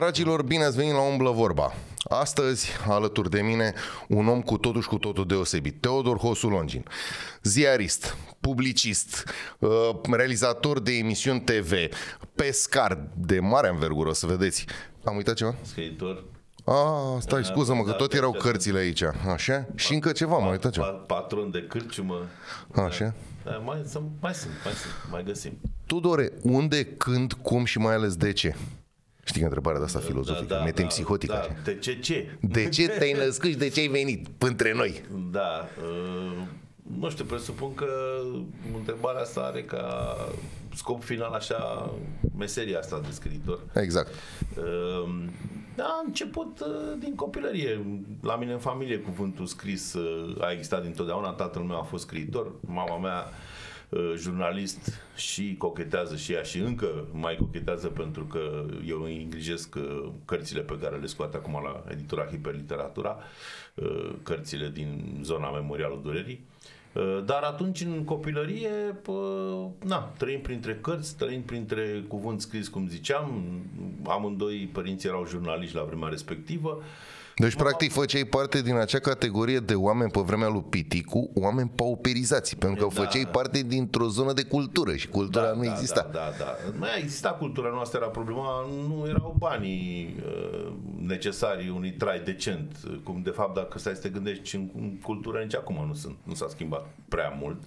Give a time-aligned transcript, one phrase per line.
[0.00, 1.72] Dragilor, bine ați venit la Umblă Vorba.
[2.08, 3.74] Astăzi, alături de mine,
[4.08, 5.80] un om cu totul și cu totul deosebit.
[5.80, 6.84] Teodor Hosu Longin,
[7.42, 9.24] ziarist, publicist,
[9.58, 9.70] uh,
[10.10, 11.72] realizator de emisiuni TV,
[12.34, 14.64] pescar de mare învergură, o să vedeți.
[15.04, 15.54] Am uitat ceva?
[15.62, 16.24] Scriitor.
[16.64, 18.38] Ah, stai, scuză-mă, că da, tot da, erau da.
[18.38, 19.02] cărțile aici.
[19.32, 19.66] Așa?
[19.74, 20.86] Și încă ceva, am uitat ceva.
[20.86, 22.26] Pa- patron de cârciumă.
[22.74, 23.14] Așa?
[23.44, 25.60] Da, mai, sunt, mai sunt, mai sunt, mai găsim.
[25.86, 28.54] Tudore, unde, când, cum și mai ales de ce?
[29.30, 31.32] Știi că întrebarea de asta filozofică, da, da, psihotică.
[31.32, 31.56] Da, așa.
[31.64, 32.38] de ce ce?
[32.40, 35.02] De ce te-ai născut și de ce ai venit între noi?
[35.30, 36.36] Da, uh,
[36.98, 37.86] nu știu, presupun că
[38.76, 40.16] întrebarea asta are ca
[40.74, 41.90] scop final așa
[42.38, 43.60] meseria asta de scriitor.
[43.74, 44.08] Exact.
[44.56, 45.24] Uh,
[45.76, 47.84] Da, a început uh, din copilărie.
[48.22, 51.30] La mine în familie cuvântul scris uh, a existat dintotdeauna.
[51.30, 53.49] Tatăl meu a fost scriitor, mama mea uh,
[54.16, 60.08] jurnalist și cochetează și ea și încă mai cochetează pentru că eu îi îngrijesc uh,
[60.24, 63.18] cărțile pe care le scoate acum la editura Hiperliteratura,
[63.74, 66.44] uh, cărțile din zona Memorialul Durerii.
[66.92, 68.70] Uh, Dar atunci, în copilărie,
[69.02, 69.12] pă,
[69.84, 73.42] na, trăim printre cărți, trăim printre cuvânt scris, cum ziceam.
[74.06, 76.82] Amândoi părinții erau jurnaliști la vremea respectivă.
[77.40, 82.56] Deci, practic, făceai parte din acea categorie de oameni pe vremea lui Piticu, oameni pauperizați,
[82.56, 83.02] pentru că Da.
[83.02, 86.08] făceai parte dintr-o zonă de cultură și cultura nu exista.
[86.12, 86.56] Da, da, da.
[86.78, 90.72] Nu exista cultura noastră, era problema, nu erau banii uh,
[91.06, 92.76] necesari unui trai decent.
[93.04, 96.16] Cum, de fapt, dacă stai să te gândești, în, în cultură nici acum nu, sunt,
[96.22, 97.62] nu s-a schimbat prea mult.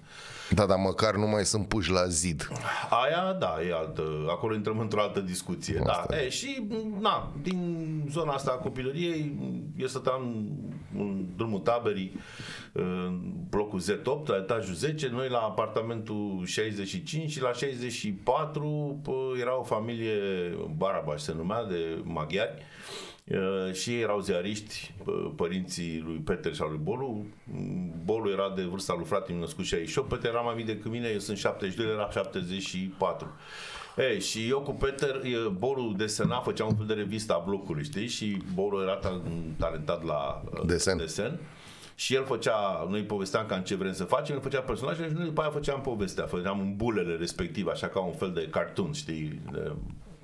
[0.50, 2.48] Da, dar măcar nu mai sunt puși la zid.
[2.90, 5.82] Aia, da, e altă, acolo intrăm într-o altă discuție.
[5.86, 6.66] Asta da, e, și,
[7.00, 9.38] na, din zona asta a copilăriei,
[9.76, 10.22] eu stăteam
[10.98, 12.20] în drumul taberii,
[12.72, 19.58] în blocul Z8, la etajul 10, noi la apartamentul 65 și la 64 pă, era
[19.58, 20.18] o familie,
[20.76, 23.13] Barabaș se numea, de maghiari, Uh,
[23.72, 27.26] și ei erau ziariști, uh, părinții lui Peter și al lui Bolu.
[27.44, 31.08] Mm, Bolu era de vârsta lui frate, născut 68, Peter era mai mic decât mine,
[31.08, 33.32] eu sunt 72, el era 74.
[33.96, 37.84] Ei, și eu cu Peter, e, Bolu desena, făcea un fel de revistă a blocului,
[37.84, 38.06] știi?
[38.06, 39.22] Și Bolu era ta-
[39.58, 40.96] talentat la uh, Desen.
[40.96, 41.38] desen.
[41.94, 45.24] Și el făcea, noi povesteam cam ce vrem să facem, el făcea personajele și noi
[45.24, 49.40] după aia făceam povestea, făceam în bulele respective, așa ca un fel de cartoon, știi,
[49.52, 49.72] de,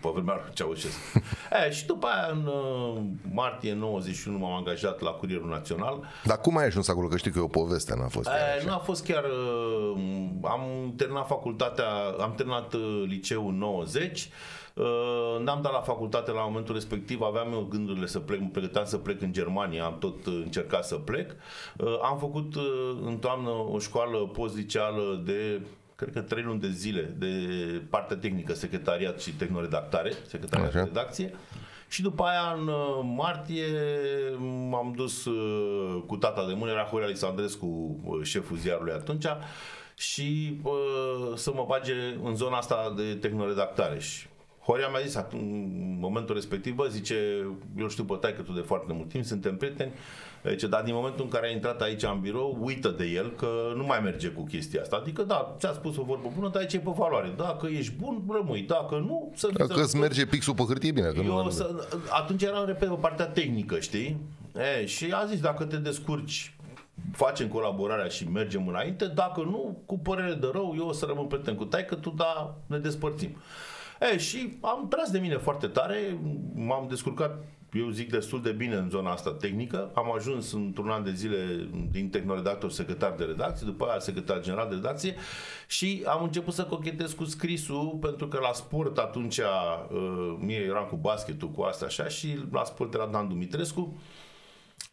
[0.00, 1.00] pe vremea lui Ceaușescu.
[1.66, 3.03] e, și după aia, în uh,
[3.33, 6.05] martie 91, m-am angajat la Curierul Național.
[6.25, 7.06] Dar cum ai ajuns acolo?
[7.09, 8.66] Că știi că e o poveste, n-a fost chiar E, așa.
[8.66, 9.25] nu a fost chiar...
[9.25, 10.00] uh,
[10.43, 11.87] Am terminat facultatea,
[12.21, 14.28] am terminat uh, liceul 90,
[14.75, 14.84] uh,
[15.44, 18.97] N-am dat la facultate la momentul respectiv, aveam eu gândurile să plec, mă pregăteam să
[18.97, 21.31] plec în Germania, am tot uh, încercat să plec.
[21.78, 22.62] Uh, Am făcut uh,
[23.05, 25.61] în toamnă o școală postliceală de
[26.00, 27.28] cred că trei luni de zile de
[27.91, 30.87] partea tehnică, secretariat și tehnoredactare, secretariat de Așa.
[30.87, 31.34] redacție.
[31.88, 33.66] Și după aia, în uh, martie,
[34.69, 39.27] m-am dus uh, cu tata de mână, era Horia Alexandrescu, uh, șeful ziarului atunci,
[39.94, 43.99] și uh, să mă bage în zona asta de tehnoredactare.
[43.99, 44.27] Și
[44.62, 47.47] Horia mi-a zis atunci, în momentul respectiv, bă, zice,
[47.78, 49.93] eu știu pe taică tu de foarte mult timp, suntem prieteni,
[50.48, 53.46] Zice, dar din momentul în care ai intrat aici în birou, uită de el că
[53.76, 54.96] nu mai merge cu chestia asta.
[54.96, 57.32] Adică, da, ți-a spus o vorbă bună, dar aici e pe valoare.
[57.36, 58.60] Dacă ești bun, rămâi.
[58.62, 60.00] Dacă nu, să fii Dacă îți sănătos.
[60.16, 63.26] merge pixul pe hârtie, bine, că nu Eu am- să, atunci eram, repet, pe partea
[63.26, 64.16] tehnică, știi?
[64.80, 66.54] E, și a zis, dacă te descurci,
[67.12, 71.26] facem colaborarea și mergem înainte, dacă nu, cu părere de rău, eu o să rămân
[71.26, 73.36] prieten cu taică tu, dar ne despărțim.
[74.12, 76.18] E, și am tras de mine foarte tare,
[76.54, 79.91] m-am descurcat eu zic destul de bine în zona asta tehnică.
[79.94, 84.69] Am ajuns într-un an de zile din tehnoredactor secretar de redacție, după aia secretar general
[84.69, 85.14] de redacție
[85.66, 90.84] și am început să cochetez cu scrisul pentru că la sport atunci uh, mie eram
[90.84, 93.97] cu basketul, cu asta așa și la sport era Dan Dumitrescu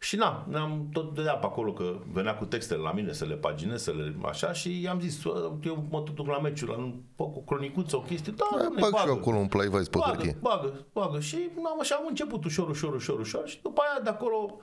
[0.00, 3.34] și na, ne-am tot dădea pe acolo că venea cu textele la mine să le
[3.34, 7.02] paginez, să le așa și i-am zis, "Bă, eu mă tot duc la meciul, am
[7.16, 9.66] făcut o cronicuță, o chestie, da, Da, dom'le, Bag și bagă." eu acolo un play
[9.68, 10.36] vice pe bagă, hârtie.
[10.40, 11.20] bagă, bagă.
[11.20, 14.56] Și am, așa am început ușor, ușor, ușor, ușor și după aia de acolo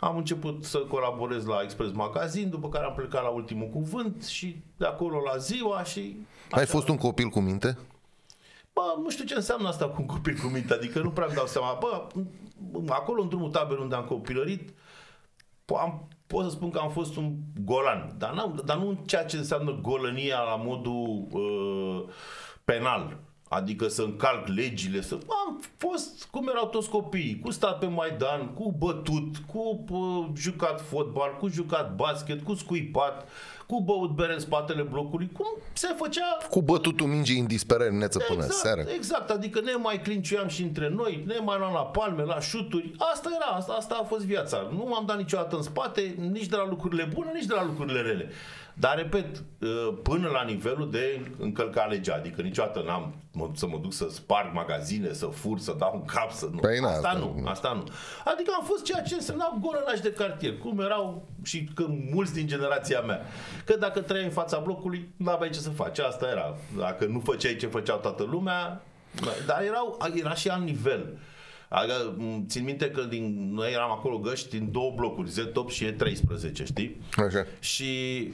[0.00, 4.56] am început să colaborez la Express Magazine, după care am plecat la ultimul cuvânt și
[4.76, 6.16] de acolo la ziua și...
[6.50, 7.78] Ai fost un copil cu minte?
[8.72, 11.34] Bă, nu știu ce înseamnă asta cu un copil cu minte, adică nu prea îmi
[11.34, 11.76] dau seama.
[11.80, 12.06] Bă,
[12.88, 14.70] acolo în drumul taberei unde am copilărit,
[15.64, 17.32] po- am, pot să spun că am fost un
[17.64, 22.14] golan, dar, n-am, dar nu în ceea ce înseamnă golănia la modul uh,
[22.64, 23.16] penal.
[23.48, 25.18] Adică să încalc legile, să...
[25.46, 30.80] Am fost cum erau toți copiii, cu stat pe Maidan, cu bătut, cu uh, jucat
[30.80, 33.28] fotbal, cu jucat basket, cu scuipat,
[33.70, 38.44] cu băut bere în spatele blocului, cum se făcea Cu bătutul mingii în disperență până
[38.44, 38.82] exact, seara.
[38.94, 42.92] Exact, adică ne mai clinciuiam și între noi, ne mai luam la palme, la șuturi.
[43.12, 44.68] Asta era, asta, asta a fost viața.
[44.72, 48.00] Nu m-am dat niciodată în spate, nici de la lucrurile bune, nici de la lucrurile
[48.00, 48.30] rele.
[48.80, 49.26] Dar, repet,
[49.60, 54.06] uh, până la nivelul de încălca legea, adică niciodată n-am mă- să mă duc să
[54.10, 56.58] sparg magazine, să fur, să dau un cap, să nu.
[56.58, 57.48] Păi na, asta asta nu, nu.
[57.48, 57.84] asta nu.
[58.24, 62.46] Adică am fost ceea ce însemna golănași de cartier, cum erau și că mulți din
[62.46, 63.20] generația mea.
[63.64, 65.98] Că dacă trăiai în fața blocului, nu aveai ce să faci.
[65.98, 66.56] Asta era.
[66.76, 68.82] Dacă nu făceai ce făceau toată lumea,
[69.24, 71.18] da, dar erau, era și alt nivel.
[71.68, 75.86] Adică, m, țin minte că din, noi eram acolo găști în două blocuri, Z-Top și
[75.92, 77.00] E13, știi?
[77.26, 77.44] Așa.
[77.60, 77.86] Și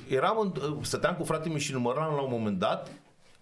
[0.08, 2.90] eram în, stăteam cu fratele meu și număram la un moment dat,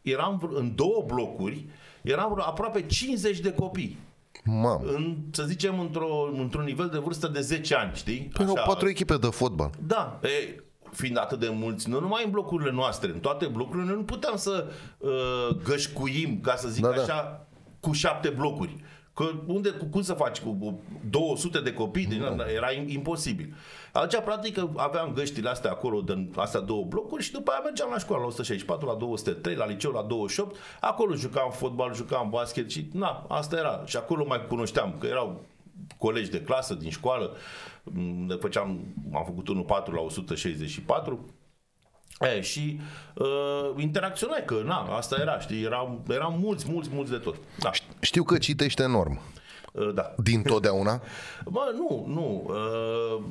[0.03, 1.67] eram v- în două blocuri,
[2.03, 3.99] eram vreo aproape 50 de copii.
[4.44, 4.81] Mamă.
[4.85, 8.31] În, să zicem, într-o, într-un nivel de vârstă de 10 ani, știi?
[8.33, 9.71] Păi erau patru echipe de fotbal.
[9.87, 10.62] Da, e,
[10.93, 14.37] fiind atât de mulți, nu numai în blocurile noastre, în toate blocurile, noi nu puteam
[14.37, 14.67] să
[14.99, 17.03] uh, gășcuim, ca să zic Da, da, da.
[17.03, 17.47] așa,
[17.81, 18.77] cu șapte blocuri.
[19.14, 20.81] Că unde, cu, cum să faci cu
[21.11, 22.06] 200 de copii?
[22.06, 22.50] Deci, Da.
[22.55, 23.55] era im- imposibil.
[23.93, 27.99] Atunci, practic, aveam găștile astea acolo, din astea două blocuri și după aia mergeam la
[27.99, 30.56] școală, la 164, la 203, la liceu, la 28.
[30.81, 33.82] Acolo jucam fotbal, jucam basket și, na, asta era.
[33.87, 35.41] Și acolo mai cunoșteam, că erau
[35.99, 37.37] colegi de clasă din școală,
[37.82, 38.81] m, ne făceam,
[39.15, 41.25] am făcut 1-4 la 164,
[42.20, 42.81] E, și
[43.14, 47.37] uh, interacționai, că na, asta era, știi, erau, erau mulți, mulți, mulți de tot.
[47.59, 47.70] Da,
[48.00, 49.20] Știu că citește enorm.
[49.73, 50.14] uh, da.
[50.17, 51.03] Din totdeauna.
[51.55, 52.44] Bă, nu, nu.
[52.49, 53.25] Uh,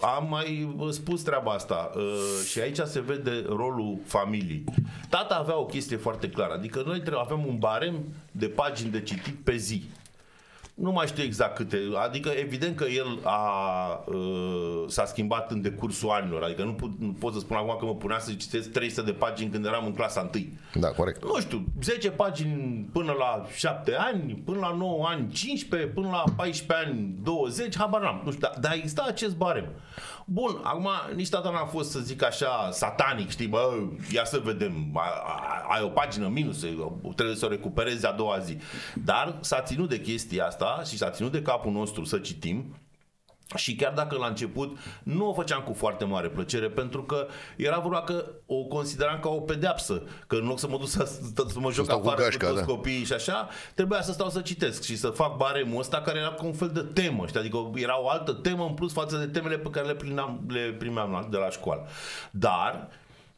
[0.00, 2.02] am mai spus treaba asta uh,
[2.48, 4.64] și aici se vede rolul familiei.
[5.08, 7.94] Tata avea o chestie foarte clară, adică noi trebuie, aveam un barem
[8.30, 9.82] de pagini de citit pe zi.
[10.74, 16.08] Nu mai știu exact câte, adică evident că el a, uh, s-a schimbat în decursul
[16.10, 19.02] anilor, adică nu, pu- nu pot să spun acum că mă punea să citesc 300
[19.02, 20.44] de pagini când eram în clasa 1
[20.74, 21.24] Da, corect.
[21.24, 26.22] nu știu, 10 pagini până la 7 ani, până la 9 ani 15, până la
[26.36, 29.66] 14 ani 20, habar n-am, nu știu, dar, dar exista acest barem.
[30.24, 33.72] Bun, acum nici tata n-a fost să zic așa satanic, știi, bă,
[34.12, 36.64] ia să vedem, ai, ai- ai o pagină minus,
[37.14, 38.56] trebuie să o recuperezi a doua zi.
[39.04, 42.74] Dar s-a ținut de chestia asta și s-a ținut de capul nostru să citim
[43.54, 47.26] și chiar dacă la început nu o făceam cu foarte mare plăcere, pentru că
[47.56, 51.04] era vorba că o consideram ca o pedeapsă, că în loc să mă duc să,
[51.48, 52.66] să mă joc stau cu afară cu, gașca, toți da.
[52.66, 56.30] copiii și așa, trebuia să stau să citesc și să fac baremul ăsta care era
[56.30, 57.40] ca un fel de temă, știi?
[57.40, 60.74] adică era o altă temă în plus față de temele pe care le primeam, le
[60.78, 61.86] primeam la- de la școală.
[62.30, 62.88] Dar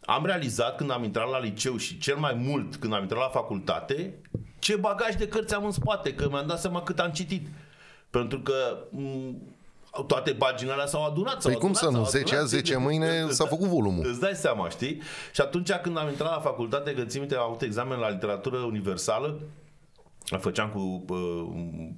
[0.05, 3.29] am realizat când am intrat la liceu și cel mai mult când am intrat la
[3.29, 4.15] facultate,
[4.59, 7.47] ce bagaj de cărți am în spate, că mi-am dat seama cât am citit.
[8.11, 9.35] Pentru că m-
[10.07, 11.43] toate paginile alea s-au adunat.
[11.43, 11.93] s-au Păi cum adunat, să nu?
[11.95, 12.43] s-au 10 adunat.
[12.43, 14.07] azi, 10 mâine, Îți s-a dai- făcut volumul.
[14.07, 15.01] Îți dai seama, știi?
[15.35, 18.57] Și atunci când am intrat la facultate, că țin minte, am avut examen la literatură
[18.57, 19.39] universală,
[20.31, 21.47] îl făceam cu uh,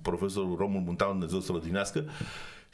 [0.02, 2.04] profesorul Romul Munteanu, Dumnezeu să-l odinească,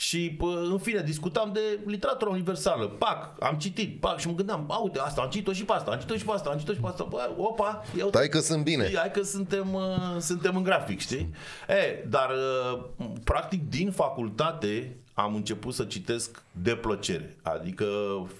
[0.00, 2.86] și, pă, în fine, discutam de literatura universală.
[2.86, 5.90] Pac, am citit, pac, și mă gândeam, a, uite, asta, am citit-o și pe asta,
[5.90, 7.06] am citit-o și pe asta, am citit-o și pe asta.
[7.08, 8.84] Bă, opa, ia uite, Dai că sunt bine.
[8.84, 11.34] Știi, Hai că suntem, uh, suntem în grafic, știi?
[11.68, 17.36] E, dar, uh, practic, din facultate am început să citesc de plăcere.
[17.42, 17.86] Adică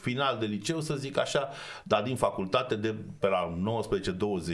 [0.01, 1.49] final de liceu, să zic așa,
[1.83, 3.59] dar din facultate, de pe la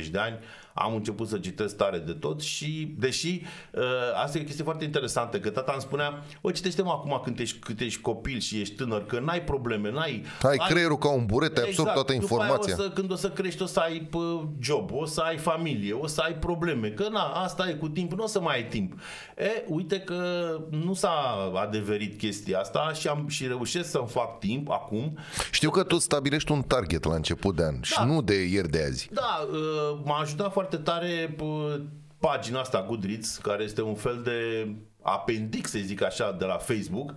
[0.02, 0.38] 19-20 de ani,
[0.78, 3.82] am început să citesc tare de tot și, deși, uh,
[4.22, 7.58] asta e o chestie foarte interesantă, că tata îmi spunea, o citește-mă acum când ești,
[7.58, 10.24] când ești copil și ești tânăr, că n-ai probleme, n-ai...
[10.42, 12.30] Ai creierul ca un burete, absorb toată Exact.
[12.30, 12.74] După aia informația.
[12.78, 15.92] o să, când o să crești, o să ai pă, job, o să ai familie,
[15.92, 16.88] o să ai probleme.
[16.88, 18.92] Că na, asta e cu timp, nu o să mai ai timp.
[19.36, 24.70] E, uite că nu s-a adeverit chestia asta și, am, și reușesc să-mi fac timp
[24.70, 25.18] acum.
[25.50, 28.04] Știu că tu stabilești un target la început de an și Da.
[28.04, 29.08] nu de ieri de azi.
[29.12, 31.80] Da, uh, m-a ajutat foarte tare pă,
[32.18, 34.68] pagina asta Goodreads, care este un fel de
[35.02, 37.14] apendix, să zic așa, de la Facebook,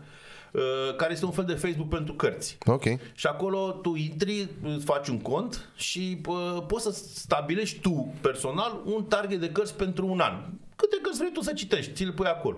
[0.51, 2.57] uh, care este un fel de Facebook pentru cărți.
[2.65, 2.83] Ok.
[3.13, 8.81] Și acolo tu intri, îți faci un cont și pă, poți să stabilești tu personal
[8.85, 10.33] un target de cărți pentru un an.
[10.81, 12.57] Câte cărți vrei tu să citești, ți le pui acolo.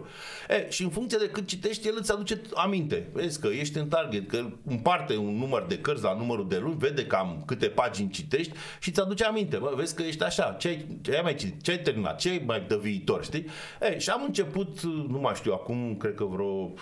[0.49, 3.09] E, și în funcție de cât citești, el îți aduce aminte.
[3.13, 6.77] Vezi că ești în target, că împarte un număr de cărți la numărul de luni,
[6.77, 9.57] vede cam câte pagini citești și îți aduce aminte.
[9.57, 12.29] Bă, vezi că ești așa, ce ai, ce ai mai citit, ce ai terminat, ce
[12.29, 13.45] ai mai de viitor, știi?
[13.81, 16.73] E, și am început, nu mai știu, acum cred că vreo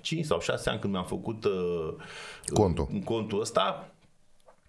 [0.00, 1.94] 5 sau 6 ani când mi-am făcut uh,
[2.52, 2.88] Contul.
[2.92, 3.92] în contul ăsta,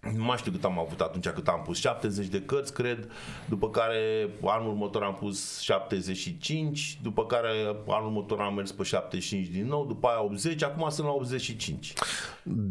[0.00, 3.10] nu mai știu cât am avut atunci, cât am pus, 70 de cărți, cred,
[3.48, 7.48] după care anul următor am pus 75, după care
[7.88, 11.92] anul următor am mers pe 75 din nou, după aia 80, acum sunt la 85.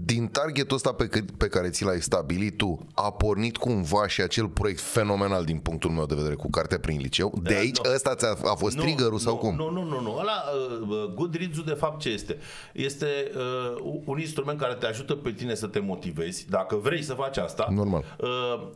[0.05, 4.21] Din targetul ăsta pe, c- pe care ți l-ai stabilit tu, a pornit cumva și
[4.21, 7.33] acel proiect fenomenal din punctul meu de vedere cu cartea prin liceu?
[7.43, 7.91] De aici nu.
[7.93, 9.55] ăsta ți-a, a fost triggerul sau nu, cum?
[9.55, 10.15] Nu, nu, nu, nu.
[10.17, 10.43] Ăla,
[10.89, 12.38] uh, Goodreads-ul de fapt ce este?
[12.74, 17.13] Este uh, un instrument care te ajută pe tine să te motivezi, dacă vrei să
[17.22, 17.68] faci asta.
[17.72, 18.04] Normal.
[18.20, 18.68] Uh,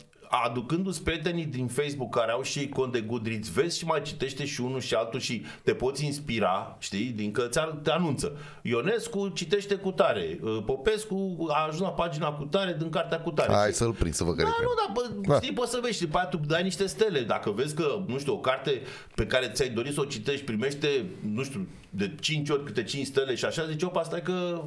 [0.44, 4.44] aducându-ți prietenii din Facebook care au și ei cont de Goodreads, vezi și mai citește
[4.44, 8.32] și unul și altul și te poți inspira, știi, din că ți te anunță.
[8.62, 13.30] Ionescu citește cu tare, uh, Popescu a ajuns la pagina cu tare din cartea cu
[13.30, 13.52] tare.
[13.52, 13.74] Hai știi?
[13.74, 15.12] să-l prind, să văd care Da, e nu, primul.
[15.24, 17.20] da, bă, știi, poți să vezi și după aia tu dai niște stele.
[17.20, 18.82] Dacă vezi că, nu știu, o carte
[19.14, 23.06] pe care ți-ai dorit să o citești primește, nu știu, de 5 ori câte 5
[23.06, 24.62] stele și așa, zici, opa, stai că,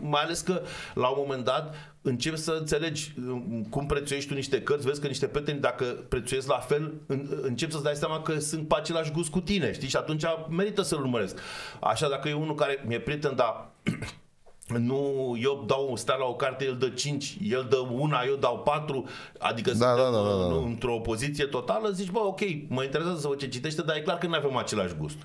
[0.00, 0.62] mai ales că
[0.94, 5.06] la un moment dat începi să înțelegi um, cum prețuiești tu niște cărți, vezi că
[5.06, 9.10] niște prieteni, dacă prețuiesc la fel, în, începi să-ți dai seama că sunt pe același
[9.12, 9.88] gust cu tine, știi?
[9.88, 11.38] Și atunci merită să-l urmăresc.
[11.80, 13.70] Așa, dacă e unul care mi-e prieten, dar
[14.78, 18.58] nu, eu dau stai la o carte, el dă 5, el dă una, eu dau
[18.58, 19.04] 4,
[19.38, 20.48] adică Da, suntem da, da, da, da.
[20.48, 24.00] nu, într-o poziție totală, zici, bă, ok, mă interesează să văd ce citește, dar e
[24.00, 25.16] clar că nu avem același gust.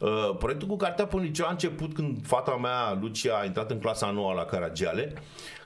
[0.00, 3.78] Uh, proiectul cu cartea până liceu a început când fata mea, Lucia, a intrat în
[3.78, 5.12] clasa nouă la Caragiale.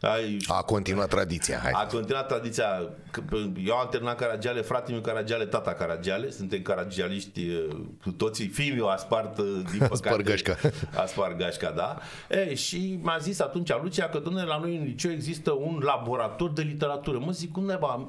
[0.01, 1.73] Ai, A continuat tradiția, hai.
[1.75, 3.23] a continuat tradiția, că-
[3.65, 8.73] eu am terminat Caragiale, fratele meu Caragiale, tata Caragiale, suntem caragialiști uh, cu toții, fiii
[8.75, 10.57] meu a spart, uh, din păcate, spart gașca.
[10.97, 11.99] a spart gașca, da.
[12.31, 16.51] E, și mi-a zis atunci Lucia că, domnule, la noi în liceu există un laborator
[16.53, 17.19] de literatură.
[17.19, 18.09] Mă zic, cum neba,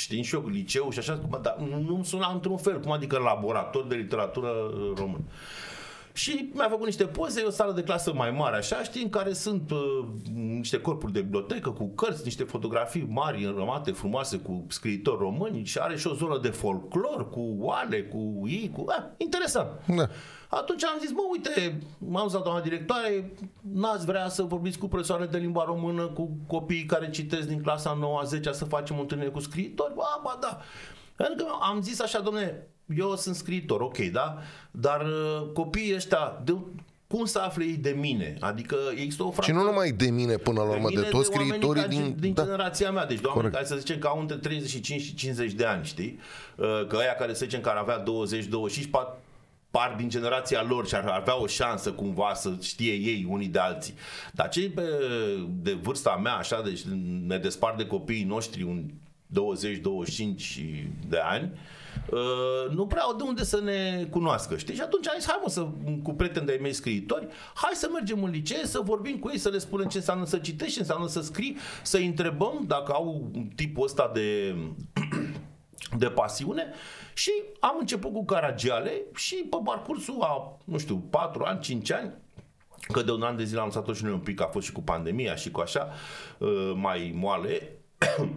[0.00, 3.86] știi și eu, liceu și așa, mă, dar nu-mi suna într-un fel, cum adică laborator
[3.86, 5.20] de literatură uh, român.
[6.12, 9.10] Și mi-a făcut niște poze, e o sală de clasă mai mare, așa, știi, în
[9.10, 10.04] care sunt uh,
[10.34, 15.78] niște corpuri de bibliotecă cu cărți, niște fotografii mari, înrămate, frumoase, cu scriitori români și
[15.78, 18.84] are și o zonă de folclor, cu oale, cu ei, cu...
[18.88, 19.68] Ah, interesant.
[19.86, 20.08] Da.
[20.50, 24.88] Atunci am zis, mă, uite, m-am zis la doamna directoare, n-ați vrea să vorbiți cu
[24.88, 29.00] profesoare de limba română, cu copiii care citesc din clasa 9 10 să facem o
[29.00, 29.92] întâlnire cu scriitori?
[29.94, 30.60] Ba, ba, da.
[31.16, 32.66] Pentru că am zis așa, domne,
[32.96, 34.38] eu sunt scriitor, ok, da?
[34.70, 36.56] Dar uh, copiii ăștia, de,
[37.06, 38.36] cum să afle ei de mine?
[38.40, 41.52] Adică există o Și nu numai de mine până la urmă, de, mine, toți oamenii
[41.52, 42.16] scriitorii ca- din...
[42.18, 42.42] din da.
[42.42, 43.54] generația mea, deci oameni Corect.
[43.54, 46.18] care să zicem că au între 35 și 50 de ani, știi?
[46.56, 49.16] Uh, Că aia care să zicem care avea 20, 25, par,
[49.70, 53.58] par din generația lor și ar avea o șansă cumva să știe ei unii de
[53.58, 53.94] alții.
[54.32, 54.82] Dar cei pe,
[55.48, 56.80] de vârsta mea, așa, deci
[57.26, 58.84] ne despart de copiii noștri un
[59.30, 59.36] 20-25
[61.08, 61.52] de ani,
[62.10, 64.74] Uh, nu prea au de unde să ne cunoască, știi?
[64.74, 65.68] Și atunci am zis, hai mă, să,
[66.02, 69.48] cu prieteni de-ai mei scriitori, hai să mergem în licee, să vorbim cu ei, să
[69.48, 73.84] le spunem ce înseamnă să citești, ce înseamnă să scrii, să întrebăm dacă au tipul
[73.84, 74.56] ăsta de
[75.96, 76.72] de pasiune
[77.14, 82.12] și am început cu Caragiale și pe parcursul a, nu știu, 4 ani, 5 ani,
[82.92, 84.72] că de un an de zile am lăsat-o și noi un pic, a fost și
[84.72, 85.92] cu pandemia și cu așa,
[86.38, 87.79] uh, mai moale,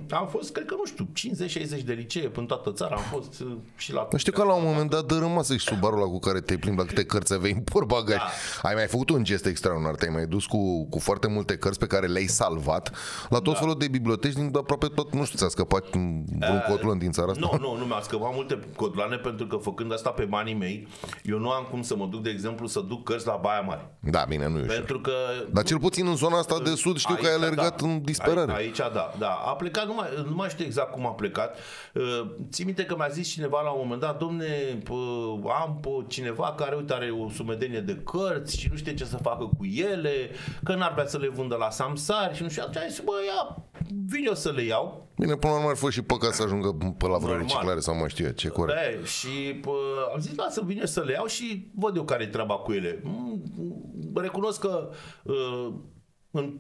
[0.10, 1.08] am fost, cred că, nu știu,
[1.80, 4.08] 50-60 de licee până toată țara, am fost uh, și la...
[4.18, 6.86] Știu că la un moment dat dărâmase și Subaru la cu care te plimbi la
[6.86, 8.18] câte cărți aveai în porbagaj.
[8.18, 8.30] Da.
[8.62, 11.88] Ai mai făcut un gest extraordinar, te-ai mai dus cu, cu foarte multe cărți pe
[11.88, 12.92] care le-ai salvat
[13.30, 17.12] la tot felul de biblioteci din aproape tot, nu știu, ți-a scăpat vreun cotlon din
[17.12, 17.50] țara asta?
[17.52, 20.88] Nu, nu, nu mi-a scăpat multe cotloane pentru că făcând asta pe banii mei,
[21.24, 23.96] eu nu am cum să mă duc, de exemplu, să duc cărți la Baia Mare.
[24.00, 24.76] Da, bine, nu e ușor.
[24.76, 25.12] Pentru că
[25.52, 27.88] Dar cel puțin în zona asta de sud știu că ai Aici, alergat da.
[27.88, 28.52] în disperare.
[28.52, 29.53] Ai- Aici, da, da.
[29.54, 31.58] A plecat, nu mai, nu mai știu exact cum a plecat.
[31.94, 34.46] Uh, Ții minte că mi-a zis cineva la un moment dat, domne,
[34.84, 34.94] pă,
[35.64, 39.18] am pe cineva care, uite, are o sumedenie de cărți și nu știe ce să
[39.18, 40.30] facă cu ele,
[40.64, 42.62] că n-ar vrea să le vândă la Samsari și nu știu.
[42.62, 43.64] Atunci am zis, bă, ia,
[44.06, 45.08] vin eu să le iau.
[45.16, 47.38] Bine, până la urmă ar fi și păcat să ajungă pe la vreo Normal.
[47.40, 48.80] reciclare sau mai știu eu ce corect.
[49.02, 49.72] E, și pă,
[50.14, 52.72] am zis, lasă vin eu să le iau și văd eu care e treaba cu
[52.72, 53.00] ele.
[53.04, 53.42] Mm,
[54.16, 54.90] Recunosc că
[55.24, 55.74] uh,
[56.32, 56.60] în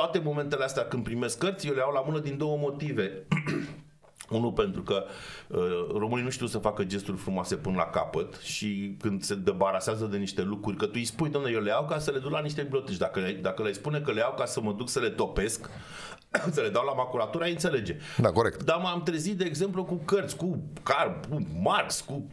[0.00, 3.12] toate momentele astea când primesc cărți, eu le iau la mână din două motive.
[4.38, 5.04] Unul pentru că
[5.48, 5.58] uh,
[5.98, 10.16] românii nu știu să facă gesturi frumoase până la capăt și când se debarasează de
[10.16, 12.40] niște lucruri, că tu îi spui, domnule, eu le iau ca să le duc la
[12.40, 12.96] niște biblioteci.
[12.96, 15.70] Dacă, le- dacă le spune că le iau ca să mă duc să le topesc,
[16.54, 17.96] să le dau la maculatură, ai înțelege.
[18.18, 18.62] Da, corect.
[18.62, 22.26] Dar m-am trezit, de exemplu, cu cărți, cu Carl, cu Marx, cu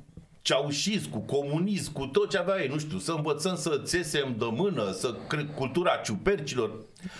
[0.51, 4.91] Ceaușiscu, comunism, cu tot ce avea ei, nu știu, să învățăm să țesem de mână,
[4.91, 6.71] să cre- cultura ciupercilor.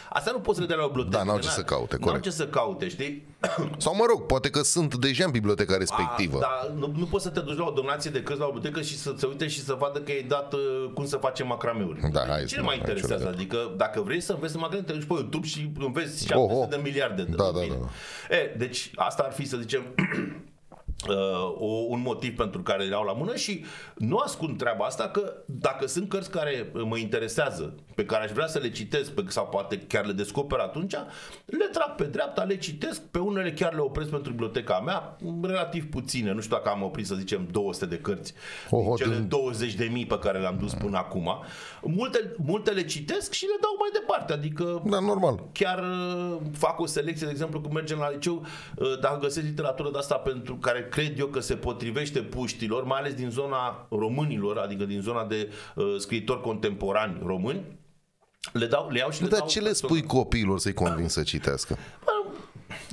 [0.10, 1.17] Asta nu poți să le dea la o bibliotecă.
[1.17, 2.24] Da, n-au ce N-a- să caute, N-au corect.
[2.24, 3.24] ce să caute, știi?
[3.77, 6.38] Sau mă rog, poate că sunt deja în biblioteca respectivă.
[6.38, 8.51] A, dar nu, nu poți să te duci la o donație de cărți la o
[8.51, 10.60] bibliotecă și să se uite și să vadă că e dat uh,
[10.93, 12.00] cum să facem macrameuri.
[12.12, 13.24] Da, hai, Cine nu, mai hai, interesează?
[13.24, 13.38] niciodată.
[13.41, 16.65] Adică dacă vrei să înveți macrame, te duci pe YouTube și înveți 700 Oho.
[16.69, 17.75] de miliarde de Da, da, bine.
[18.29, 19.81] da, E, deci asta ar fi, să zicem,
[21.10, 23.63] uh, o, un motiv pentru care le iau la mână și
[23.96, 28.48] nu ascund treaba asta că dacă sunt cărți care mă interesează, pe care aș vrea
[28.48, 30.94] să le citesc pe, sau poate chiar le descoper atunci,
[31.46, 35.89] le trag pe dreapta, le citesc, pe unele chiar le opresc pentru biblioteca mea, relativ
[35.89, 38.34] puține, nu știu dacă am oprit să zicem 200 de cărți
[38.70, 41.32] Oho, din cele din- 20 de mii pe care le-am dus până acum.
[41.82, 45.39] Multe, multe le citesc și le dau mai departe, adică Da, normal.
[45.51, 49.89] chiar uh, fac o selecție, de exemplu, când mergem la liceu, uh, dacă găsesc literatură
[49.92, 54.58] de asta pentru care cred eu că se potrivește puștilor, mai ales din zona românilor,
[54.58, 57.62] adică din zona de uh, scriitori contemporani români,
[58.53, 61.24] le, dau, le iau și le Dar dau ce le spui copiilor să-i convins să
[61.24, 61.77] citească?
[62.03, 62.12] Bă,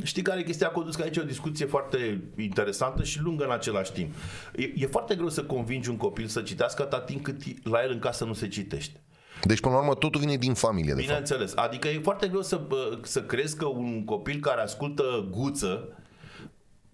[0.03, 0.67] Știi care e chestia?
[0.67, 4.15] A condus că aici e o discuție foarte interesantă și lungă în același timp.
[4.57, 7.91] E, e foarte greu să convingi un copil să citească atâta timp cât la el
[7.91, 9.01] în casă nu se citește.
[9.43, 11.07] Deci, până la urmă, totul vine din familie, de fapt.
[11.07, 11.53] Bineînțeles.
[11.57, 15.89] Adică e foarte greu să, bă, să crezi că un copil care ascultă guță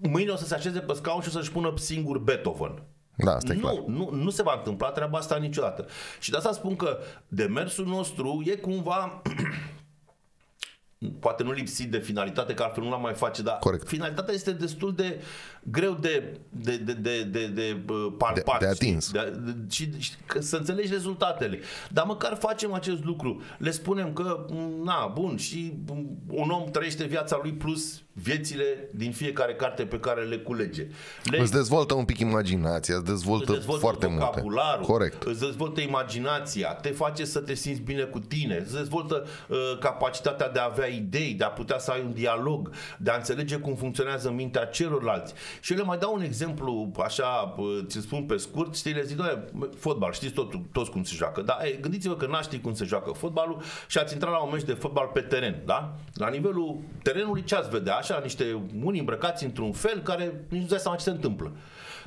[0.09, 2.83] mâine o să se așeze pe scaun și o să-și pună singur Beethoven.
[3.17, 3.75] Da, asta e clar.
[3.75, 5.87] Nu, nu, nu se va întâmpla treaba asta niciodată.
[6.21, 9.23] Și de asta spun că demersul nostru e cumva
[11.21, 13.89] poate nu lipsit de finalitate, că altfel nu l-am mai face, dar Corect.
[13.89, 15.23] finalitatea este destul de
[15.63, 18.59] greu de, de, de, de, de, de uh, palpat.
[18.59, 18.89] De- de știi?
[18.89, 19.11] atins.
[19.11, 21.61] De, de, și, și că să înțelegi rezultatele.
[21.93, 23.43] Dar măcar facem acest lucru.
[23.59, 28.89] Le spunem că, m, na, bun, și m, un om trăiește viața lui plus viețile
[28.95, 30.87] din fiecare carte pe care le culege.
[31.25, 34.25] Le Îți dezvoltă un pic imaginația, îți dezvoltă, îți dezvoltă foarte multe.
[34.25, 35.23] vocabularul, Corect.
[35.23, 40.49] îți dezvoltă imaginația, te face să te simți bine cu tine, îți dezvoltă uh, capacitatea
[40.49, 43.75] de a avea idei, de a putea să ai un dialog, de a înțelege cum
[43.75, 45.35] funcționează mintea celorlalți.
[45.61, 49.03] Și eu le mai dau un exemplu, așa, uh, ți spun pe scurt, știi, le
[49.03, 49.45] zic, "Doamne,
[49.79, 52.85] fotbal, știți tot, toți cum se joacă, dar e, gândiți-vă că n-ați ști cum se
[52.85, 55.95] joacă fotbalul și ați intrat la un meci de fotbal pe teren, da?
[56.15, 57.95] La nivelul terenului ce ați vedea?
[57.97, 61.53] Așa, niște unii îmbrăcați într-un fel care nici nu dai seama ce se întâmplă.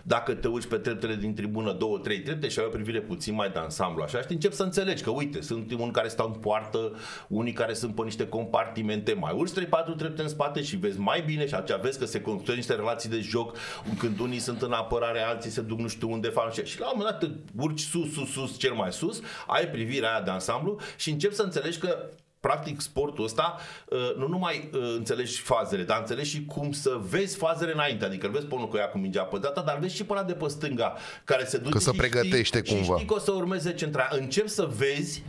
[0.05, 3.33] Dacă te uiți pe treptele din tribună, două, trei trepte și ai o privire puțin
[3.33, 6.33] mai de ansamblu, așa, și încep să înțelegi că, uite, sunt unii care stau în
[6.33, 6.91] poartă,
[7.27, 11.24] unii care sunt pe niște compartimente, mai urci 3-4 trepte în spate și vezi mai
[11.25, 13.57] bine și atunci vezi că se construiesc niște relații de joc,
[13.98, 16.85] când unii sunt în apărare, alții se duc nu știu unde, fac și, și la
[16.85, 20.31] un moment dat te urci sus, sus, sus, cel mai sus, ai privirea aia de
[20.31, 22.09] ansamblu și începi să înțelegi că
[22.48, 27.38] practic sportul ăsta uh, nu numai uh, înțelegi fazele, dar înțelegi și cum să vezi
[27.38, 28.06] fazele înainte.
[28.06, 30.14] Adică îl vezi pe unul că ia cu mingea pe data, dar vezi și pe
[30.14, 32.86] ăla de pe stânga care se duce Că se și pregătește știi, cumva.
[32.86, 34.08] Și știi că o să urmeze centra.
[34.12, 35.24] Încep să vezi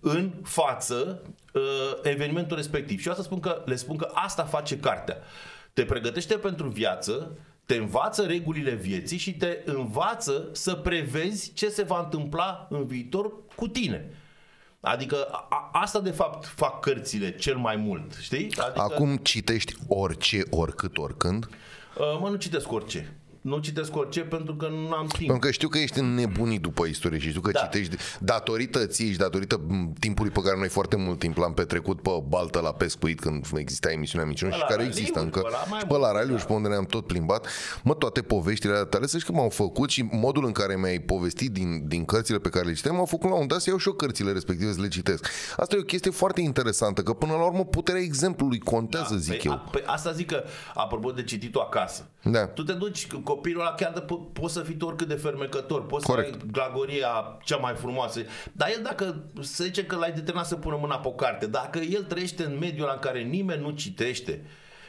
[0.00, 1.62] în față uh,
[2.02, 3.00] evenimentul respectiv.
[3.00, 5.16] Și eu asta spun că, le spun că asta face cartea.
[5.72, 7.30] Te pregătește pentru viață,
[7.66, 13.32] te învață regulile vieții și te învață să prevezi ce se va întâmpla în viitor
[13.54, 14.10] cu tine.
[14.86, 18.44] Adică a, a, asta de fapt fac cărțile cel mai mult, știi?
[18.56, 21.44] Adică, Acum citești orice, oricât, oricând.
[21.98, 23.16] uh, mă, nu citesc orice.
[23.46, 25.28] Nu citesc orice pentru că nu am timp.
[25.28, 27.60] Pentru că știu că ești nebunit după istorie și știu că Da.
[27.60, 32.02] citești datorită ție și datorită m, timpului pe care noi foarte mult timp l-am petrecut
[32.02, 35.40] pe baltă la pescuit când exista emisiunea Miciună Pe și la care raliuri, există încă
[35.40, 36.38] pe la mai și pe la mult, raliu da.
[36.38, 37.46] și pe unde ne-am tot plimbat.
[37.82, 40.98] Mă, toate poveștile alea tale să știi că m-au făcut și modul în care mi-ai
[40.98, 43.78] povestit din, din cărțile pe care le citeam m-au făcut la un dat să iau
[43.78, 45.28] și eu cărțile respective să le citesc.
[45.56, 49.42] Asta e o chestie foarte interesantă, că până la urmă puterea exemplului contează, zic păi,
[49.44, 49.52] eu.
[49.52, 50.42] A, păi asta zic că,
[50.74, 52.46] apropo de cititul acasă, Da.
[52.46, 53.06] tu te duci,
[53.36, 56.28] copilul ăla chiar de, po- poți să fii tu oricât de fermecător, poți Corect.
[56.32, 58.20] să ai glagoria cea mai frumoasă,
[58.52, 61.78] dar el dacă, să zice că l-ai determinat să pună mâna pe o carte, dacă
[61.78, 64.44] el trăiește în mediul ăla în care nimeni nu citește,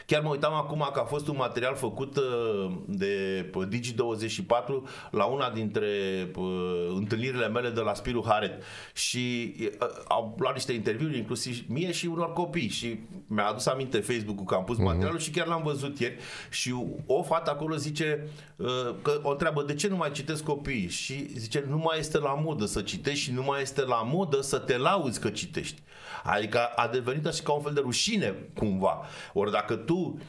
[0.07, 5.25] Chiar mă uitam acum că a fost un material făcut uh, de uh, Digi24 la
[5.25, 5.87] una dintre
[6.35, 11.91] uh, întâlnirile mele de la Spiru Haret și uh, au luat niște interviuri inclusiv mie
[11.91, 15.63] și unor copii și mi-a adus aminte Facebook-ul că am pus materialul și chiar l-am
[15.63, 16.17] văzut ieri
[16.49, 18.67] și o fată acolo zice uh,
[19.01, 22.33] că o întreabă de ce nu mai citesc copiii și zice nu mai este la
[22.33, 25.81] modă să citești și nu mai este la modă să te lauzi că citești.
[26.23, 29.05] Adică a devenit așa ca un fel de rușine cumva.
[29.33, 30.19] Ori dacă tu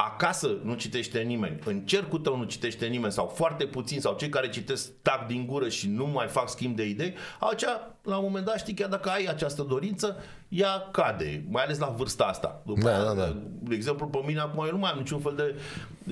[0.00, 4.28] acasă nu citește nimeni, în cercul tău nu citește nimeni sau foarte puțin sau cei
[4.28, 7.14] care citesc tac din gură și nu mai fac schimb de idei,
[7.50, 10.16] acea, la un moment dat, știi, chiar dacă ai această dorință,
[10.48, 12.62] ea cade, mai ales la vârsta asta.
[12.66, 13.36] După Da, aia, da, da.
[13.60, 15.54] De exemplu, pe mine acum eu nu mai am niciun fel de,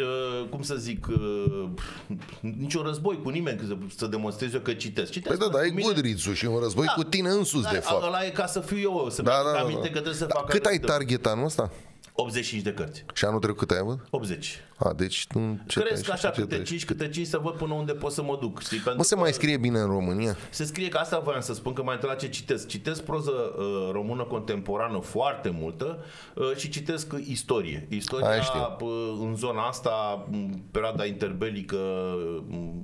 [0.03, 1.69] uh, cum să zic, uh,
[2.41, 5.11] niciun război cu nimeni să, să demonstrez eu că citesc.
[5.13, 7.71] citesc Păi da, da, ai cu mine- Goodreads-ul și un război cu tine însuți, da,
[7.71, 8.03] de fapt.
[8.05, 9.87] Ăla e ca să fiu eu, să-mi Da, aduc da, da, aminte da.
[9.87, 11.71] că trebuie să Da, fac cât ai acest- target anul ăsta?
[12.17, 13.05] 85 de cărți.
[13.15, 14.01] Și anul trecut cât ai avut?
[14.11, 14.59] 80.
[14.79, 18.13] A, deci nu ce Cresc așa câte 5, câte 5 să văd până unde pot
[18.13, 18.61] să mă duc.
[18.61, 18.77] Știi?
[18.77, 20.37] Pentru Mă, se că mai scrie bine în România?
[20.51, 22.67] se scrie că asta voiam să spun, că mai întâi la ce citesc.
[22.67, 27.87] Citesc proză uh, română contemporană foarte multă uh, și citesc istorie.
[27.91, 28.77] Istoria Aia știu.
[28.81, 32.77] uh, în zona asta, în perioada interbelică, uh,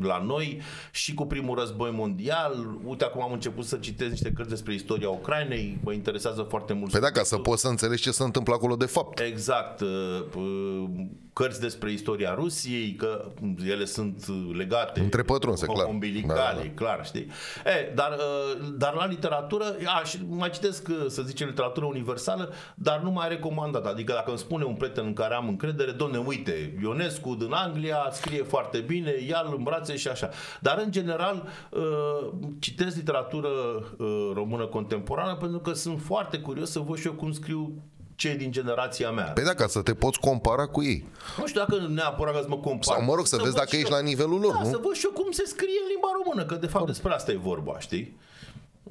[0.00, 2.78] la noi și cu primul război mondial.
[2.84, 5.78] Uite, acum am început să citesc niște cărți despre istoria Ucrainei.
[5.82, 6.90] Mă interesează foarte mult.
[6.90, 9.20] Păi da, ca să poți să înțelegi ce se întâmplă acolo de fapt.
[9.20, 9.80] Exact.
[9.80, 9.88] uh,
[10.36, 10.84] uh,
[11.32, 13.24] Cărți despre istoria Rusiei, că
[13.66, 15.00] ele sunt legate.
[15.00, 15.86] Între pătrunse, clar.
[15.86, 16.70] Umbilicale, Da, da, da.
[16.74, 17.26] clar, știi?
[17.64, 22.52] E, dar, uh, dar la literatură, a, și mai citesc, uh, să zicem, literatură universală,
[22.74, 23.86] dar nu mai recomandat.
[23.86, 28.08] Adică dacă îmi spune un prieten în care am încredere, domne, uite, Ionescu din Anglia
[28.12, 30.28] scrie foarte bine, ia-l în brațe și așa.
[30.60, 36.78] Dar, în general, uh, citesc literatură uh, română contemporană pentru că sunt foarte curios să
[36.78, 37.72] văd și eu cum scriu
[38.20, 39.24] cei din generația mea.
[39.24, 41.04] Păi da, ca să te poți compara cu ei.
[41.38, 42.96] Nu știu dacă neapărat că să mă compar.
[42.96, 44.70] Sau, mă rog, să vezi văd dacă și ești eu- la nivelul lor, da, nu?
[44.70, 47.32] să văd și eu cum se scrie în limba română, că de fapt despre asta
[47.32, 48.16] e vorba, știi?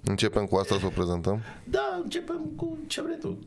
[0.04, 1.42] Începem cu asta să o prezentăm?
[1.63, 3.39] Da, începem cu ce vrei tu.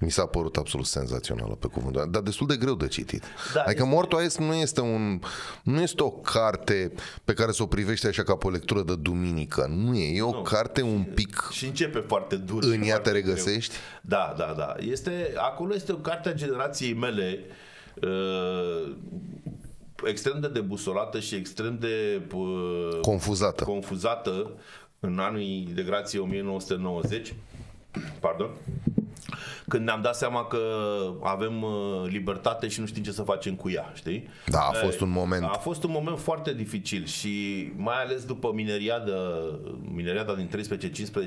[0.00, 3.22] Mi s-a părut absolut senzațională pe cuvântul dar destul de greu de citit.
[3.54, 5.20] Da, adică este- Morto Ais nu este, un,
[5.62, 6.92] nu este o carte
[7.24, 9.66] pe care să o privești așa ca pe o lectură de duminică.
[9.76, 10.42] Nu e, e o Nu.
[10.42, 11.48] carte un pic...
[11.52, 12.62] Și începe foarte dur.
[12.64, 13.34] În și ea foarte te greu.
[13.34, 13.74] regăsești?
[14.02, 14.74] Da, da, da.
[14.80, 17.40] Este, acolo este o carte a generației mele
[18.02, 18.96] uh,
[20.04, 23.64] extrem de debusolată și extrem de uh, Confuzată.
[23.64, 24.50] confuzată
[25.00, 27.34] în anii de grație 1990
[28.20, 28.50] pardon,
[29.68, 30.58] când ne-am dat seama că
[31.22, 31.70] avem uh,
[32.10, 34.28] libertate și nu știm ce să facem cu ea, știi?
[34.46, 35.42] Da, a fost Eh, un moment.
[35.44, 39.12] A fost un moment foarte dificil și mai ales după mineriada,
[39.94, 40.50] mineriada din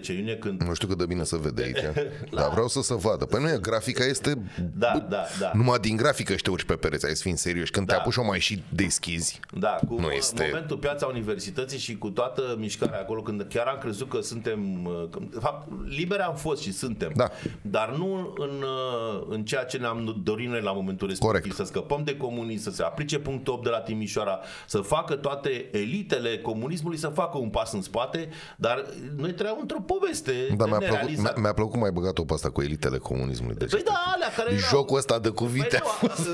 [0.06, 1.78] 13-15 iunie când Nu știu cât de bine se vede aici.
[2.38, 3.26] Dar vreau să se vadă.
[3.26, 4.34] Păi nu e, grafica este...
[4.78, 5.52] Da, da, da.
[5.54, 7.70] Numai din grafică și te urci pe pereți, ai să fii serios.
[7.70, 7.94] Când Da.
[7.94, 9.40] te apuci o mai și deschizi.
[9.54, 13.66] Da, cu Nu nu este- momentul piața universității și cu toată mișcarea acolo, când chiar
[13.68, 17.30] am crezut că suntem, uh, că- de fapt, liberi am fost și suntem, Da.
[17.62, 21.56] dar nu în, uh, în ceea ce ne-am dorit noi la momentul respectiv, Corect.
[21.56, 25.70] să scăpăm de comunism, să se aplice punctul 8 de la Timișoara, să facă toate
[25.72, 28.86] elitele comunismului să facă un pas în spate, dar
[29.18, 31.34] noi trăiam într-o poveste Dar de mi-a plăcut, nerealizat.
[31.34, 33.56] mi-a, mi-a plăcut mai băgat-o pe asta cu elitele comunismului.
[33.56, 34.70] Deci, Păi da, alea care erau...
[34.70, 36.28] Jocul ăsta de cuvinte a Păi fost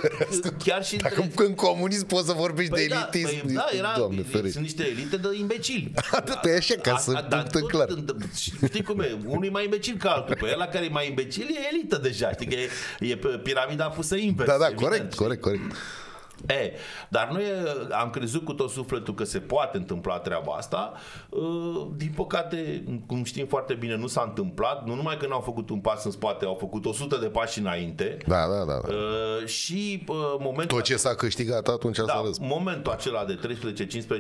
[0.43, 3.45] nu, chiar și Dacă între- în comunism poți să vorbești de da, elitism.
[3.45, 4.49] păi, da, era, Doamne, ferește.
[4.51, 5.91] sunt niște elite de imbecili.
[6.12, 7.88] Atât e așa, ca să dar punctăm tot clar.
[7.89, 8.05] în-
[8.67, 9.17] Știi cum e?
[9.25, 10.36] Unul e mai imbecil ca altul.
[10.39, 12.32] Pe ăla care e mai imbecil e elită deja.
[12.32, 12.69] Știi că e,
[13.00, 14.50] e pe piramida pusă invers.
[14.50, 15.23] Da, da, evident, corect, știi?
[15.26, 15.63] corect, corect.
[16.47, 16.71] E,
[17.10, 20.93] dar noi e, am crezut cu tot sufletul că se poate întâmpla treaba asta.
[21.30, 24.86] Uh, Din păcate, cum știm foarte bine, nu s-a întâmplat.
[24.86, 28.17] Nu numai că n-au făcut un pas în spate, au făcut 100 de pași înainte.
[28.28, 28.82] Da, da, da.
[28.88, 28.93] da.
[28.93, 32.38] Uh, Și uh, momentul Tot ce s-a câștigat atunci s-a da, răs.
[32.39, 33.39] momentul acela de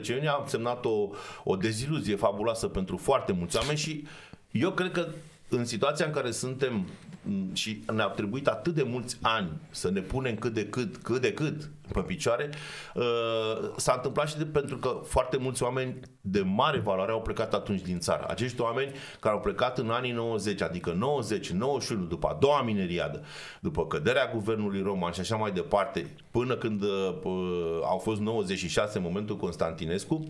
[0.03, 1.09] 13-15 iunie am semnat o,
[1.43, 4.03] o deziluzie fabuloasă pentru foarte mulți oameni și
[4.51, 5.07] eu cred că
[5.49, 6.87] în situația în care suntem
[7.23, 11.21] m, și ne-a trebuit atât de mulți ani să ne punem cât de cât, cât
[11.21, 12.49] de cât pe picioare,
[12.95, 17.53] uh, s-a întâmplat și de, pentru că foarte mulți oameni de mare valoare au plecat
[17.53, 18.25] atunci din țară.
[18.27, 23.23] Acești oameni care au plecat în anii 90, adică 90, 91, după a doua mineriadă,
[23.59, 28.97] după căderea guvernului roman și așa mai departe, până când uh, uh, au fost 96
[28.97, 30.23] în momentul Constantinescu,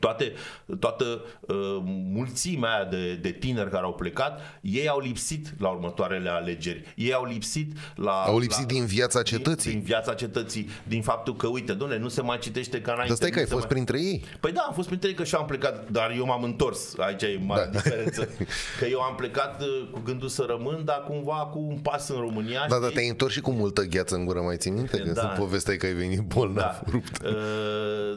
[0.00, 0.32] toate,
[0.78, 1.04] toată
[1.40, 6.94] uh, mulțimea aia de, de tineri care au plecat, ei au lipsit la următoarele alegeri.
[6.96, 8.12] Ei au lipsit la...
[8.12, 9.70] Au lipsit la, din viața din, cetății.
[9.70, 13.08] din viața cetății, din faptul că, uite, domne, nu se mai citește ca înainte.
[13.08, 13.72] Dar stai că nu ai se fost mai...
[13.72, 14.24] printre ei.
[14.40, 16.98] Păi da, am fost printre ei că și am plecat, dar eu m-am întors.
[16.98, 17.78] Aici e mare Da.
[17.78, 18.28] diferență.
[18.78, 22.16] Că eu am plecat uh, cu gândul să rămân, dar cumva cu un pas în
[22.16, 22.58] România.
[22.58, 22.80] Da, știi?
[22.80, 24.96] dar te-ai întors și cu multă gheață în gură, mai ții minte?
[24.96, 25.22] Când Da.
[25.22, 25.28] da.
[25.28, 26.80] povestea că ai venit bolnav, Da.
[26.90, 27.22] rupt.
[27.24, 27.30] Uh,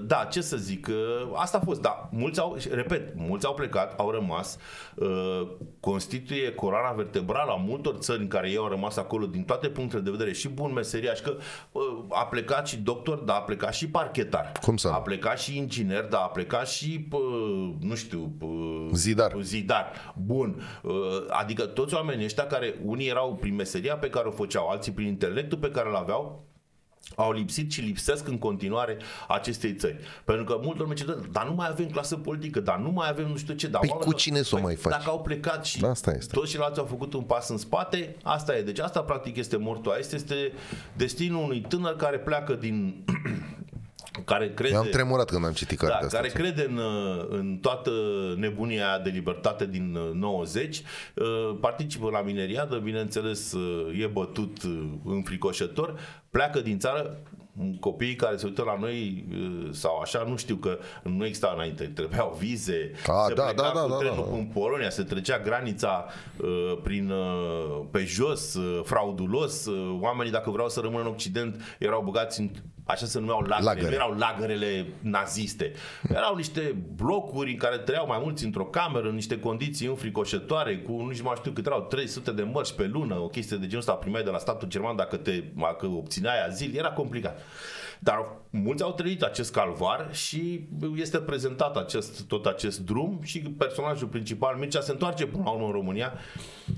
[0.06, 4.00] da, ce să zic, uh, asta a fost, da, mulți au, repet, mulți au plecat,
[4.00, 4.58] au rămas,
[4.96, 5.48] uh,
[5.80, 10.02] constituie coroana vertebrală a multor țări în care ei au rămas acolo din toate punctele
[10.02, 11.36] de vedere și bun meseriaș, că
[11.72, 14.52] uh, a plecat și doctor, dar a plecat și parchetar.
[14.62, 14.94] Cum să nu?
[14.94, 19.36] A plecat și inginer, dar a plecat și, uh, nu știu, uh, Zidar.
[19.42, 20.14] Zidar.
[20.16, 20.62] Bun.
[20.82, 20.92] Uh,
[21.30, 25.08] Adică toți oamenii ăștia care unii erau prin meseria pe care o făceau, alții prin
[25.08, 26.46] intelectul pe care îl aveau,
[27.16, 28.98] au lipsit și lipsesc în continuare
[29.28, 29.96] acestei țări.
[30.26, 33.28] Pentru că multă lume zice, dar nu mai avem clasă politică, dar nu mai avem
[33.28, 33.68] nu știu ce.
[33.68, 34.92] Dar Păi oamenii- cu cine să o mai faci?
[34.92, 36.34] Dacă au plecat și Asta este.
[36.36, 38.62] toți ceilalți au făcut un pas în spate, asta e.
[38.62, 39.96] Deci asta practic este mortul.
[40.00, 40.52] Este, este
[40.94, 43.04] destinul unui tânăr care pleacă din...
[44.26, 44.74] care crede...
[44.74, 46.18] Eu am tremurat când am citit cartea Da, asta.
[46.18, 47.92] care crede în, uh, în toată
[48.38, 50.82] nebunia aia de libertate din uh, 90,
[51.14, 56.00] uh, participă la mineriadă, bineînțeles uh, e bătut uh, înfricoșător,
[56.30, 57.18] pleacă din țară,
[57.80, 61.84] copiii care se uită la noi uh, sau așa, nu știu că nu exista înainte,
[61.84, 64.38] trebuiau vize, A, se da, pleca da, da, cu da, trenul da.
[64.38, 66.06] în Polonia, se trecea granița
[66.38, 71.76] uh, prin, uh, pe jos, uh, fraudulos, uh, oamenii dacă vreau să rămână în Occident
[71.80, 72.50] erau băgați în
[72.86, 73.88] așa se numeau lagăre, Lagăre.
[73.88, 75.72] nu erau lagărele naziste.
[76.10, 80.92] Erau niște blocuri în care trăiau mai mulți într-o cameră, în niște condiții înfricoșătoare, cu
[80.92, 83.80] nu știu mai știu cât erau, 300 de mărci pe lună, o chestie de genul
[83.80, 87.42] ăsta primeai de la statul german dacă, te, dacă obțineai azil, era complicat.
[88.04, 94.08] Dar mulți au trăit acest calvar și este prezentat acest, tot acest drum și personajul
[94.08, 96.14] principal, Mircea, se întoarce până la urmă în România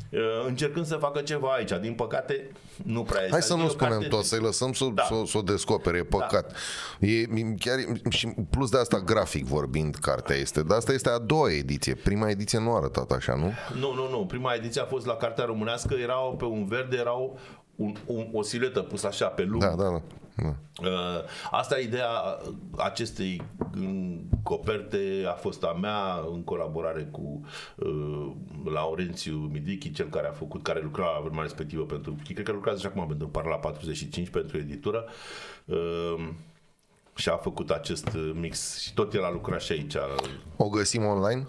[0.09, 1.71] uh, încercând să facă ceva aici.
[1.81, 2.51] Din păcate,
[2.83, 3.31] nu prea este.
[3.31, 5.03] Hai să Adică nu e o spunem carte tot, de- să-i lăsăm să, Da.
[5.03, 6.55] să, să o descopere, e păcat.
[6.99, 7.27] E, e
[7.59, 7.77] chiar,
[8.09, 10.63] și plus de asta, grafic vorbind, cartea este.
[10.63, 11.95] Dar asta este a doua ediție.
[11.95, 13.51] Prima ediție nu a arătat așa, nu?
[13.79, 14.25] Nu, nu, nu.
[14.25, 17.39] Prima ediție a fost la Cartea Românească, erau pe un verde, erau
[17.75, 19.61] un, un, o siluetă pusă așa pe lung.
[19.61, 20.01] Da, da, da.
[20.36, 20.56] Da.
[20.82, 22.10] Uh, asta e ideea
[22.78, 27.41] acestei în coperte a fost a mea în colaborare cu
[27.76, 28.32] uh,
[28.65, 32.80] Laurențiu Midichi, cel care a făcut, care lucra la vremea respectivă pentru, cred că lucrează
[32.80, 35.06] și acum pentru Parla 45 pentru editură.
[35.65, 36.30] Uh,
[37.15, 39.95] și a făcut acest uh, mix și tot el a lucrat și aici.
[40.56, 41.48] O găsim online?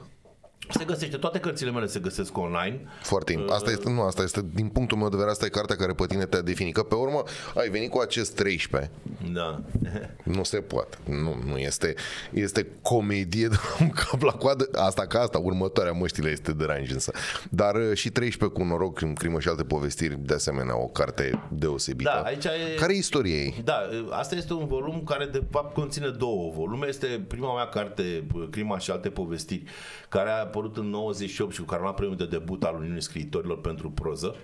[0.69, 2.81] Se găsește, toate cărțile mele se găsesc online.
[3.03, 3.45] Foarte.
[3.49, 6.07] Asta este, nu, asta este, din punctul meu de vedere, asta e cartea care pe
[6.07, 6.75] tine te-a definit.
[6.75, 7.23] Că pe urmă
[7.55, 8.91] ai venit cu acest 13.
[9.33, 9.61] Da.
[10.25, 10.97] Nu se poate.
[11.05, 11.95] Nu, nu este,
[12.33, 14.69] este comedie de la un cap la coadă.
[14.75, 17.13] Asta ca asta, următoarea măștile este deranjânsă.
[17.51, 21.43] Dar uh, și 13 cu noroc, în crimă și alte povestiri, de asemenea, o carte
[21.53, 22.11] deosebită.
[22.15, 23.63] Da, aici e- Care e istoria ei?
[23.65, 26.87] Da, asta este un volum care de fapt conține două volume.
[26.87, 29.65] Este prima mea carte, Crima și alte povestiri,
[30.09, 33.03] care a apărut în 98 și cu care am luat premiul de debut al Uniunii
[33.03, 34.37] Scriitorilor pentru proză.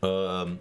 [0.00, 0.52] Uh,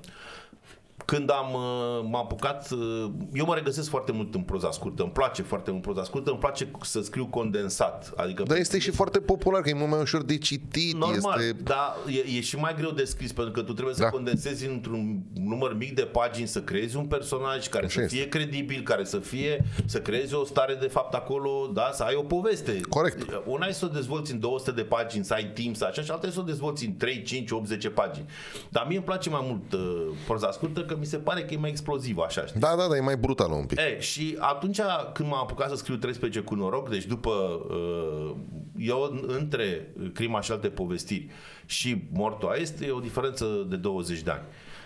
[1.05, 5.11] când am, uh, m-am apucat, uh, eu mă regăsesc foarte mult în proza scurtă, îmi
[5.11, 8.13] place foarte mult proza scurtă, îmi place să scriu condensat.
[8.15, 10.95] Adică Dar este și foarte popular, că e mult mai ușor de citit.
[10.95, 11.61] Normal, este...
[11.63, 14.09] dar e, e și mai greu de scris pentru că tu trebuie să Da.
[14.09, 18.15] condensezi într-un număr mic de pagini, să creezi un personaj care Așa să este.
[18.15, 22.15] fie credibil, care să fie, să creezi o stare de fapt acolo, da, să ai
[22.15, 22.79] o poveste.
[22.89, 23.41] Corect.
[23.45, 26.11] Una e să o dezvolți în 200 de pagini, să ai timp, să așa, și
[26.11, 28.25] alta e să o dezvolți în 3, 5, 8, 10 pagini.
[28.69, 31.57] Dar mie îmi place mai mult uh, proza scurtă că mi se pare că e
[31.57, 32.59] mai explozivă așa, știi?
[32.59, 33.79] Da, da, da, e mai brutală un pic.
[33.79, 34.79] E, și atunci
[35.13, 38.35] când m-am apucat să scriu 13 cu noroc, deci după uh,
[38.77, 41.27] eu între crima și alte povestiri
[41.65, 44.43] și Mortoa este e o diferență de 20 de ani.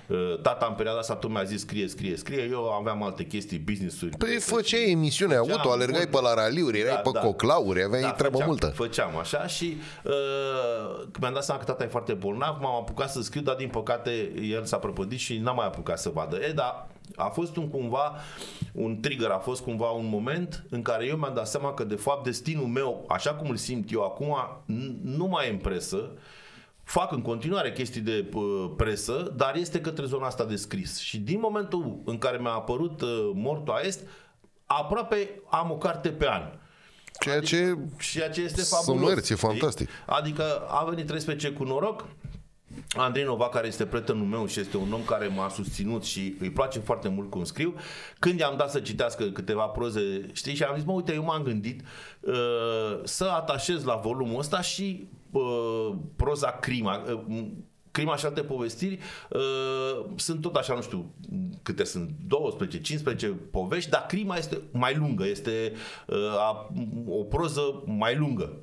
[0.08, 2.48] Uh, Tata în perioada asta tot mi-a zis scrie, scrie, scrie.
[2.52, 4.18] Eu aveam alte chestii, business-uri.
[4.18, 6.22] Păi făceai emisiune auto, Făceam, alergai bun.
[6.22, 7.20] pe la raliuri, erai Da, pe da.
[7.20, 8.68] coclauri, aveai treabă făceam, multă.
[8.68, 13.10] Făceam așa și uh, când mi-am dat seama că tata e foarte bolnav, m-am apucat
[13.12, 16.38] să scriu, dar din păcate el s-a prăpădit și n-am mai apucat să vadă.
[16.42, 18.16] E, dar a fost un cumva
[18.72, 21.96] un trigger, a fost cumva un moment în care eu mi-am dat seama că de
[21.96, 26.10] fapt destinul meu, așa cum îl simt eu acum, n- nu mai e în presă,
[26.86, 31.00] Fac în continuare chestii de uh, presă, dar este către zona asta de scris.
[31.00, 34.00] Și din momentul în care mi-a apărut uh, Mortoa Est,
[34.66, 36.42] aproape am o carte pe an.
[37.20, 37.78] Ceea ce
[38.12, 39.08] Ceea ce este Să fabulos.
[39.08, 39.48] mergi, e știi?
[39.48, 39.90] fantastic.
[40.06, 42.06] Adică a venit 13 cu noroc,
[42.96, 46.52] Andrei Nova, care este prietenul meu și este un om care m-a susținut și îi
[46.52, 47.74] place foarte mult cum scriu,
[48.20, 51.44] când i-am dat să citească câteva proze, știi, și am zis, mă, uite, eu m-am
[51.44, 51.82] gândit
[52.20, 52.34] uh,
[53.04, 55.08] să atașez la volumul ăsta și
[55.40, 57.04] uh, proza Crima.
[57.28, 57.46] Uh,
[57.92, 61.14] Crima și alte povestiri uh, sunt tot așa, nu știu
[61.64, 65.74] câte sunt, 12, 15 povești, dar crima este mai lungă, este
[66.08, 66.72] uh, a,
[67.08, 68.54] o proză mai lungă.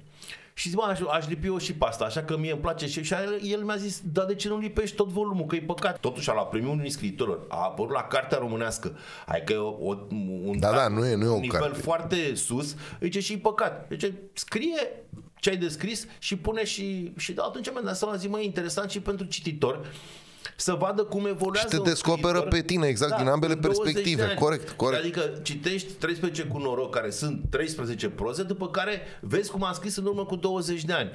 [0.54, 2.86] Și zic, bă, aș, aș lipi eu și pe asta, așa că mie îmi place
[2.86, 6.00] și, și el mi-a zis, da, de ce nu lipești tot volumul, că e păcat.
[6.00, 9.96] Totuși a luat premiul unui scriitor, a apărut la cartea românească, adică o,
[10.44, 11.80] un, da, da, nu e, nu e o nivel carte.
[11.80, 13.88] foarte sus, zice și păcat.
[13.88, 15.01] Deci scrie
[15.42, 18.44] ce ai descris și pune și, și da, atunci mi-am dat seama, zic, mă, e
[18.44, 19.86] interesant și pentru cititor
[20.56, 22.48] să vadă cum evoluează Și te un descoperă scriitor.
[22.48, 24.22] pe tine, exact, din ambele în 20 de perspective.
[24.22, 24.38] ani.
[24.38, 25.02] Corect, corect.
[25.02, 29.96] Adică citești 13 cu noroc, care sunt 13 proze, după care vezi cum am scris
[29.96, 31.10] în urmă cu 20 de ani.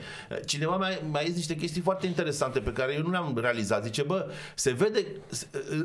[0.45, 3.83] Cineva mi-a, mi-a zis niște chestii foarte interesante pe care eu nu le-am realizat.
[3.83, 5.05] Zice, bă, se vede,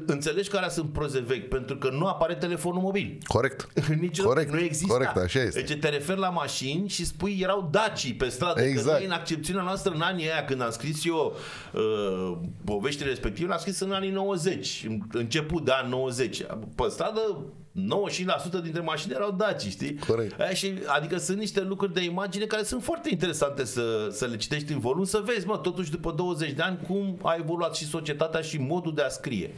[0.07, 3.19] înțelegi care sunt proze vechi, pentru că nu apare telefonul mobil.
[3.27, 3.67] Corect.
[4.01, 4.93] Nici Corect, nu există.
[4.93, 5.61] corect, așa este.
[5.61, 8.63] Deci te referi la mașini și spui erau Daci pe stradă.
[8.63, 8.87] Exact.
[8.87, 11.37] Că noi, în accepțiunea noastră în anii aia, când am scris eu
[11.73, 16.43] uh, poveștile respective, l-am scris în anii 90, în- început de ani 90.
[16.75, 19.99] Pe stradă 95% dintre mașini erau Daci, știi?
[19.99, 20.41] Corect.
[20.41, 24.37] Aia și, adică sunt niște lucruri de imagine care sunt foarte interesante să, să le
[24.37, 27.85] citești în volum, să vezi, mă, totuși după 20 de ani cum a evoluat și
[27.85, 29.51] societatea și modul de a scrie.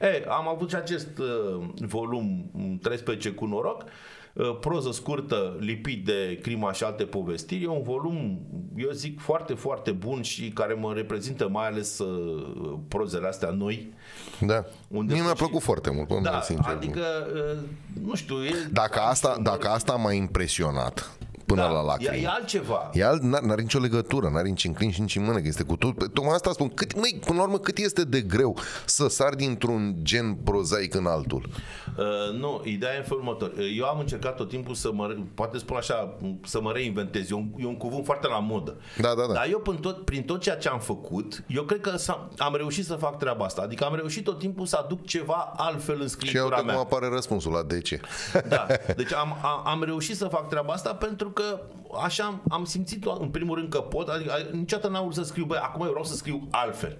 [0.00, 3.88] E, am avut și acest uh, volum mm, 13 cu noroc, uh,
[4.60, 7.62] proză scurtă, lipit de crima și alte povestiri.
[7.62, 8.40] E un volum,
[8.76, 13.92] eu zic, foarte, foarte bun și care mă reprezintă mai ales uh, prozele astea noi.
[14.40, 14.64] Da.
[14.88, 16.72] Unde Mie mi-a sunt și- plăcut foarte mult, până Da, sincer.
[16.74, 17.00] adică,
[17.34, 17.58] uh,
[18.06, 18.50] nu știu, e...
[18.72, 21.10] Dacă asta, dacă asta m-a impresionat
[21.54, 22.16] până la da, lacrimi.
[22.16, 22.90] e, e altceva.
[22.92, 25.46] E alt, n- n-are nicio legătură, n-are nici în clin și nici în mână, că
[25.46, 26.12] este cu tot.
[26.12, 29.94] Tocmai asta spun, cât, măi, până la urmă, cât este de greu să sari dintr-un
[30.02, 31.48] gen prozaic în altul.
[31.98, 33.52] Uh, nu, ideea e în felul următor.
[33.58, 37.30] Uh, Eu am încercat tot timpul să mă, poate spun așa, să mă reinventez.
[37.30, 38.76] E un, e un cuvânt foarte la modă.
[38.98, 39.32] Da, da, da.
[39.32, 42.54] Dar eu prin tot, prin tot ceea ce am făcut, eu cred că s-a- am
[42.56, 43.62] reușit să fac treaba asta.
[43.62, 46.78] Adică am reușit tot timpul să aduc ceva altfel în Și scriptura uite cum mea.
[46.78, 48.00] apare răspunsul la de ce.
[48.48, 51.39] Da, deci am, am, am reușit să fac treaba asta pentru că
[52.04, 55.44] așa am, am simțit în primul rând că pot, adică niciodată n-am vrut să scriu,
[55.44, 56.98] băi, acum eu vreau să scriu altfel.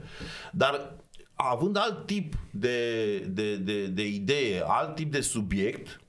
[0.52, 0.94] Dar
[1.34, 6.00] având alt tip de, de, de, de idee, alt tip de subiect,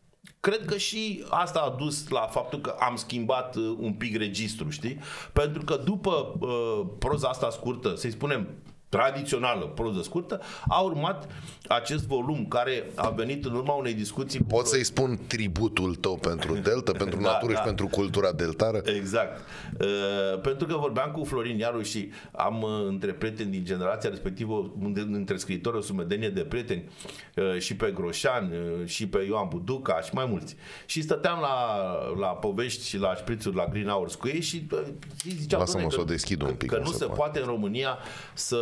[0.41, 4.69] Cred că și asta a dus la faptul că am schimbat uh, un pic registru,
[4.69, 4.99] știi?
[5.33, 8.47] Pentru că după uh, proza asta scurtă, să-i spunem
[8.95, 11.27] tradițională, proză scurtă, a urmat
[11.67, 16.17] acest volum care a venit în urma unei discuții cu Pot să-i spun tributul tău
[16.17, 17.57] pentru Delta, pentru Da, natură da.
[17.57, 18.81] și pentru cultura deltară?
[18.85, 19.39] Exact.
[19.81, 24.71] Uh, pentru că vorbeam cu Florin Iaru și am uh, între prieteni din generația respectivă,
[24.81, 26.89] unde- între scriitori o sumedenie de prieteni,
[27.35, 28.51] uh, și pe Groșan,
[28.81, 30.55] uh, și pe Ioan Buduca și mai mulți.
[30.85, 31.75] Și stăteam la,
[32.19, 34.79] la povești și la șprițuri la Green Hours cu ei și uh,
[35.25, 36.97] ei ziceau Lasă-mă "Doamne, să o că- deschid un că, pic, Că nu nu se
[36.97, 37.97] se poate." poate în România
[38.33, 38.57] să,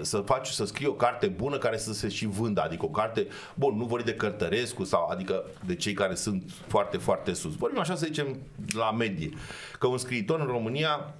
[0.00, 2.62] să faci, să scrii o carte bună care să se și vândă.
[2.62, 6.96] Adică o carte, bun, nu vorbim de Cărtărescu sau adică de cei care sunt foarte,
[6.96, 7.54] foarte sus.
[7.54, 8.36] Vorbim așa să zicem
[8.74, 9.30] la medie.
[9.78, 11.14] Că un scriitor în România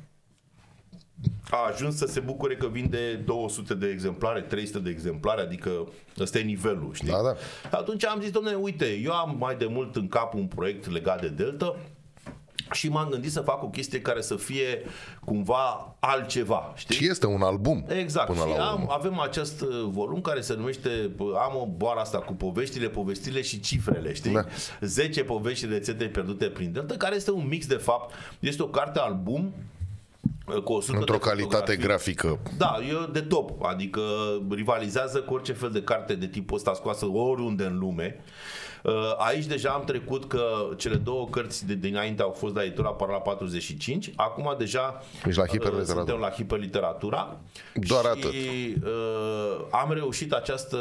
[1.50, 6.38] a ajuns să se bucure că vinde 200 de exemplare, 300 de exemplare, adică ăsta
[6.38, 7.08] e nivelul, știi?
[7.08, 7.36] Da, da.
[7.78, 11.20] Atunci am zis, domnule, uite, eu am mai de mult în cap un proiect legat
[11.20, 11.76] de Delta
[12.72, 14.82] și m-am gândit să fac o chestie care să fie
[15.24, 16.94] cumva altceva, știi?
[16.96, 17.84] Și este un album.
[17.88, 18.26] Exact.
[18.26, 18.92] Până și la am, urmă.
[18.92, 23.42] avem acest uh, volum care se numește, p- am o boară asta cu poveștile, povestile
[23.42, 24.32] și cifrele, știi?
[24.32, 24.44] Da.
[24.80, 28.66] 10 povești și rețete pierdute prin Delta, care este un mix de fapt, este o
[28.68, 29.54] carte album
[30.46, 32.14] uh, cu 100 Într-o de calitate fotografii.
[32.14, 32.38] grafică.
[32.56, 34.00] Da, e de top, adică
[34.50, 38.16] rivalizează cu orice fel de carte de tipul ăsta scoasă oriunde în lume.
[38.18, 38.24] Uh,
[39.16, 43.18] Aici deja am trecut că cele două cărți de dinainte au fost la editura Parala
[43.18, 45.96] 45, acum deja Ești la uh, hiperliteratură.
[45.96, 47.36] suntem la hiperliteratura.
[47.74, 48.32] Doar și, atât.
[48.32, 50.78] Uh, am reușit această,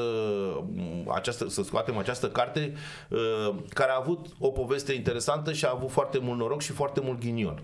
[1.14, 2.74] această, să scoatem această carte
[3.10, 7.00] uh, care a avut o poveste interesantă și a avut foarte mult noroc și foarte
[7.04, 7.62] mult ghinion.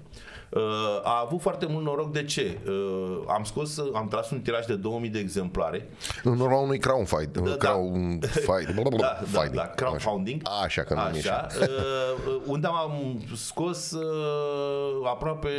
[0.50, 0.62] Uh,
[1.04, 2.58] a avut foarte mult noroc de ce?
[2.67, 5.89] Uh, am scos, am tras un tiraj de 2000 de exemplare.
[6.24, 7.38] În urma unui crown fight.
[7.38, 8.70] Da, crown fight.
[8.91, 9.56] Da, da, fighting.
[9.56, 10.21] da, crowdfunding.
[10.44, 15.50] Așa, așa că nu Așa, uh, unde am scos uh, aproape,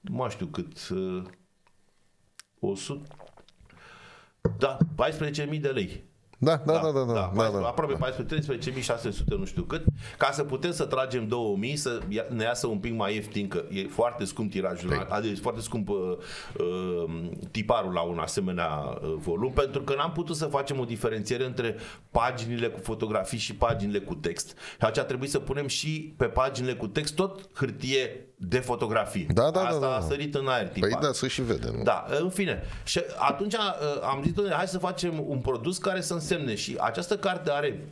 [0.00, 1.22] nu mai știu cât, uh,
[2.60, 3.02] 100,
[4.58, 6.04] da, 14.000 de lei.
[6.44, 7.66] Da, da, da, da, da, da, da.
[7.66, 8.58] aproape 14,
[8.92, 9.84] 13.600, nu știu cât,
[10.18, 13.64] ca să putem să tragem 2000, să ia- ne iasă un pic mai ieftin, că
[13.70, 15.06] e foarte scump tirajul, Păi.
[15.08, 15.96] adică e foarte scump uh,
[16.58, 21.44] uh, tiparul la un asemenea uh, volum, pentru că n-am putut să facem o diferențiere
[21.44, 21.76] între
[22.10, 24.48] paginile cu fotografii și paginile cu text.
[24.48, 29.26] Și atunci a trebuit să punem și pe paginile cu text tot hârtie de fotografie.
[29.28, 29.96] Da, da, da, Asta da.
[29.96, 30.96] a sărit în aer tiparul.
[30.96, 31.82] Păi da, să și vede, nu?
[31.82, 32.62] Da, în fine.
[32.84, 33.60] Și atunci uh,
[34.02, 37.88] am zis, domnule, hai să facem un produs care să însemne și această carte are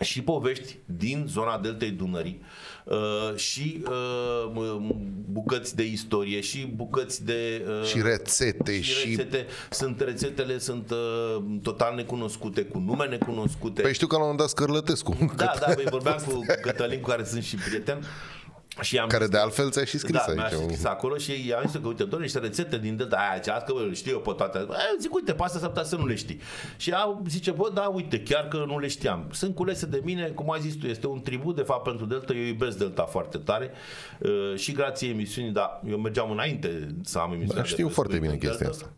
[0.00, 2.42] și povești din zona deltei Dunării
[2.84, 3.84] uh, și
[4.54, 4.76] uh,
[5.30, 9.08] bucăți de istorie și bucăți de uh, și rețete și, și...
[9.08, 9.46] rețete.
[9.70, 13.82] Sunt rețetele sunt uh, total necunoscute, cu nume necunoscute.
[13.82, 15.16] Păi știu că l-am dat Scărlătescu.
[15.36, 18.04] Da, da, păi vorbeam cu Cătălin, cu care sunt și prieten.
[18.80, 20.36] Și am care zis, de altfel ți-a și scris da, aici.
[20.36, 23.50] mi-a scris acolo și i-am zis că uite, doamne, niște rețete din delta aia, ce
[23.50, 24.58] că bă, știu eu pe toate.
[24.58, 26.40] Aia, zic, uite, pe asta s-ar putea să nu le știi.
[26.76, 29.28] Și ea zice, bă, da, uite, chiar că nu le știam.
[29.32, 32.32] Sunt culese de mine, cum ai zis tu, este un tribut de fapt pentru delta,
[32.32, 33.70] eu iubesc delta foarte tare
[34.18, 37.62] uh, și grație emisiunii, da, eu mergeam înainte să am emisiunea.
[37.62, 38.92] Da, știu foarte bine chestia asta.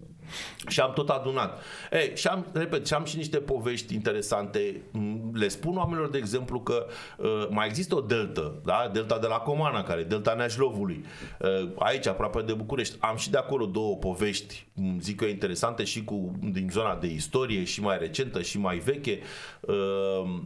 [0.68, 1.62] Și am tot adunat.
[1.92, 4.82] Ei, și am, repet, și am și niște povești interesante.
[5.32, 6.86] Le spun oamenilor, de exemplu, că
[7.16, 8.90] uh, mai există o delta, da?
[8.92, 11.04] delta de la Comana, care e delta Neajlovului.
[11.40, 12.96] Uh, aici, aproape de București.
[13.00, 14.66] Am și de acolo două povești,
[15.00, 19.18] zic eu, interesante și cu, din zona de istorie, și mai recentă, și mai veche.
[19.60, 19.76] Uh,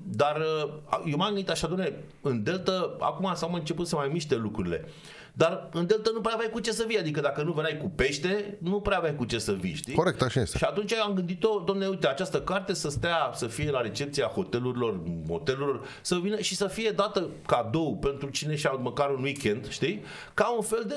[0.04, 0.72] dar uh,
[1.06, 4.88] eu m-am gândit așa, doamne, în delta, acum s-au început să mai miște lucrurile.
[5.34, 7.92] Dar în delta nu prea aveai cu ce să vii, adică dacă nu veneai cu
[7.94, 9.94] pește, nu prea aveai cu ce să vii, știi?
[9.94, 10.58] Corect, așa este.
[10.58, 15.00] Și atunci am gândit-o, domne, uite, această carte să stea, să fie la recepția hotelurilor,
[15.26, 20.02] motelurilor, să vină și să fie dată cadou pentru cine și măcar un weekend, știi?
[20.34, 20.94] Ca un fel de,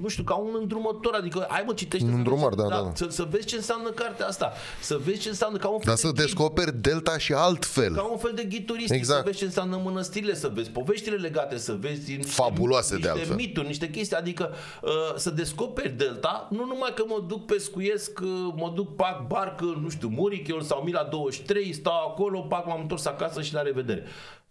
[0.00, 2.06] nu știu, ca un îndrumător, adică hai mă, citește.
[2.06, 2.82] Un îndrumar, da, da, da.
[2.82, 2.90] da.
[2.94, 5.94] Să, să vezi ce înseamnă cartea asta, să vezi ce înseamnă ca un fel Dar
[5.94, 6.16] de să ghid.
[6.20, 7.94] descoperi delta și altfel.
[7.94, 9.18] Ca un fel de ghid turistic, Exact.
[9.18, 13.10] să vezi ce înseamnă mănăstirile, să vezi poveștile legate, să vezi niște, Fabuloase de niște
[13.10, 13.36] altfel.
[13.56, 18.52] Mituri, niște chestii, adică uh, să descoperi delta, nu numai că mă duc pescuiesc, uh,
[18.56, 23.06] mă duc, pac barcă, nu știu, Murichiul sau Mila 23, stau acolo, pac, m-am întors
[23.06, 24.04] acasă și la revedere.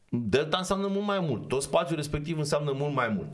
[0.10, 3.30] Delta înseamnă mult mai mult, tot spațiul respectiv înseamnă mult mai mult.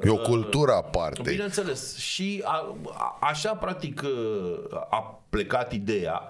[0.00, 1.30] E o cultură aparte.
[1.30, 1.96] Bineînțeles.
[1.96, 6.22] Și a, a, așa, practic, uh, a plecat ideea.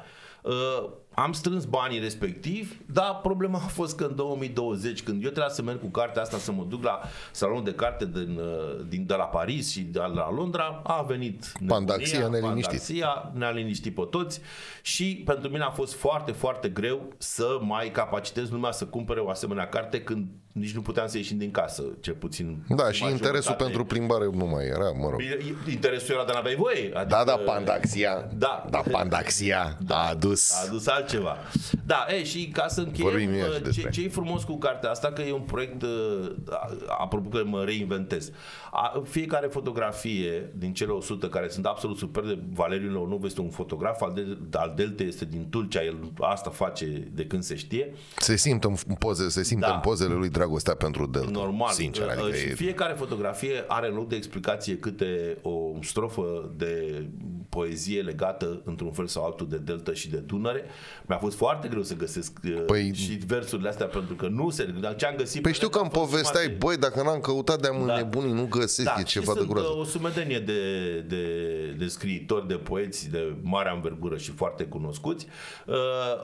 [1.17, 5.53] Uh, Am strâns banii respectivi, dar problema a fost că în 2020, când eu trebuia
[5.53, 7.01] să merg cu cartea asta să mă duc la
[7.31, 11.53] salonul de carte din, uh, din, de la Paris și de la Londra, a venit
[11.67, 12.79] Pandaxia, nebunia, neliniștit.
[12.79, 14.41] Pandaxia, ne-a liniștit pe toți
[14.83, 19.29] și pentru mine a fost foarte, foarte greu să mai capacitez lumea să cumpere o
[19.29, 22.47] asemenea carte când nici nu puteam să ieșim din casă, cel puțin.
[22.69, 23.13] Da, și majoritate.
[23.13, 25.17] interesul pentru plimbare nu mai era, mă rog.
[25.17, 25.37] Bine,
[25.71, 26.91] Interesul era de n-aveai voie.
[26.95, 28.29] Adică, Da, da, Pandaxia.
[28.35, 28.65] Da.
[28.71, 30.53] Da, Pandaxia a adus.
[30.53, 31.37] A adus altceva.
[31.87, 33.91] Da, e, și ca să încheiem, Vorbim iarăși ce, despre.
[33.91, 36.31] ce e frumos cu cartea asta, că e un proiect, uh,
[36.99, 38.31] apropo că mă reinventez.
[38.73, 43.51] A, fiecare fotografie din cele 100 care sunt absolut super de Valeriu Leonov este un
[43.51, 47.95] fotograf, al, de, al Delte este din Tulcea, el asta face de când se știe.
[48.17, 49.75] Se simt în poze, se simt Da.
[49.75, 51.31] în pozele lui dragostea pentru Delta.
[51.31, 51.73] Normal.
[51.73, 52.55] Sincer, Uh, adică și e...
[52.55, 57.05] fiecare fotografie are în loc de explicație câte o strofă de
[57.49, 60.65] poezie legată într-un fel sau altul de Delta și de Dunăre.
[61.07, 64.65] Mi-a fost foarte greu să găsesc uh, Păi- și versurile astea pentru că nu se...
[64.81, 65.43] Dar ce am găsit...
[65.43, 67.93] Păi știu că îmi a fost povesteai, sumate- băi, dacă n-am căutat de-am Da.
[67.93, 69.69] înnebunit, nu găsesc, e și ceva de sunt groază.
[69.69, 70.61] uh, o sumedenie de,
[71.09, 71.25] de,
[71.79, 75.27] de scriitori, de poeți de mare anvergură și foarte cunoscuți.
[75.67, 75.75] Uh,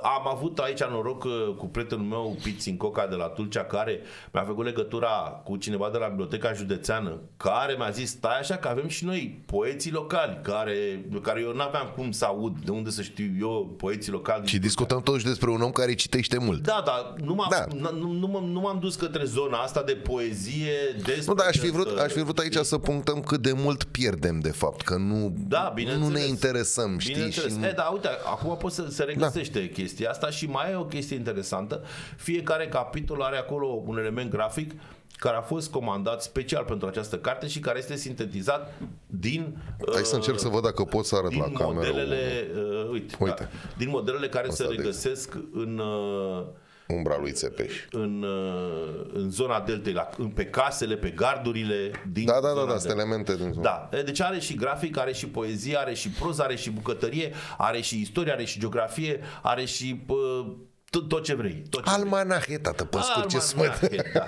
[0.02, 4.00] am avut aici noroc uh, cu prietenul meu, Pițin Coca de la Tulcea, care
[4.32, 8.68] mi-a făcut legătura cu cineva de la Biblioteca Județeană, care mi-a zis, stai așa că
[8.68, 13.02] avem și noi poeții locali, care, care eu n-aveam cum să aud, de unde să
[13.02, 14.38] știu eu poeții locali.
[14.40, 16.62] din Și discutăm totuși despre un om care citește mult.
[16.62, 17.64] da, da, nu m-am, Da.
[17.82, 17.90] da.
[17.90, 21.56] nu, nu, m-am, nu m-am dus către zona asta de poezie despre Nu, dar aș
[21.56, 24.82] fi vrut, această- aș fi vrut aici să punctăm cât de mult pierdem, de fapt,
[24.82, 26.20] că nu, Da, nu bineînțeles.
[26.22, 27.12] ne interesăm, știi?
[27.14, 27.52] Bineînțeles.
[27.52, 27.66] Și nu...
[27.66, 29.66] E, da, uite, acum poți să se regăsește da.
[29.66, 31.82] chestia asta și mai e o chestie interesantă.
[32.16, 34.72] Fiecare capitol are acolo un element grafic
[35.16, 39.56] care a fost comandat special pentru această carte și care este sintetizat din
[39.92, 41.74] Hai să uh, încerc să văd dacă pot să arăt din la cameră.
[41.74, 43.48] modelele, uh, uite, Uite.
[43.52, 46.42] Da, din modelele care Asta se de regăsesc în uh,
[46.88, 47.72] Umbra lui Țepeș.
[47.90, 52.48] în, uh, în zona deltei, la, în, pe casele, pe gardurile din Da, da, da,
[52.48, 53.00] zona da, sunt deltei.
[53.02, 53.62] elemente din zona.
[53.90, 57.32] Da, e, deci are și grafic, are și poezie, are și proză, are și bucătărie,
[57.58, 60.44] are și istorie, are și geografie, are și pă,
[60.90, 61.62] tot, tot ce vrei.
[61.70, 63.66] Tot ce Almanahe, tată, pe scurt, ce să mai...
[63.66, 64.24] Almanahe, da.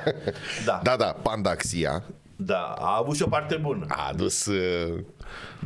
[0.65, 2.05] da, Da, da, Pandaxia
[2.43, 3.85] da, a avut și o parte bună.
[3.89, 4.99] a adus uh,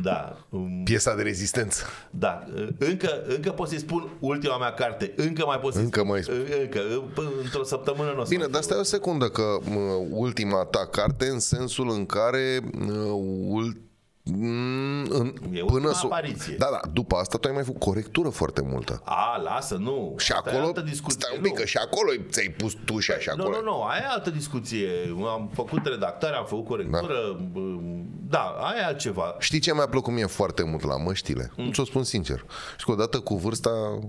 [0.01, 1.83] Da, um, piesa de rezistență.
[2.09, 2.43] da.
[2.77, 5.13] Încă, încă pot să-i spun ultima mea carte.
[5.15, 6.11] Încă mai pot să-i Încă spun.
[6.11, 6.45] mai spui.
[6.61, 6.79] Încă,
[7.13, 8.69] până într-o săptămână nu o să Bine, mai dar fiu.
[8.69, 13.11] stai o secundă, că uh, ultima ta carte în sensul în care uh,
[13.47, 13.77] ult...
[14.31, 16.55] Mm, în, E ultima s-o- apariție.
[16.57, 19.01] Da, da, după asta tu ai mai făcut corectură foarte multă.
[19.03, 20.15] A, lasă, nu.
[20.17, 21.19] Și Asta e acolo, altă discuție.
[21.21, 21.57] stai un pic, Nu.
[21.59, 23.57] că și acolo ți-ai pus tu și așa Nu, acolo.
[23.57, 24.89] nu, nu, aia e altă discuție.
[25.27, 27.39] Am făcut redactare, am făcut corectură.
[28.29, 29.35] Da, da aia e altceva.
[29.39, 31.51] Știi ce mi-a plăcut mie foarte mult la măștile?
[31.57, 31.71] Mm.
[31.71, 32.45] Ți-o spun sincer.
[32.77, 33.99] Și că odată cu vârsta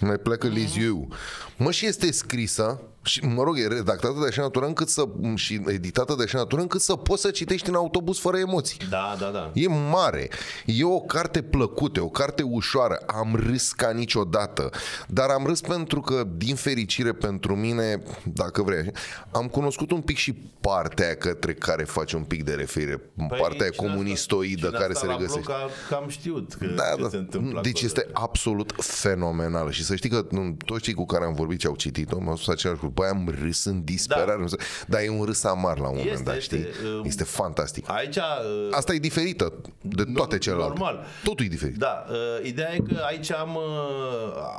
[0.00, 0.52] mai plecă mm.
[0.52, 1.08] liziu.
[1.56, 5.60] Mă și este scrisă Și, mă rog, e redactată de așa natură încât să, și
[5.66, 8.78] editată de așa natură încât să poți să citești în autobuz fără emoții.
[8.90, 9.50] Da, da, da.
[9.54, 10.28] E mare.
[10.64, 12.98] E o carte plăcută, o carte ușoară.
[13.06, 14.70] Am râs ca niciodată.
[15.08, 18.90] Dar am râs pentru că, din fericire pentru mine, dacă vrei,
[19.30, 22.96] am cunoscut un pic și partea aia către care face un pic de referire.
[23.16, 25.42] Păi, partea aia cine a comunistoidă stat- care cine se a stat la regăsește.
[25.46, 25.58] bloc
[25.90, 27.08] a- Cam știut că, Da, ce da.
[27.08, 27.86] se întâmplă Deci acolo.
[27.86, 31.66] este absolut fenomenală și să știi că nu, toți cei cu care am vorbit și
[31.66, 32.95] au citit-o mi-au spus același lucru.
[32.96, 34.44] Băi, am râs în disperare.
[34.50, 34.56] Da.
[34.86, 36.88] Dar e un râs amar la un moment Este, dat, este, știi?
[36.98, 37.90] um, Este fantastic.
[37.90, 38.16] Aici...
[38.16, 38.22] uh,
[38.70, 40.78] Asta e diferită de toate celelalte.
[40.78, 41.04] normal.
[41.24, 41.76] Totul e diferit.
[41.76, 43.62] Da, uh, ideea e că aici am uh,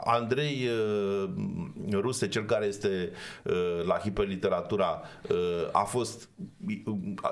[0.03, 1.29] Andrei uh,
[1.91, 3.11] Ruse, cel care este
[3.43, 3.53] uh,
[3.85, 5.37] la hiperliteratura, uh,
[5.71, 6.29] a fost,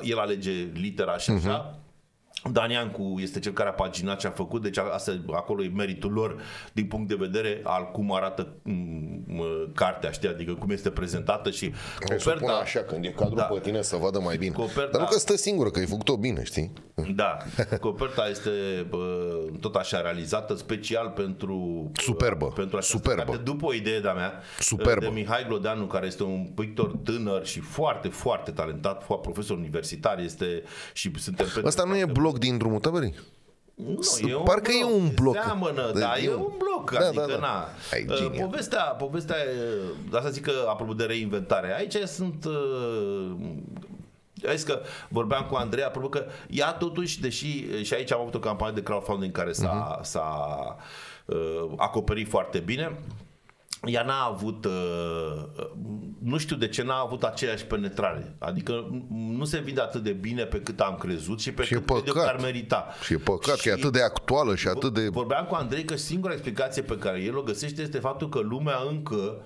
[0.01, 1.79] el alege litera și așa,
[2.51, 6.35] Daniancu este cel care a paginat ce a făcut, deci asta, acolo e meritul lor
[6.73, 9.41] din punct de vedere al cum arată m,
[9.75, 11.71] cartea, știi, adică cum este prezentată și
[12.09, 13.43] Hai să o pun coperta, așa când e cadrul Da.
[13.43, 14.53] pe tine să vadă mai bine.
[14.55, 16.71] Coperta- Dar nu că stă singură, că ai făcut-o bine, știi?
[17.15, 17.37] Da,
[17.79, 18.49] coperta este
[18.89, 23.23] bă, tot așa realizată special pentru Superbă, pentru această superbă.
[23.23, 25.05] carte, după o idee de-a mea Superbă.
[25.05, 30.19] de Mihai Glodeanu, care este un pictor tânăr și foarte, foarte talentat, foarte profesor universitar,
[30.19, 33.15] este și suntem pe Ăsta nu e blog din drumul tăverii?
[33.75, 35.33] nu, Parcă e un bloc.
[35.33, 37.39] Seamănă, Da, da, e e un- un bloc, Da, adică da, da.
[37.39, 37.67] na.
[37.93, 38.47] Ai, Uh, genial.
[38.47, 43.31] Povestea, povestea, e- asta zic că apropo de reinventare, aici sunt uh,
[44.47, 48.35] ai zis că vorbeam cu Andrei, apropo că ea totuși, deși și aici am avut
[48.35, 50.03] o campanie de crowdfunding care s-a, Mhm.
[50.03, 50.75] s-a
[51.25, 52.97] uh, acoperit foarte bine,
[53.87, 55.65] ea n-a avut, uh,
[56.23, 58.35] nu știu de ce n-a avut aceeași penetrare.
[58.39, 61.77] Adică nu se vinde atât de bine pe cât am crezut și pe Și e
[61.77, 62.35] cât cred eu că păcat.
[62.35, 62.87] ar merita.
[63.03, 65.07] Și e păcat că e atât de actuală și atât de...
[65.09, 68.77] Vorbeam cu Andrei că singura explicație pe care el o găsește este faptul că lumea
[68.89, 69.43] încă uh,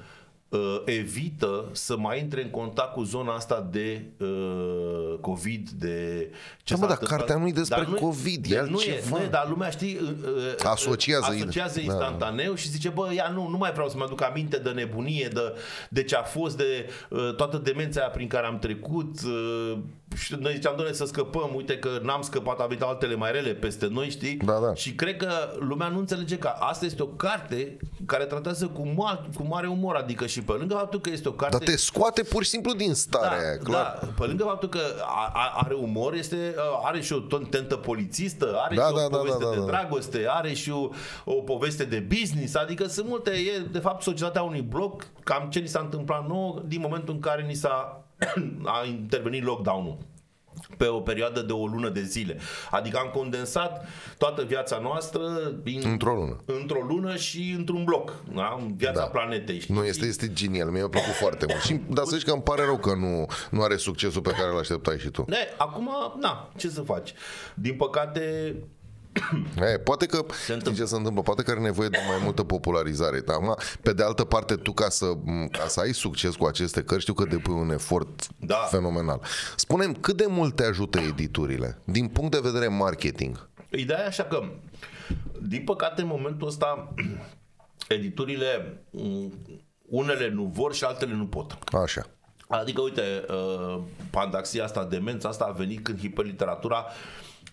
[0.86, 6.28] evită să mai intre în contact cu zona asta de uh, COVID, de
[6.64, 7.10] ce Da, mă, s-a dar întâmplat.
[7.20, 8.60] cartea nu-i despre Dar nu- COVID, e nu e,
[8.92, 9.18] altceva.
[9.18, 11.82] nu e, dar lumea știi uh, uh, Asociază, asociază da.
[11.82, 15.28] instantaneu și zice, bă, ia nu, nu mai vreau să mă aduc aminte de nebunie,
[15.34, 15.54] de,
[15.90, 19.16] de ce a fost, de uh, toată demența aia prin care am trecut.
[19.26, 19.78] Uh,
[20.16, 23.54] și noi ziceam, doamne, să scăpăm, uite că n-am scăpat, a venit altele mai rele
[23.54, 24.38] peste noi, știi?
[24.38, 24.74] Da, da.
[24.74, 25.30] Și cred că
[25.60, 29.96] lumea nu înțelege că asta este o carte care tratează cu, ma- cu mare umor,
[29.96, 31.58] adică și pe lângă faptul că este o carte...
[31.58, 34.00] Dar te scoate pur și simplu din starea aia, clar.
[34.02, 37.50] da, pe lângă faptul că a, a, are umor, este, uh, are și o ton-
[37.50, 39.66] tentă polițistă, are Da, și o da, da, poveste da, da, de da.
[39.66, 40.90] dragoste, are și o,
[41.26, 45.60] o poveste de business, adică sunt multe, e de fapt societatea unui bloc, cam ce
[45.60, 48.04] ni s-a întâmplat nouă din momentul în care ni s-a
[48.66, 49.98] a intervenit lockdown-ul
[50.78, 52.38] pe o perioadă de o lună de zile.
[52.72, 55.22] Adică am condensat toată viața noastră
[55.64, 56.36] din, Într-o lună.
[56.46, 58.58] într-o lună și într-un bloc, da?
[58.60, 59.06] în viața Da.
[59.06, 59.60] planetei.
[59.60, 59.74] Știi?
[59.76, 61.62] Nu, este, este genial, mi-a plăcut foarte mult.
[61.62, 64.52] Și, dar să zici că îmi pare rău că nu, nu are succesul pe care
[64.52, 65.24] îl așteptai și tu.
[65.28, 65.90] Ne, acum,
[66.20, 67.14] na, ce să faci?
[67.56, 68.56] Din păcate,
[69.74, 70.82] E, poate că, știi întâmplă.
[70.84, 73.20] ce se întâmplă, poate că are nevoie de mai multă popularizare.
[73.20, 75.06] Dar, acum, pe de altă parte, tu ca să,
[75.52, 78.56] ca să ai succes cu aceste cărți, știu că depui un efort Da.
[78.56, 79.22] fenomenal.
[79.56, 83.50] Spunem cât de mult te ajută editurile, din punct de vedere marketing.
[83.70, 84.44] ideea e așa că,
[85.42, 86.94] din păcate, în momentul ăsta,
[87.88, 89.32] editurile, m,
[89.86, 91.58] unele nu vor și altele nu pot.
[91.84, 92.06] Așa.
[92.48, 96.86] Adică, uite, uh, pandaxia asta, demența asta a venit când hiperliteratura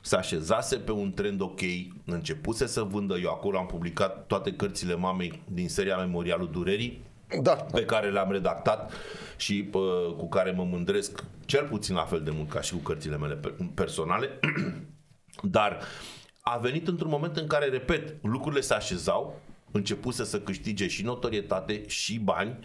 [0.07, 1.61] se așezase pe un trend ok,
[2.05, 7.03] începuse să vândă, eu acolo am publicat toate cărțile mamei din seria Memorialul Durerii,
[7.43, 7.53] Da.
[7.55, 8.93] pe care le-am redactat
[9.37, 12.79] și pă, cu care mă mândresc cel puțin la fel de mult ca și cu
[12.79, 14.29] cărțile mele pe- personale.
[15.43, 15.79] Dar
[16.41, 19.41] a venit într-un moment în care, repet, lucrurile se așezau,
[19.71, 22.59] începuse să câștige și notorietate și bani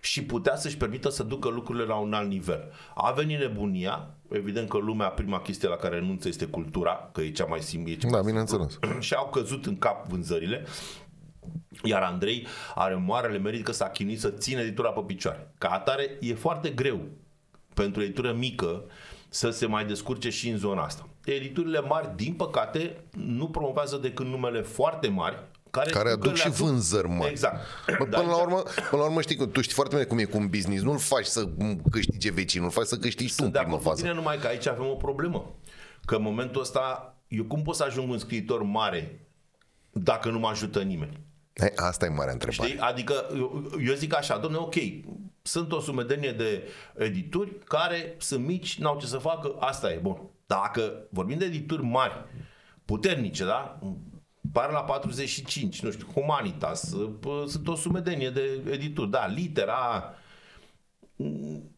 [0.00, 2.72] și putea să-și permită să ducă lucrurile la un alt nivel.
[2.94, 7.30] A venit nebunia, evident că lumea, prima chestie la care renunță este cultura, că e
[7.30, 8.10] cea mai simplă.
[8.10, 8.78] Da, bineînțeles.
[8.98, 10.66] și au căzut în cap vânzările.
[11.84, 15.52] Iar Andrei are marele merit că s-a chinuit să țină editura pe picioare.
[15.58, 17.00] Ca atare, e foarte greu
[17.74, 18.84] pentru o editură mică
[19.28, 21.08] să se mai descurce și în zona asta.
[21.24, 26.42] Editurile mari, din păcate, nu promovează decât numele foarte mari care, Care încă aduc le
[26.42, 27.30] și vânzări mari.
[27.30, 27.56] Exact.
[27.98, 30.06] Bă, Dar până, la aici urmă, până la urmă știi că tu știi foarte bine
[30.06, 30.82] cum e cu un business.
[30.82, 31.48] Nu-l faci să
[31.90, 34.02] câștige vecinul, îl faci să câștigi tu în Sunt de primă acord cu fază.
[34.02, 35.54] tine, numai că aici avem o problemă.
[36.04, 39.26] Că în momentul ăsta, eu cum pot să ajung un scriitor mare
[39.92, 41.20] dacă nu mă ajută nimeni?
[41.58, 42.68] Hai, asta e marea întrebare.
[42.68, 42.80] Știi?
[42.80, 44.74] Adică eu, eu zic așa, domne, ok,
[45.42, 50.20] sunt o sumedenie de edituri care sunt mici, n-au ce să facă, asta e, bun.
[50.46, 52.12] Dacă vorbim de edituri mari,
[52.84, 53.78] puternice, da?
[54.52, 60.14] Par la 45, nu știu, Humanitas, p- sunt o sumedenie de edituri, da, Litera,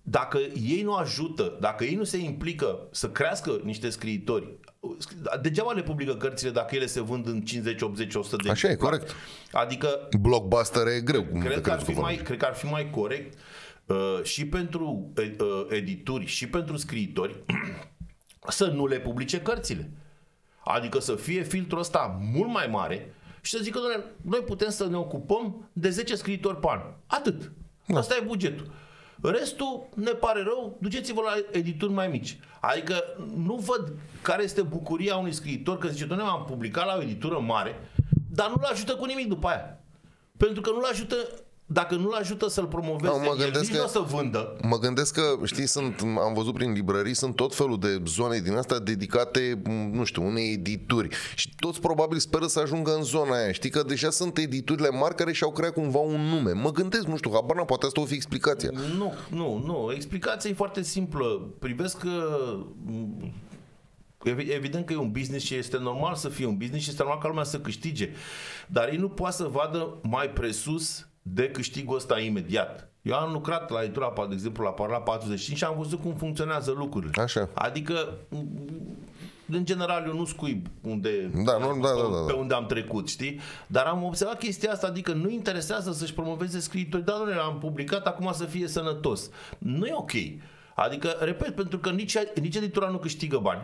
[0.02, 4.58] dacă ei nu ajută, dacă ei nu se implică să crească niște scriitori,
[5.42, 8.74] degeaba le publică cărțile dacă ele se vând în 50, 80, 100 de Așa e,
[8.74, 9.14] corect.
[9.52, 11.24] Adică Blockbuster e greu.
[11.24, 13.38] cum cred de că, ar crezi fi tu, mai, cred că ar fi mai corect
[13.86, 17.42] uh, și pentru uh, edituri și pentru scriitori
[18.48, 19.90] să nu le publice cărțile.
[20.64, 24.86] Adică să fie filtrul ăsta mult mai mare și să zică, doamne, noi putem să
[24.86, 26.80] ne ocupăm de 10 scriitori pe an.
[27.06, 27.52] Atât.
[27.86, 27.98] Da.
[27.98, 28.70] Asta e bugetul.
[29.22, 32.38] Restul, ne pare rău, duceți-vă la edituri mai mici.
[32.60, 33.04] Adică
[33.36, 33.92] nu văd
[34.22, 37.74] care este bucuria unui scriitor că zice, doamne, am publicat la o editură mare,
[38.30, 39.78] dar nu-l ajută cu nimic după aia.
[40.36, 41.16] Pentru că nu-l ajută
[41.72, 44.56] dacă nu-l ajută să-l promoveze, Da, mă el gândesc nici că- nu o să vândă.
[44.62, 48.54] Mă gândesc că, știi, sunt, am văzut prin librării, sunt tot felul de zone din
[48.56, 51.08] astea dedicate, m, nu știu, unei edituri.
[51.34, 53.52] Și toți probabil speră să ajungă în zona aia.
[53.52, 56.52] Știi că deja sunt editurile mari care și-au creat cumva un nume.
[56.52, 58.70] Mă gândesc, nu știu, habar n-am, poate asta o fi explicația.
[58.96, 59.92] Nu, nu, nu.
[59.94, 61.54] Explicația e foarte simplă.
[61.58, 62.08] Privesc că
[62.86, 63.32] m,
[64.24, 67.02] evi- Evident că e un business și este normal să fie un business și este
[67.02, 68.10] normal ca lumea să câștige.
[68.68, 72.86] Dar ei nu poate să vadă mai presus de câștigul ăsta imediat.
[73.02, 76.70] Eu am lucrat la editura, de exemplu, la Parla 45 și am văzut cum funcționează
[76.76, 77.22] lucrurile.
[77.22, 77.48] Așa.
[77.54, 78.36] Adică, m,
[79.48, 82.38] în general, eu nu scuip unde, Da, nu, da, da, da, pe da.
[82.38, 83.40] unde am trecut, știi?
[83.66, 87.04] Dar am observat chestia asta, adică nu interesează să-și promoveze scriitori.
[87.04, 89.30] Da, domnule, am publicat, acum să fie sănătos.
[89.58, 90.12] Nu e ok.
[90.74, 93.62] Adică, repet, pentru că nici, nici editura nu câștigă bani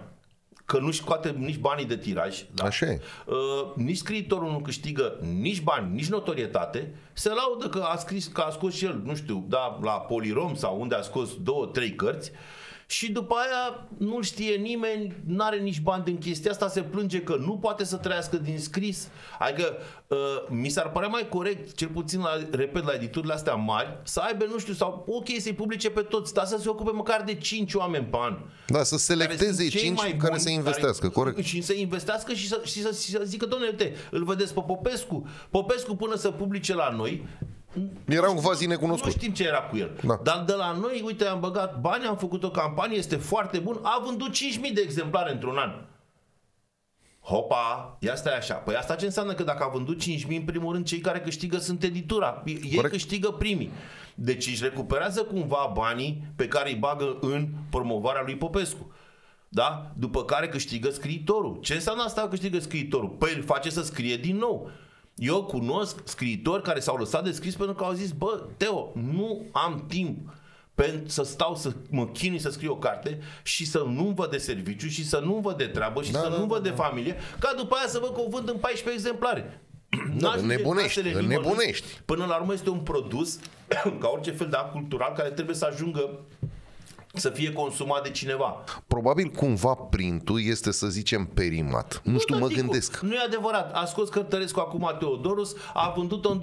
[0.69, 2.64] că nu scoate nici banii de tiraj, da?
[2.64, 3.01] Așa e.
[3.27, 3.37] Uh,
[3.75, 8.51] nici scriitorul nu câștigă nici bani, nici notorietate, se laudă că a scris, că a
[8.51, 12.33] scos și el, nu știu, da, la Polirom sau unde a scos două, trei cărți
[12.91, 17.20] și după aia nu știe nimeni, nu are nici bani din chestia asta, se plânge
[17.20, 19.09] că nu poate să trăiască din scris.
[19.39, 19.76] Adică
[20.07, 20.16] uh,
[20.49, 24.45] mi s-ar părea mai corect, cel puțin la, repet, la editurile astea mari, să aibă,
[24.45, 27.74] nu știu, sau ok, să-i publice pe toți, dar să se ocupe măcar de 5
[27.74, 31.45] oameni pe an Da, să selecteze sunt cei 5 mai care buni, să investească, corect.
[31.45, 34.62] Și să investească și să, și să, și să zică, domnule, uite, îl vedeți pe
[34.66, 35.26] Popescu.
[35.51, 37.26] Popescu până să publice la noi,
[38.05, 39.11] Era un vazi nu necunoscut.
[39.11, 40.01] știm ce era cu el.
[40.05, 40.21] Da.
[40.23, 43.79] Dar de la noi, uite, am băgat bani, am făcut o campanie, este foarte bun,
[43.83, 45.71] a vândut 5.000 de exemplare într-un an.
[47.21, 48.55] Hopa, ia stai așa.
[48.55, 51.59] Păi asta ce înseamnă că dacă a vândut 5.000, în primul rând, cei care câștigă
[51.59, 52.43] sunt editura.
[52.45, 52.93] Ei Corect.
[52.93, 53.71] câștigă primii.
[54.14, 58.93] Deci își recuperează cumva banii pe care îi bagă în promovarea lui Popescu.
[59.49, 59.91] Da?
[59.97, 61.59] După care câștigă scriitorul.
[61.61, 63.09] Ce înseamnă asta că câștigă scriitorul?
[63.09, 64.71] Păi îl face să scrie din nou.
[65.19, 69.47] Eu cunosc scriitori care s-au lăsat de scris pentru că au zis, bă, Teo, nu
[69.53, 70.33] am timp
[70.75, 74.39] pentru să stau să mă chinui să scriu o carte și să nu văd de
[74.39, 76.71] serviciu și să nu văd de treabă și Da, să da, nu da, văd de
[76.71, 79.61] familie, ca după aia să văd că o vând în 14 exemplare.
[80.19, 81.35] N-ajunge în nebunești, casele nimănui.
[81.35, 81.87] nebunești.
[82.05, 83.39] Până la urmă este un produs,
[84.01, 86.19] ca orice fel de act cultural, care trebuie să ajungă
[87.15, 88.65] să fie consumat de cineva.
[88.87, 92.01] Probabil cumva printul este, să zicem, perimat.
[92.05, 92.99] Nu știu, mă tăticu, gândesc.
[93.01, 93.73] Nu e adevărat.
[93.75, 96.41] A scos Cărtărescu acum Teodorus, a vândut-o în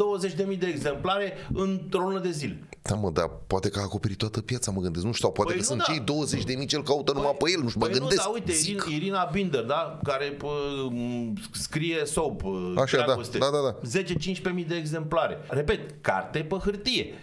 [0.53, 2.67] 20.000 de exemplare într-o lună de zile.
[2.81, 5.05] Da, mă, dar poate că a acoperit toată piața, mă gândesc.
[5.05, 5.93] Nu știu, sau poate Păi că nu, sunt da.
[5.93, 8.21] cei 20 de mii ce-l caută numai pe el, nu știu, mă Păi gândesc.
[8.21, 8.83] Nu, da, uite, Zic.
[8.83, 10.47] Irina, Irina Binder, da, care pă,
[10.89, 13.37] m, scrie soap, pă, Așa, da, dragoste.
[13.37, 14.01] da, da, da.
[14.49, 15.37] 10-15 mii de exemplare.
[15.47, 17.13] Repet, carte pe hârtie.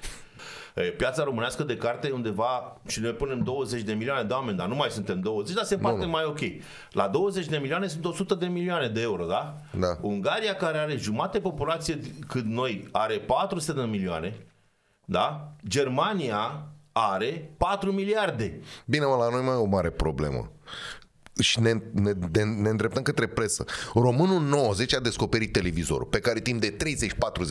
[0.75, 4.57] E, Piața românească de carte e undeva și noi punem 20 de milioane de oameni,
[4.57, 6.11] dar nu mai suntem 20, dar se împarte nu.
[6.11, 6.39] mai ok.
[6.91, 9.57] La 20 de milioane sunt 100 de milioane de euro, da?
[9.79, 9.99] Da.
[10.01, 14.47] Ungaria, care are jumate populație cât noi, are 400 de milioane,
[15.05, 15.53] da?
[15.69, 18.61] Germania are 4 miliarde.
[18.87, 20.51] Bine, mă, la noi mai e o mare problemă.
[21.41, 23.65] Și ne, ne, ne, ne îndreptăm către presă.
[23.95, 26.77] Românul 90 a descoperit televizorul, pe care timp de 30-40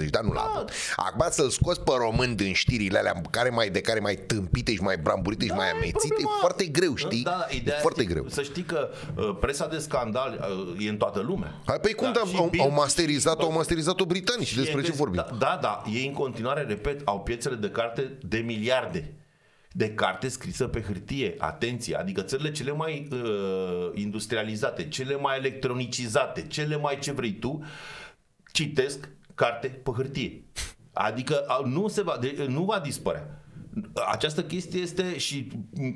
[0.10, 0.70] de ani nu l-a avut.
[0.96, 4.82] Acum să-l scoți pe român din știrile alea care mai, de care mai tâmpite și
[4.82, 6.38] mai bramburite și mai e amețite, e problema.
[6.40, 7.24] foarte greu, știi?
[7.24, 8.26] Da, e ideea foarte este- greu.
[8.28, 11.62] Să știi că uh, presa de scandal uh, e în toată lumea.
[11.66, 14.78] Hai, păi cum, da, și au, Bild- au masterizat-o, au masterizat-o britanici, și despre ce
[14.78, 14.98] englezi.
[14.98, 15.26] vorbim?
[15.30, 19.14] Da, da, da, ei în continuare, repet, au piețele de carte de miliarde
[19.72, 21.36] de carte scrisă pe hârtie.
[21.38, 27.64] Atenție, adică țările cele mai uh, industrializate, cele mai electronicizate, cele mai ce vrei tu,
[28.52, 30.44] citesc carte pe hârtie.
[30.94, 33.36] Adică a, nu, se va, de, nu va dispărea.
[34.12, 35.48] Această chestie este și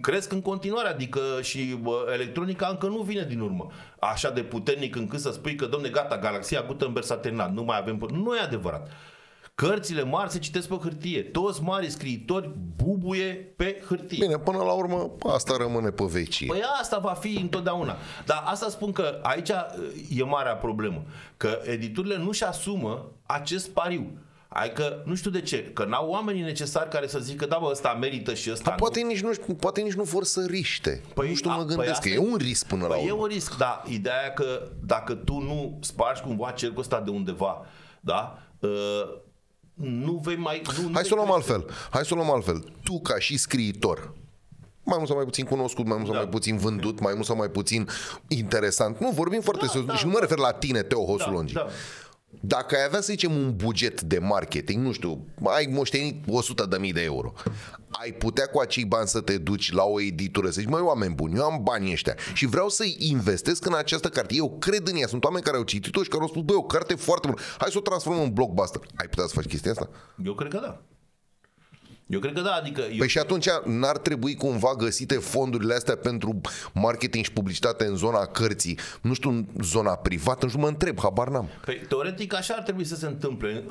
[0.02, 3.72] cresc în continuare, adică și bă, electronica încă nu vine din urmă.
[4.00, 7.78] Așa de puternic încât să spui că, domne, gata, Galaxia Gutenberg s-a terminat, nu mai
[7.78, 8.08] avem...
[8.12, 8.92] Nu e adevărat.
[9.56, 11.22] Cărțile mari se citesc pe hârtie.
[11.22, 14.18] Toți mari scriitori bubuie pe hârtie.
[14.26, 16.48] Bine, până la urmă, asta rămâne pe vecie.
[16.48, 17.96] Păi asta va fi întotdeauna.
[18.26, 19.50] Dar asta spun că aici
[20.10, 21.04] e marea problemă.
[21.38, 24.18] Că editurile nu-și asumă acest pariu.
[24.48, 27.98] Adică, nu știu de ce, că n-au oamenii necesari care să zică, da, bă, ăsta
[28.00, 31.02] merită și ăsta Dar poate nici, nu, poate nici nu vor să riște.
[31.14, 32.96] Păi, nu știu, a- mă păi gândesc asta că e e- un risc până la
[32.96, 33.22] Păi e urmă.
[33.24, 33.84] un risc, da.
[33.88, 37.66] Ideea e că dacă tu nu spargi cumva cercul ăsta de undeva,
[38.00, 38.70] da, uh,
[39.76, 40.62] nu vei mai...
[40.78, 41.52] Nu, nu Hai vei să o luăm crește.
[41.54, 41.74] altfel.
[41.92, 42.74] Hai să o luăm altfel.
[42.84, 44.14] Tu ca și scriitor,
[44.84, 46.22] mai mult sau mai puțin cunoscut, mai mult sau Da.
[46.22, 47.88] mai puțin vândut, mai mult sau mai puțin
[48.28, 49.00] interesant.
[49.00, 49.88] Nu, vorbim foarte Da, serios.
[49.90, 51.54] da, și nu mă refer la tine, Teo Hosul Da, Longi.
[51.54, 51.68] da.
[52.48, 57.02] Dacă ai avea, să zicem, un buget de marketing, nu știu, ai moștenit 100.000 de
[57.02, 57.34] euro,
[57.90, 61.16] ai putea cu acei bani să te duci la o editură, să zici, măi, oameni
[61.16, 64.36] buni, eu am banii ăștia și vreau să-i investesc în această carte.
[64.36, 65.08] Eu cred în ea.
[65.08, 67.42] Sunt oameni care au citit-o și care au spus, băi, o carte foarte bună.
[67.58, 68.82] Hai să o transformăm în blockbuster.
[68.96, 69.90] Ai putea să faci chestia asta?
[70.24, 70.82] Eu cred că da.
[72.06, 72.82] Eu cred că da, adică...
[72.82, 76.42] Eu, Păi și atunci n-ar trebui cumva găsite fondurile astea pentru
[76.74, 81.00] marketing și publicitate în zona cărții, nu știu, în zona privată, nu știu, mă întreb,
[81.00, 81.50] habar n-am.
[81.66, 83.64] Păi, teoretic așa ar trebui să se întâmple.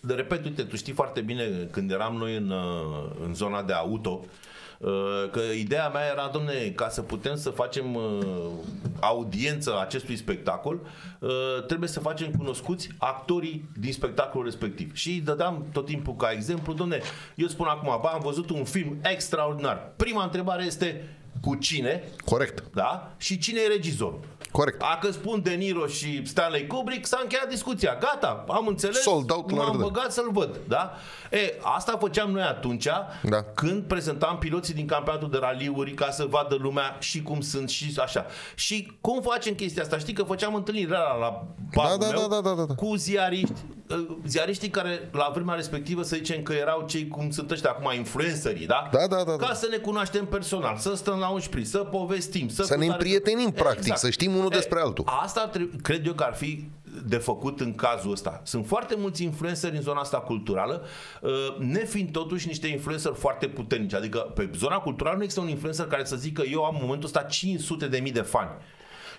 [0.00, 3.72] De repet, uite, tu știi foarte bine când eram noi în, uh, în zona de
[3.72, 4.28] auto, uh,
[5.30, 8.46] că ideea mea era, domne, ca să putem să facem uh,
[9.00, 10.80] audiență acestui spectacol,
[11.18, 11.30] uh,
[11.66, 14.94] trebuie să facem cunoscuți actorii din spectacolul respectiv.
[14.94, 17.00] Și îi dădeam tot timpul ca exemplu, domne,
[17.34, 19.92] eu spun acum, bă, am văzut un film extraordinar.
[19.96, 23.14] Prima întrebare este cu cine, Corect, da?
[23.16, 24.20] Și cine e regizorul?
[24.52, 24.78] Corect.
[24.78, 27.96] Dacă spun De Niro și Stanley Kubrick, s-a încheiat discuția.
[28.00, 29.90] Gata, am înțeles, Sold out la m-am revedere.
[29.92, 30.58] băgat să-l văd.
[30.68, 30.92] Da?
[31.30, 32.84] E, asta făceam noi atunci
[33.22, 33.42] Da.
[33.54, 37.94] când prezentam piloții din campionatul de raliuri ca să vadă lumea și cum sunt și
[38.02, 38.26] așa.
[38.54, 39.98] Și cum facem chestia asta?
[39.98, 41.44] Știi că făceam întâlniri la, la
[41.74, 42.74] barul Da, da, meu da, da, da, da.
[42.74, 43.81] cu ziariști, uh,
[44.26, 48.66] ziariștii care la vremea respectivă să zicem că erau cei cum sunt ăștia acum influencerii,
[48.66, 48.88] da?
[48.92, 49.46] Da, da, da, da.
[49.46, 52.84] Ca să ne cunoaștem personal, să stăm la un șpriț, să povestim, să, Să ne
[52.86, 55.04] cu tare- împrietenim, practic, să știm unul despre altul.
[55.22, 56.64] Asta tre- cred eu că ar fi
[57.06, 58.40] de făcut în cazul ăsta.
[58.44, 60.84] Sunt foarte mulți influenceri în zona asta culturală,
[61.20, 63.94] uh, nefiind totuși niște influenceri foarte puternici.
[63.94, 67.06] Adică pe zona culturală nu există un influencer care să zică eu am în momentul
[67.06, 68.50] ăsta 500 de mii de fani.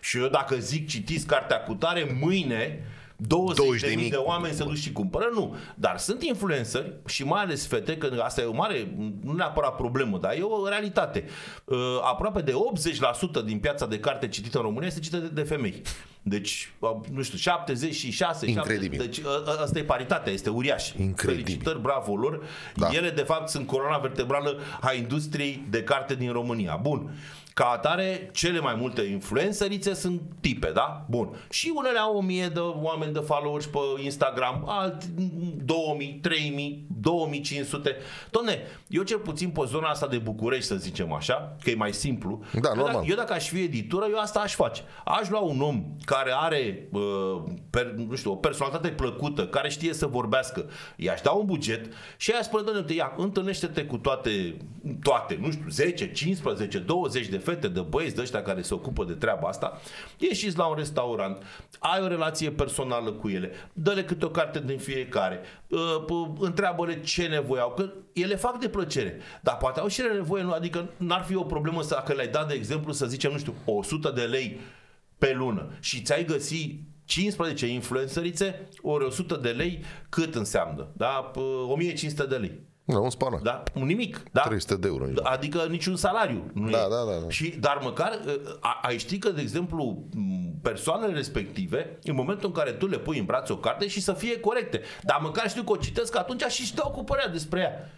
[0.01, 2.85] Și eu dacă zic citiți cartea cu tare, mâine
[3.17, 3.95] 20 de 20.000.
[3.95, 5.55] mii de oameni se duc și cumpără, nu.
[5.75, 10.17] Dar sunt influenceri și mai ales fete, că asta e o mare, nu neapărat problemă,
[10.17, 11.25] dar e o realitate.
[11.65, 12.53] Uh, Aproape de
[13.41, 15.81] 80% din piața de carte citită în România este citită de, de femei.
[16.21, 18.99] Deci, uh, nu știu, 76, Incredibil.
[18.99, 20.91] 70, deci uh, asta e paritatea, este uriaș.
[20.91, 21.43] Incredibil.
[21.43, 22.43] Felicitări, bravo lor.
[22.75, 22.89] Da.
[22.91, 26.79] Ele, de fapt, sunt coloana vertebrală a industriei de carte din România.
[26.81, 27.11] Bun.
[27.53, 31.05] Ca atare, cele mai multe influencerițe sunt tipe, da?
[31.09, 31.45] Bun.
[31.49, 35.09] Și unele au 1000 de oameni de followers pe Instagram, alți
[35.65, 37.95] 2000, 3000, 2500.
[38.31, 41.93] Doamne, eu cel puțin pe zona asta de București, să zicem așa, că e mai
[41.93, 42.43] simplu.
[42.61, 42.93] Da, eu, normal.
[42.93, 44.81] Dacă, eu dacă aș fi editură, eu asta aș face.
[45.05, 49.93] Aș lua un om care are, uh, per, nu știu, o personalitate plăcută, care știe
[49.93, 54.57] să vorbească, i-aș da un buget și i-aș spune, doamne, ia, întâlnește-te cu toate,
[55.01, 59.03] toate, nu știu, 10, 15, 20 de fete, de băieți de ăștia care se ocupă
[59.03, 59.81] de treaba asta,
[60.17, 61.43] ieșiți la un restaurant,
[61.79, 67.01] ai o relație personală cu ele, dă-le câte o carte din fiecare, uh, p- întreabă-le
[67.01, 70.51] ce nevoie au, că ele fac de plăcere, dar poate au și ele nevoie, nu?
[70.51, 73.53] adică n-ar fi o problemă să, dacă le-ai dat, de exemplu, să zicem, nu știu,
[73.65, 74.59] 100 de lei
[75.17, 80.87] pe lună și ți-ai găsi 15 influențărițe, ori 100 de lei, cât înseamnă?
[80.93, 81.31] Da?
[81.31, 82.59] P- 1500 de lei.
[82.85, 83.41] Da, un spanac.
[83.41, 83.63] Da?
[83.73, 84.23] Un nimic.
[84.31, 84.41] Da?
[84.41, 85.05] 300 de euro.
[85.23, 86.51] Adică niciun salariu.
[86.53, 86.81] Nu Da, e.
[86.89, 87.29] da, da, da.
[87.29, 88.19] Și, dar măcar
[88.59, 92.97] a, ai ști că, de exemplu, m, persoanele respective, în momentul în care tu le
[92.99, 96.15] pui în brațe o carte și să fie corecte, dar măcar știu că o citesc
[96.17, 97.89] atunci și își dau cu părerea despre ea.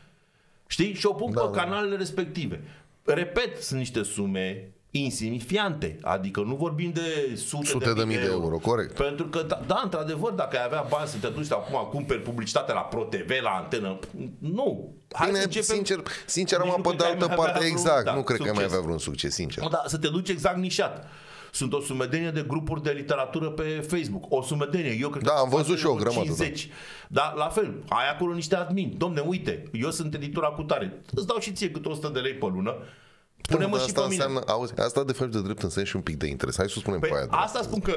[0.67, 0.93] Știi?
[0.93, 1.61] Și o pun Da, pe da.
[1.61, 2.61] canalele respective.
[3.03, 4.69] Repet, sunt niște sume
[4.99, 8.93] insignifiante, adică nu vorbim de sute, Sute de mii de euro, corect.
[8.95, 12.73] Pentru că, da, da, într-adevăr, dacă ai avea bani să te duci acum, cumperi publicitate
[12.73, 13.99] la ProTV, la antenă,
[14.39, 14.93] nu.
[15.11, 15.75] Hai Bine, să începem...
[15.75, 17.71] sincer, sincer Nici am nu pe cred de că ai altă mai avea parte, vreun-
[17.71, 18.71] exact, da, nu cred că ai mai succes.
[18.73, 19.67] avea vreun succes, sincer.
[19.67, 21.07] Da, să te duci exact nișat.
[21.51, 24.23] Sunt o sumedenie de grupuri de literatură pe Facebook.
[24.29, 24.97] O sumedenie.
[24.99, 26.43] Eu cred Da, că am văzut sunt și eu o vreo grămadă, da.
[26.43, 26.69] 50.
[27.07, 27.33] Da.
[27.37, 27.73] la fel.
[27.89, 28.93] Ai acolo niște admin.
[28.97, 31.01] Domne, uite, eu sunt editura cu tare.
[31.13, 32.75] Îți dau și ție câte 100 de lei pe lună.
[33.47, 34.23] Pune-mă Dar și asta pe mine.
[34.23, 36.55] înseamnă, auzi, asta de fapt de drept înseamnă și un pic de interes.
[36.57, 37.25] Hai să o spunem Păi, pe aia.
[37.25, 37.65] de asta drept.
[37.67, 37.93] spun că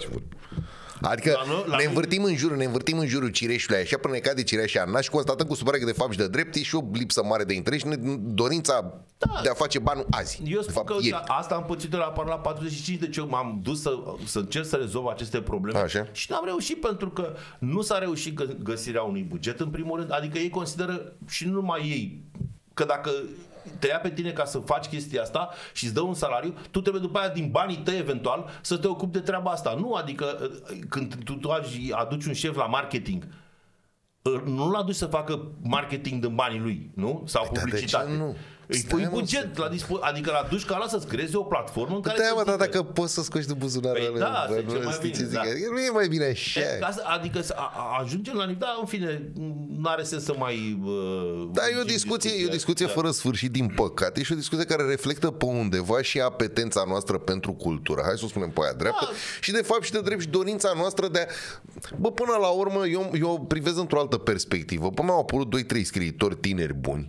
[1.00, 3.96] Adică La noi- la ne noi- învârtim în jurul, ne învârtim în jurul cireșului așa
[3.98, 6.28] până ne cade cireșa în nas și constatăm cu supărare că de fapt și de
[6.28, 9.40] drept e și o lipsă mare de interes și ne- dorința Da.
[9.42, 10.40] de a face bani azi.
[10.44, 11.10] Eu de spun fapt, că ieri.
[11.10, 13.90] da, asta am pățit de la par la 45, deci eu m-am dus să,
[14.24, 16.06] să încerc să rezolv aceste probleme Așa.
[16.12, 20.12] și n-am reușit pentru că nu s-a reușit gă- găsirea unui buget în primul rând,
[20.12, 22.22] adică ei consideră și nu numai ei
[22.74, 23.10] că dacă
[23.78, 26.80] te ia pe tine ca să faci chestia asta și îți dă un salariu, tu
[26.80, 29.74] trebuie după aia din banii tăi eventual să te ocupi de treaba asta.
[29.78, 30.50] Nu, adică
[30.88, 31.50] când tu, tu
[31.92, 33.26] aduci un șef la marketing
[34.44, 37.22] nu l-a dus să facă marketing din banii lui, nu?
[37.26, 38.10] Sau Păi, dar de publicitate.
[38.10, 38.36] ce nu?
[38.70, 41.42] Îi Stai, pui mă, buget la dispo- adică la duci ca ăla să-ți creeze o
[41.42, 44.12] platformă în care Da, să mă, dar zică- dacă poți să scoți de buzunarul Păi
[44.14, 45.40] ăla, da, bă, asta e nu cel mai știi ce bine, zic, da.
[45.50, 46.60] adică Nu e mai bine așa.
[46.60, 49.30] E, ca să- Adică să a- a- ajungem la nivel, da, în fine,
[49.78, 50.80] nu are sens să mai...
[50.84, 52.52] Uh, Da, e o lungim discuție, e o discuția.
[52.52, 52.92] discuție Da.
[52.92, 57.52] fără sfârșit, din păcate, și o discuție care reflectă pe undeva și apetența noastră pentru
[57.52, 58.00] cultură.
[58.04, 59.04] Hai să o spunem pe aia dreaptă.
[59.10, 59.16] Da.
[59.40, 61.26] Și de fapt și de drept și dorința noastră de a...
[61.96, 64.90] Bă, până la urmă, eu, eu privez într-o altă perspectivă.
[64.90, 67.06] Până au apărut 2-3 scriitori tineri buni.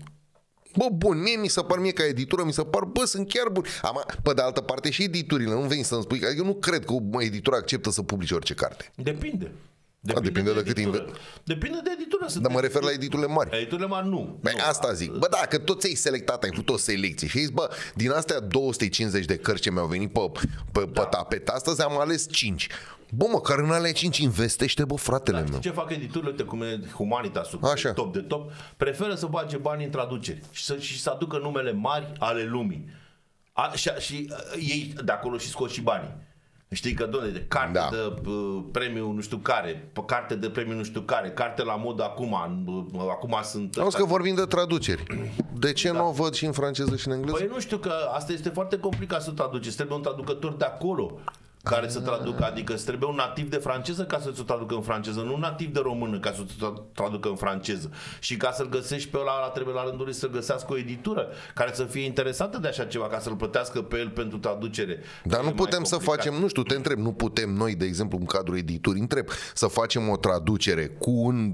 [0.75, 3.49] Bă, bun, mie mi se par, mie ca editură, mi se par, bă, sunt chiar
[3.49, 3.67] buni.
[3.81, 6.85] Am, pe de altă parte și editurile, nu veni să-mi spui, că eu nu cred
[6.85, 8.91] că o editură acceptă să publice orice carte.
[8.95, 9.51] Depinde.
[10.01, 10.97] depinde de cât editură.
[10.97, 11.11] inve-
[11.43, 12.25] Depinde de editură.
[12.27, 13.49] Sunt Dar mă refer la editurile mari.
[13.57, 14.39] Editurile mari nu.
[14.41, 14.63] Băi, nu.
[14.67, 15.11] asta zic.
[15.11, 18.11] Bă, da, că tot ți-ai selectat, ai făcut o selecție și ai zis, bă, din
[18.11, 20.19] astea 250 de cărți ce mi-au venit pe,
[20.71, 22.67] pe, pe tapet, astăzi am ales 5.
[23.11, 25.57] Bă, măcar în alea 5 investește, bă, fratele Da, meu.
[25.59, 27.93] știi ce fac editurile, uite cum e Humanitas, Așa.
[27.93, 31.71] top de top, preferă să bage bani în traduceri și să, și să aducă numele
[31.71, 32.85] mari ale lumii.
[33.53, 34.37] A, și, și uh,
[34.69, 36.27] ei de acolo și scot și banii.
[36.71, 37.89] Știi că, doamne, de carte Da.
[37.91, 41.75] de uh, premiu nu știu care, pe carte de premiu nu știu care, carte la
[41.75, 42.31] mod acum,
[42.93, 43.77] uh, acum sunt...
[43.77, 45.03] Auzi că vorbim de traduceri.
[45.59, 47.37] De ce nu o văd și în franceză și în engleză?
[47.37, 49.65] Păi nu știu că asta este foarte complicat să traduci.
[49.65, 51.19] Îți trebuie un traducător de acolo
[51.69, 54.81] care să traducă, adică îți trebuie un nativ de franceză ca să-ți o traducă în
[54.81, 57.89] franceză, nu un nativ de română ca să-ți o traducă în franceză.
[58.19, 61.27] Și ca să-l găsești pe ăla, ăla trebuie la rândul lui să găsească o editură
[61.53, 64.99] care să fie interesată de așa ceva, ca să-l plătească pe el pentru traducere.
[65.23, 66.23] Dar E nu mai putem să complicat.
[66.23, 69.67] facem, nu știu, te întreb, nu putem noi, de exemplu, în cadrul editurii, întreb, să
[69.67, 71.53] facem o traducere cu un,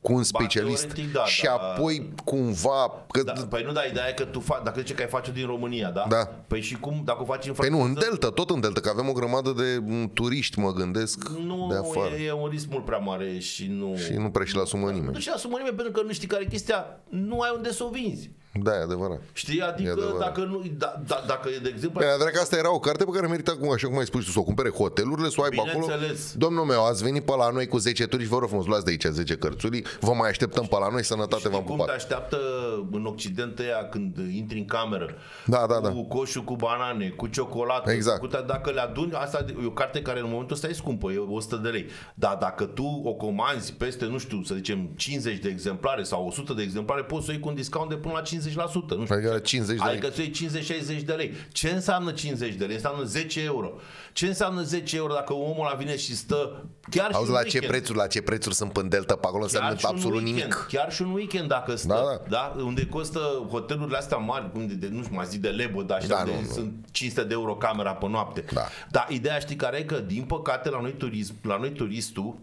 [0.00, 1.52] cu un specialist teoretic, da, și da.
[1.52, 3.04] apoi cumva...
[3.10, 5.32] Că, Da, păi nu, da, ideea e că tu faci, dacă zice că ai face
[5.32, 6.04] din România, da?
[6.08, 6.28] Da.
[6.46, 8.80] Păi și cum, dacă o faci în Păi nu, în franceză, Delta, tot în Delta,
[8.80, 12.14] că avem o grămadă de m, turiști, mă gândesc, nu de afară.
[12.14, 13.96] e, e, un risc mult prea mare și nu...
[13.96, 15.12] Și nu prea și-l asumă nimeni.
[15.12, 17.84] Nu și asumă nimeni pentru că nu știi care e chestia, nu ai unde să
[17.84, 18.30] o vinzi.
[18.52, 19.20] Da, e adevărat.
[19.32, 19.58] Știi?
[19.58, 20.18] E Adică adevărat.
[20.18, 22.00] dacă nu, da, da, dacă de exemplu...
[22.00, 24.24] Păi, dar că asta era o carte pe care merita, cum, așa cum ai spus
[24.24, 25.84] tu, să o cumpere hotelurile, să o aibă acolo.
[25.86, 26.32] Bineînțeles.
[26.36, 28.90] Domnul meu, ați venit pe la noi cu 10 turiști, vă rog frumos, luați de
[28.90, 31.94] aici 10 cărțuri, vă mai așteptăm pe la noi, sănătate, v-am cum te pupat.
[31.94, 32.38] așteaptă
[32.92, 35.14] în Occident ăia când intri în cameră
[35.46, 35.90] Da, da, da.
[35.90, 38.18] cu coșul cu banane, cu ciocolată Exact.
[38.20, 41.18] cu, dacă le aduni, asta e o carte care în momentul ăsta e scumpă, e
[41.18, 45.48] 100 de lei dar dacă tu o comanzi peste, nu știu, să zicem 50 de
[45.48, 48.22] exemplare sau 100 de exemplare, poți să o iei cu un discount de până la
[48.22, 48.39] 50%
[48.94, 49.16] nu știu.
[49.16, 49.92] Adică 50 de lei.
[49.92, 51.34] Adică să iei 50-60 de lei.
[51.52, 52.74] Ce înseamnă 50 de lei?
[52.74, 53.72] Înseamnă 10 euro.
[54.12, 57.42] Ce înseamnă 10 euro dacă omul ăla vine și stă chiar Auzi și un la
[57.42, 57.72] ce weekend?
[57.72, 60.38] prețuri, la ce prețuri sunt în Delta pe acolo, înseamnă Chiar și un absolut weekend,
[60.38, 60.66] nimic.
[60.68, 61.88] Chiar și un weekend dacă stă,
[62.28, 62.62] Da, da, da.
[62.62, 63.18] Unde costă
[63.50, 66.30] hotelurile astea mari, unde de, nu știu, mai zic de Lebo, dar Da, da, nu,
[66.30, 66.52] de, nu.
[66.52, 68.44] sunt 500 de euro camera pe noapte.
[68.52, 68.66] Da.
[68.90, 72.38] Dar ideea știi care e că, din păcate, la noi, turism, la noi turistul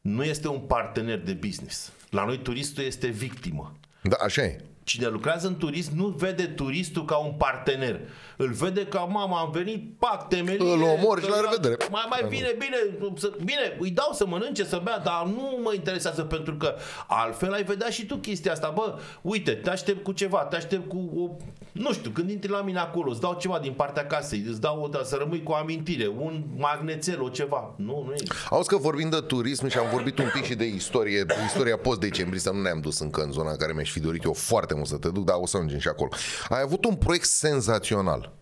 [0.00, 1.92] nu este un partener de business.
[2.10, 3.72] La noi turistul este victimă.
[4.02, 4.60] Da, așa e.
[4.92, 8.00] Cine lucrează în turism nu vede turistul ca un partener.
[8.36, 10.72] Îl vede ca mama, am venit, pac, temelie.
[10.72, 11.76] Îl omor și să la ia- revedere.
[11.90, 12.76] Mai, mai bine, bine,
[13.16, 16.74] să, bine, îi dau să mănânce, să bea, dar nu mă interesează pentru că
[17.06, 18.72] altfel ai vedea și tu chestia asta.
[18.74, 21.28] Bă, uite, te aștept cu ceva, te aștept cu o,
[21.72, 24.80] nu știu, când intri la mine acolo, îți dau ceva din partea casei, îți dau
[24.82, 27.74] o, da, să rămâi cu o amintire, un magnețel, o ceva.
[27.76, 28.16] Nu, nu e.
[28.50, 32.40] Auzi că vorbim de turism și am vorbit un pic și de istorie, istoria post-decembrie,
[32.40, 34.81] să nu ne-am dus încă în zona în care mi-aș fi dorit eu foarte mult
[34.84, 36.08] să te duc, dar o să ajungem și acolo.
[36.48, 38.32] Ai avut un proiect senzațional,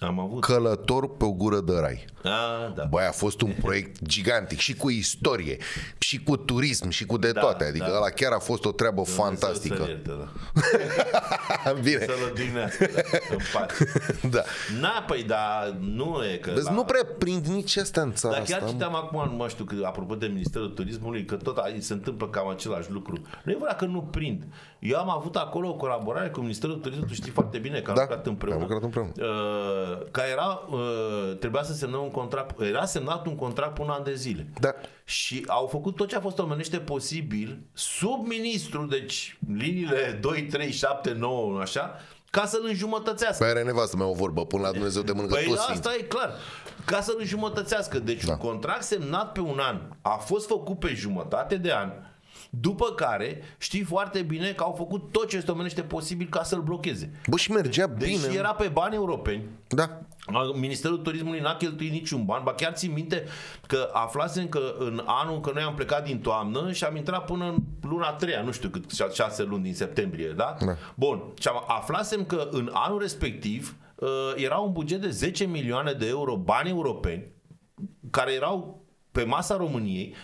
[0.00, 0.40] Am avut.
[0.44, 2.04] Călător pe o gură de rai.
[2.22, 2.84] A, da.
[2.84, 5.56] Băi, a fost un proiect gigantic și cu istorie,
[5.98, 7.64] și cu turism, și cu de Da, toate.
[7.64, 7.96] Adică da.
[7.96, 9.84] ăla chiar a fost o treabă Să-l fantastică.
[9.88, 10.28] ierte, da.
[11.82, 13.74] Bine, Să-l odihnească, da, în pace.
[14.36, 14.42] da.
[14.80, 16.50] Na, păi, dar nu e că...
[16.54, 18.70] Vezi, la- nu prea prind nici asta în țara Dar chiar asta.
[18.70, 22.28] citeam acum, nu mai știu, că, apropo de Ministerul Turismului, că tot aici se întâmplă
[22.28, 23.16] cam același lucru.
[23.44, 24.42] Nu e vreau că nu prind.
[24.78, 27.96] Eu am avut acolo o colaborare cu Ministerul Turismului, tu știi foarte bine că am
[27.96, 28.56] Da, lucrat împreună.
[28.56, 29.10] am lucrat împreună.
[29.16, 33.88] Uh, că era, uh, trebuia să semnăm un contract, era semnat un contract pe un
[33.90, 34.46] an de zile.
[34.60, 34.74] Da.
[35.04, 40.70] Și au făcut tot ce a fost omenește posibil sub ministru, deci liniile 2, 3,
[40.72, 41.94] 7, 9, așa,
[42.30, 43.42] ca să-l înjumătățească.
[43.44, 45.80] Păi are nevastă mea o vorbă, până la Dumnezeu de mănâncă Păi toți sfinți.
[45.86, 46.32] asta e clar.
[46.84, 47.98] Ca să-l înjumătățească.
[47.98, 48.32] Deci Da.
[48.32, 51.92] un contract semnat pe un an a fost făcut pe jumătate de an,
[52.50, 56.60] după care știi foarte bine că au făcut tot ce este omenește posibil ca să-l
[56.62, 57.12] blocheze.
[57.28, 58.34] Bă, și mergea Deși bine.
[58.38, 60.00] era pe bani europeni, Da.
[60.54, 63.24] Ministerul Turismului n-a cheltuit niciun ban, ba chiar țin minte
[63.66, 67.44] că aflasem că în anul, că noi am plecat din toamnă și am intrat până
[67.44, 70.56] în luna a treia, nu știu cât, șa- șase luni din septembrie, da?
[70.66, 70.76] Da.
[70.94, 75.92] Bun, și am, aflasem că în anul respectiv uh, era un buget de 10 milioane
[75.92, 77.24] de euro bani europeni
[78.10, 78.82] care erau
[79.12, 80.14] pe masa României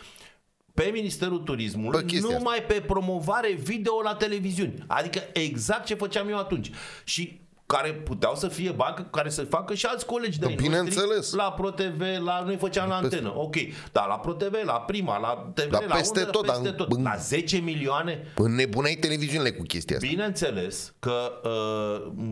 [0.76, 4.84] pe Ministerul Turismului, Pe chestia numai pe promovare video la televiziuni.
[4.86, 6.70] Adică exact ce făceam eu atunci.
[7.04, 11.16] Și care puteau să fie bani care să facă și alți colegi de ai Bineînțeles.
[11.16, 13.32] noștri la ProTV, la noi făceam la antenă.
[13.36, 13.54] Ok,
[13.92, 16.92] dar la ProTV, la Prima, la TV, La la peste unde, tot, peste dar tot.
[16.92, 20.08] în- La 10 milioane Înnebuneai televiziunile cu chestia asta.
[20.08, 22.22] Bineînțeles că uh, m,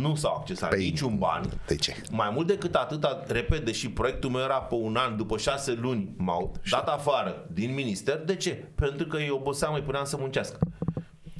[0.00, 1.42] nu s-au accesat Păi, niciun ban.
[1.66, 1.96] de ce?
[2.10, 6.14] Mai mult decât atât, repet, deși proiectul meu era pe un an, după șase luni
[6.16, 8.16] m-au dat afară din minister.
[8.24, 8.64] De ce?
[8.74, 10.58] Pentru că îi oboseam, îi puneam să muncească.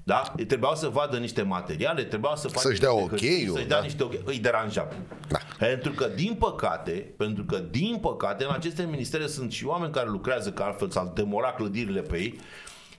[0.05, 0.33] Da?
[0.37, 3.67] Îi trebuiau să vadă niște materiale, trebuiau să facă Să-și dea niște ok-ul, hârtii, Să-și
[3.67, 3.83] dea da.
[3.83, 4.89] niște ok Îi deranjam.
[5.29, 5.39] Da.
[5.59, 10.09] Pentru că, din păcate, pentru că, din păcate, în aceste ministere sunt și oameni care
[10.09, 12.41] lucrează, că altfel s-ar demora clădirile pe ei,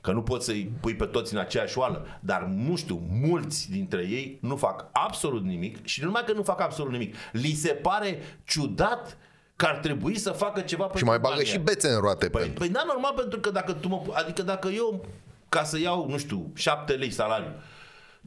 [0.01, 4.01] că nu poți să-i pui pe toți în aceeași oală, dar nu știu, mulți dintre
[4.01, 7.69] ei nu fac absolut nimic și nu numai că nu fac absolut nimic, li se
[7.69, 9.17] pare ciudat
[9.55, 11.63] că ar trebui să facă ceva Și pentru mai bagă banii și aia.
[11.65, 12.59] bețe în roate Păi, pentru.
[12.59, 14.01] păi da, normal, pentru că dacă tu mă...
[14.13, 15.05] Adică dacă eu,
[15.53, 17.51] ca să iau, nu știu, șapte lei salariu,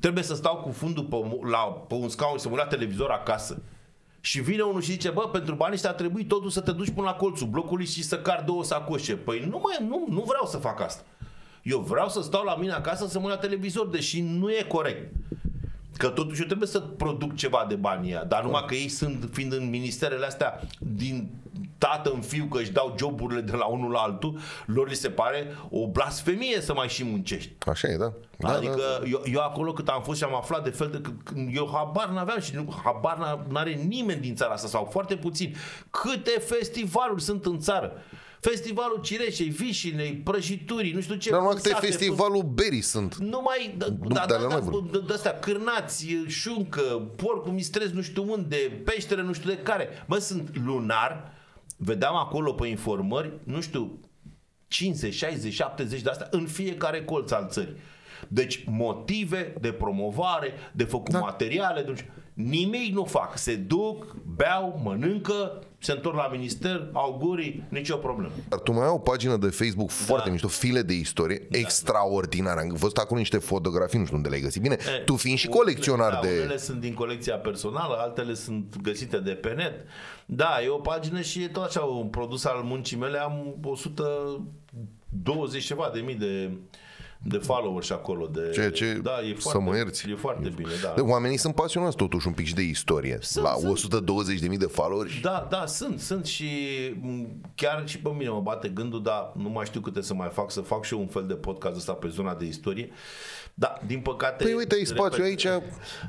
[0.01, 2.67] trebuie să stau cu fundul pe, mo- la, pe un scaun și să mă la
[2.67, 3.63] televizor acasă.
[4.21, 6.91] Și vine unul și zice, bă, pentru banii ăștia ar trebui totul să te duci
[6.91, 9.15] până la colțul blocului și să car două sacoșe.
[9.15, 11.03] Păi nu, mai, nu, nu vreau să fac asta.
[11.63, 14.63] Eu vreau să stau la mine acasă să mă uit la televizor, deși nu e
[14.69, 15.13] corect.
[15.97, 19.29] Că totuși eu trebuie să produc ceva de banii ăia, dar numai că ei sunt,
[19.33, 21.31] fiind în ministerele astea, din
[21.79, 25.11] tată în fiu, că își dau joburile de la unul la altul, lor li se
[25.11, 27.53] pare o blasfemie să mai și muncești.
[27.67, 28.13] Așa e, da.
[28.37, 29.09] da adică da.
[29.09, 31.71] Eu, eu acolo cât am fost și am aflat de fel de că când eu
[31.73, 35.55] habar n-aveam și nu, habar n- n-are nimeni din țara asta sau foarte puțin.
[35.91, 37.93] Câte festivaluri sunt în țară?
[38.41, 41.31] Festivalul Cireșei, Vișinei, Prăjiturii, nu știu ce.
[41.31, 43.15] Dar numai câte sate, festivalul berii sunt.
[43.15, 44.91] nu mai, da, da, dar da, nu da, mai vorbim.
[44.93, 49.59] de, de astea, cârnați, șuncă, porc cu mistrez nu știu unde, peștere nu știu de
[49.59, 49.89] care.
[50.09, 51.33] Bă, sunt lunar,
[51.77, 54.01] vedeam acolo pe informări, nu știu,
[54.69, 57.77] 50, 60, 70 de astea în fiecare colț al țării.
[58.29, 61.19] Deci motive de promovare, de făcut da.
[61.19, 63.39] materiale, de nu știu, nimic nu fac.
[63.39, 68.33] Se duc, beau, mănâncă, se întorc la minister, au gurii, nicio problemă.
[68.49, 69.95] Dar tu mai ai o pagină de Facebook Da.
[69.95, 72.61] foarte mișto, file de istorie, extraordinară.
[72.61, 74.63] Am văzut acolo niște fotografii, nu știu unde le-ai găsit.
[74.63, 76.29] Bine, E, tu fiind și unele- colecționar da, de...
[76.43, 79.85] Unele sunt din colecția personală, altele sunt găsite de pe net.
[80.27, 83.19] Da, e o pagină și e tot așa un produs al muncii mele.
[83.19, 86.51] Am 120 ceva de mii de,
[87.23, 88.27] de followers acolo.
[88.27, 90.11] De, Ceea ce, da, e să foarte, mă ierți.
[90.11, 90.93] E foarte bine, da.
[90.95, 93.19] De, oamenii sunt pasionați totuși un pic și de istorie.
[93.21, 94.05] Sunt, La sunt.
[94.51, 95.13] 120.000 de followers.
[95.23, 96.49] Da, da, sunt, sunt și
[97.01, 100.29] m, chiar și pe mine mă bate gândul, dar nu mai știu câte să mai
[100.33, 102.91] fac, să fac și eu un fel de podcast ăsta pe zona de istorie.
[103.55, 104.45] Da, din păcate...
[104.45, 105.47] Păi uite, ai spațiu aici.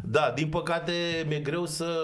[0.04, 0.94] Da, din păcate
[1.28, 2.00] mi-e greu să,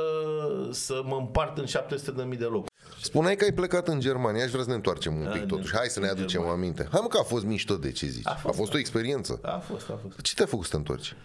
[0.72, 2.72] să mă împart în 700.000 de locuri.
[3.04, 5.46] Spuneai că ai plecat în Germania, aș vrea să ne întoarcem un Da, pic ne-
[5.48, 5.76] totuși.
[5.76, 6.54] Hai să ne în aducem Germania.
[6.56, 6.88] aminte.
[6.92, 8.28] Hai mă că a fost mișto de ce zici.
[8.28, 9.40] A fost, fost, o experiență.
[9.44, 10.22] A fost, a fost.
[10.22, 11.16] Ce te-a făcut să te întorci?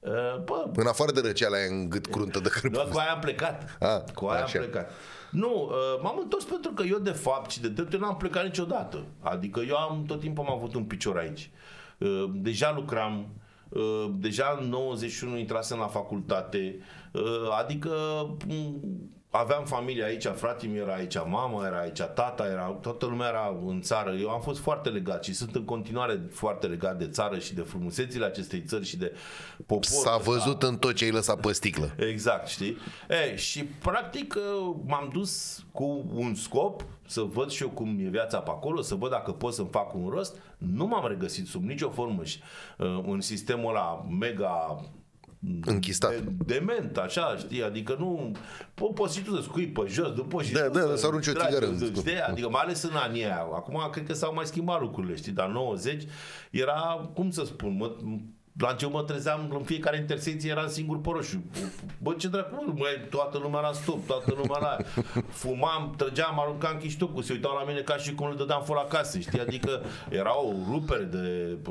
[0.00, 0.12] Uh,
[0.44, 2.90] Bă, În afară de răceala aia în gât cruntă de doar cârpă.
[2.92, 3.76] cu aia am plecat.
[3.80, 4.58] A, cu aia așa.
[4.58, 4.90] am plecat.
[5.30, 8.44] Nu, uh, m-am întors pentru că eu de fapt și de drept eu n-am plecat
[8.44, 9.04] niciodată.
[9.20, 11.50] Adică eu am tot timpul am avut un picior aici.
[11.98, 13.28] Uh, Deja lucram,
[13.68, 16.78] uh, deja în 91 intrasem la facultate,
[17.12, 17.22] uh,
[17.58, 17.90] adică
[18.48, 18.80] m,
[19.30, 23.56] aveam familie aici, fratele meu era aici, mama era aici, tata era, toată lumea era
[23.66, 24.10] în țară.
[24.10, 27.60] Eu am fost foarte legat și sunt în continuare foarte legat de țară și de
[27.60, 29.12] frumusețile acestei țări și de
[29.66, 29.82] popor.
[29.82, 31.94] S-a văzut în tot ce ai lăsat pe sticlă.
[31.98, 32.76] Exact, știi?
[33.08, 38.08] E, și practic uh, m-am dus cu un scop să văd și eu cum e
[38.08, 40.36] viața pe acolo, să văd dacă pot să-mi fac un rost.
[40.58, 42.40] Nu m-am regăsit sub nicio formă și
[42.78, 44.84] uh, în sistemul ăla mega
[45.64, 46.14] Închistat.
[46.20, 47.62] de, dement, așa, știi?
[47.62, 48.32] Adică nu...
[48.74, 50.96] Po- poți și tu să scui pe jos, nu poți și Da, tu da, să
[50.96, 52.06] să arunci o tragi, țigară în să- scop.
[52.06, 52.20] Știi?
[52.20, 53.46] Adică mai ales în anii aia.
[53.54, 55.32] Acum cred că s-au mai schimbat lucrurile, știi?
[55.32, 56.02] Dar 90
[56.50, 57.96] era, cum să spun, mă,
[58.58, 61.42] la început mă trezeam în fiecare intersecție eram singur pe roșu.
[61.98, 64.76] Bă, ce dracu, mai toată lumea la stop, toată lumea la...
[65.28, 69.18] Fumam, trăgeam, aruncam chiștocul, se uitau la mine ca și cum le dădeam foc acasă,
[69.18, 69.40] știi?
[69.40, 71.70] Adică era o rupere de, pă,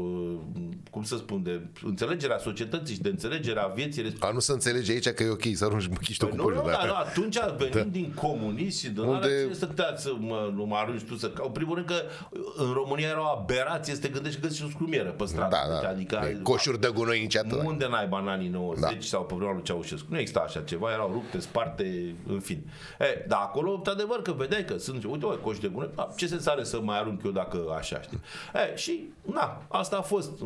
[0.91, 4.31] cum să spun, de înțelegerea societății și de înțelegerea vieții respective.
[4.31, 6.59] A nu să înțelege aici că e ok să arunci chiștul cu Păi Nu, nu,
[6.59, 6.71] pojul.
[6.71, 6.87] dar da.
[6.87, 7.81] nu, atunci venim da.
[7.83, 9.41] din comunism și din Unde- Unde...
[9.41, 11.31] cine stătea să mă, nu mă arunci tu să...
[11.45, 11.95] În primul rând că
[12.57, 15.55] în România era o aberație să te gândești că găsești o scrumieră pe stradă.
[15.69, 15.87] Da, da.
[15.89, 17.63] Adică, E coșuri lituri de gunoi nici atât.
[17.63, 18.97] Unde n-ai în anii 90 da.
[18.99, 20.07] sau pe vremea lui Ceaușescu?
[20.09, 22.63] Nu exista așa ceva, erau rupte, sparte, în fin.
[22.99, 26.27] E, dar acolo, într-adevăr, că vedeai că sunt, uite, bă, coși de gunoi, da, ce
[26.27, 28.19] se are să mai arunc eu dacă așa, știi?
[28.53, 30.41] E, și, na, asta a fost.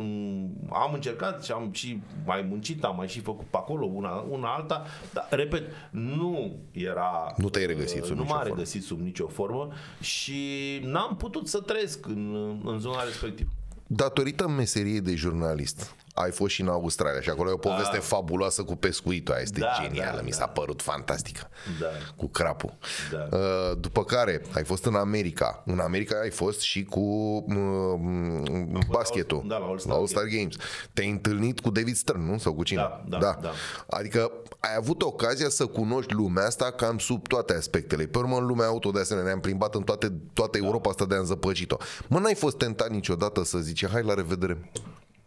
[0.70, 4.54] Am încercat și am și mai muncit, am mai și făcut pe acolo una, una
[4.54, 7.34] alta, dar, repet, nu era...
[7.36, 8.54] Nu te-ai regăsit sub Nu nicio m-a formă.
[8.54, 9.68] regăsit sub nicio formă
[10.00, 10.40] și
[10.82, 13.50] n-am putut să trăiesc în, în zona respectivă.
[13.92, 18.02] Datorită meseriei de jurnalist, ai fost și în Australia și acolo e o poveste da.
[18.02, 19.34] fabuloasă cu pescuitul.
[19.34, 20.36] Aia este Da, genială, da, mi da.
[20.36, 21.48] s-a părut fantastică.
[21.80, 21.86] Da.
[22.16, 22.78] Cu crapul.
[23.10, 23.36] Da.
[23.36, 25.62] Uh, După care ai fost în America.
[25.66, 29.44] În America ai fost și cu uh, basketul.
[29.46, 30.54] da, la All-Star la All-Star Games.
[30.92, 32.38] Te-ai întâlnit cu David Stern, nu?
[32.38, 32.80] Sau cu cine?
[33.08, 33.50] Da, da, da.
[33.88, 38.04] Adică ai avut ocazia să cunoști lumea asta cam sub toate aspectele.
[38.06, 41.14] Pe urmă în lumea auto de asemenea ne-am plimbat în toate, toată Europa asta de
[41.14, 41.76] a zăpăcit-o.
[42.08, 44.70] Mă, n-ai fost tentat niciodată să zici hai la revedere?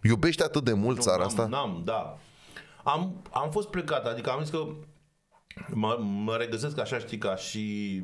[0.03, 1.45] Iubești atât de mult țara n-am, asta?
[1.45, 2.17] N-am, da.
[2.83, 4.65] Am, am fost plecat, adică am zis că
[5.73, 8.01] mă, mă regăsesc așa, știi, ca și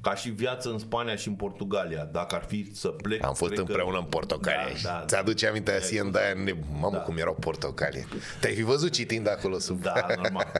[0.00, 2.04] ca și viață în Spania și în Portugalia.
[2.04, 3.24] Dacă ar fi să plec...
[3.24, 4.60] Am fost cred că- împreună în Portocalia.
[4.82, 6.42] Da, da, Ți-aduce aminte Hacienda aia?
[6.44, 6.98] ne- Mamă, Da.
[7.02, 8.04] cum erau Portocalia.
[8.40, 9.82] Te-ai fi văzut citind acolo sub...
[9.82, 10.46] Da, normal.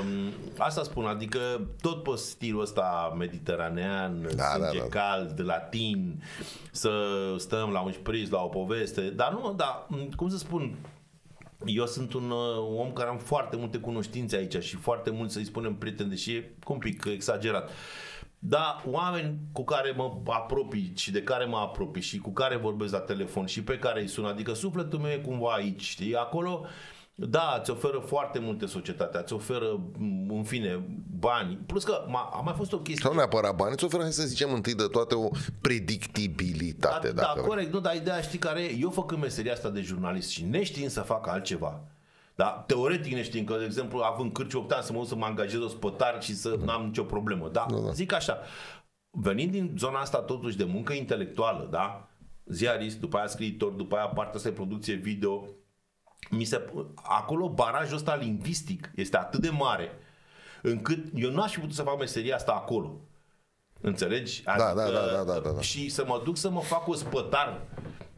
[0.00, 1.38] Um, asta spun, adică
[1.80, 5.00] tot pe stilul ăsta mediteranean, Da, sânge da, da.
[5.00, 6.22] cald, latin,
[6.72, 6.90] să
[7.38, 9.86] stăm la un șpriț, la o poveste, dar nu, da,
[10.16, 10.74] cum să spun,
[11.66, 15.44] eu sunt un uh, om care am foarte multe cunoștințe aici și foarte mult să-i
[15.44, 17.70] spunem prieteni, deși e un pic exagerat.
[18.42, 22.92] Da, oameni cu care mă apropii și de care mă apropii și cu care vorbesc
[22.92, 26.66] la telefon și pe care îi sun, adică sufletul meu e cumva aici, știi, acolo
[27.28, 30.84] da, îți oferă foarte multe societatea, îți oferă, m, în fine,
[31.18, 31.58] bani.
[31.66, 33.04] Plus că m-a, a mai fost o chestie.
[33.04, 35.28] Sau neapărat bani, îți oferă, hai să zicem întâi de toate, o
[35.60, 37.06] predictibilitate.
[37.06, 37.46] Da, da dacă vrei.
[37.46, 38.76] corect, nu, dar ideea știi care e?
[38.80, 41.82] Eu făcând meseria asta de jurnalist și neștiind să fac altceva,
[42.40, 42.64] da?
[42.66, 45.60] Teoretic neștiind că, de exemplu, având cârci 8 ani să mă duc să mă angajez
[45.60, 47.48] ospătar și să n-am nicio problemă.
[47.48, 47.66] Da?
[47.70, 48.38] da, Zic așa,
[49.10, 52.08] venind din zona asta totuși de muncă intelectuală, da?
[52.44, 55.48] Ziarist, după aia scriitor, după aia partea asta de producție video,
[56.30, 59.90] mi se, acolo barajul ăsta lingvistic este atât de mare
[60.62, 63.00] încât eu nu aș fi putut să fac meseria asta acolo.
[63.80, 64.42] Înțelegi?
[64.44, 65.60] da, da, da, da, da, da.
[65.60, 67.62] Și să mă duc să mă fac ospătar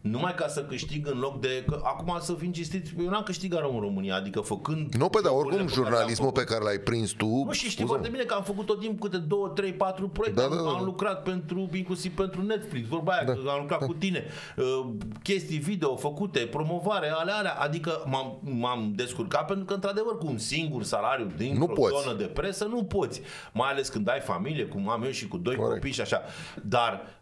[0.03, 1.65] numai ca să câștig în loc de...
[1.67, 4.95] Că, acum să fim cistiți, eu n-am câștigat rău în România, adică făcând...
[4.95, 6.45] Nu, pe da, oricum, jocurile pe care le-am jurnalismul făcut.
[6.45, 7.27] pe care l-ai prins tu...
[7.27, 7.89] Nu, și știi scuză-mă.
[7.89, 10.41] foarte bine că am făcut tot timpul câte două, trei, patru proiecte.
[10.41, 10.85] Da, am, da, da, am da.
[10.85, 14.25] lucrat pentru, inclusiv pentru Netflix, vorba aia, că am lucrat cu tine.
[14.57, 14.87] Uh,
[15.23, 17.53] chestii video făcute, promovare, ale alea.
[17.53, 22.03] Adică m-am, m-am descurcat pentru că, într-adevăr, cu un singur salariu din Nu o poți.
[22.03, 23.21] zonă de presă, nu poți.
[23.53, 25.75] Mai ales când ai familie, cum am eu și cu doi Corect.
[25.75, 26.23] copii și așa.
[26.63, 26.93] Dar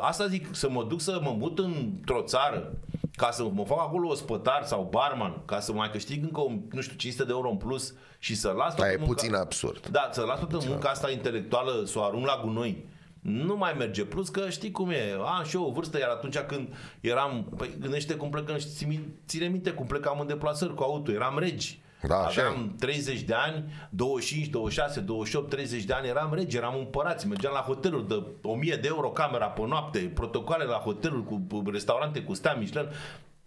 [0.00, 2.72] asta zic, să mă duc să mă mut într-o țară
[3.16, 6.80] ca să mă fac acolo ospătar sau barman, ca să mai câștig încă, o, nu
[6.80, 9.86] știu, 500 de euro în plus și să las toată Da, e munca- puțin absurd.
[9.86, 12.86] da, să las toată munca asta intelectuală, să o arunc la gunoi.
[13.20, 14.04] Nu mai merge.
[14.04, 15.12] Plus că știi cum e.
[15.38, 16.68] Am și eu o vârstă, iar atunci când
[17.00, 17.52] eram...
[17.56, 21.12] Păi gândește cum plecăm, și ții- ține minte cum plecam în deplasări cu auto.
[21.12, 21.80] Eram regi.
[22.02, 26.74] Da, așa Aveam 30 de ani, 25, 26, 28, 30 de ani, eram regi, eram
[26.78, 31.42] împărați, mergeam la hoteluri de 1000 de euro camera pe noapte, protocoale la hoteluri cu
[31.48, 32.88] cu restaurante cu stea Michelin.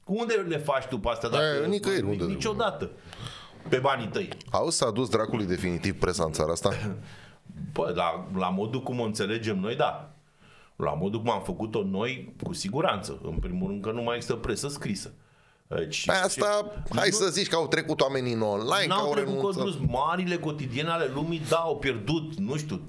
[0.06, 1.30] Unde le faci tu pe astea?
[1.30, 2.24] Da, nicăieri, unde?
[2.24, 2.89] Niciodată.
[3.70, 4.30] Pe banii tăi.
[4.52, 6.70] Auzi, s-a dus dracului definitiv presa în țara asta?
[7.74, 10.10] Păi, la, la modul cum o înțelegem noi, da.
[10.76, 13.20] La modul cum am făcut-o noi, cu siguranță.
[13.24, 15.14] În primul rând că nu mai există presă scrisă.
[15.76, 19.11] Deci, Păi asta, hai să zici că au trecut oamenii în online, că N-au au
[19.11, 19.63] trecut renunțat.
[19.63, 22.82] Codrus, marile cotidiene ale lumii, da, au pierdut, nu știu,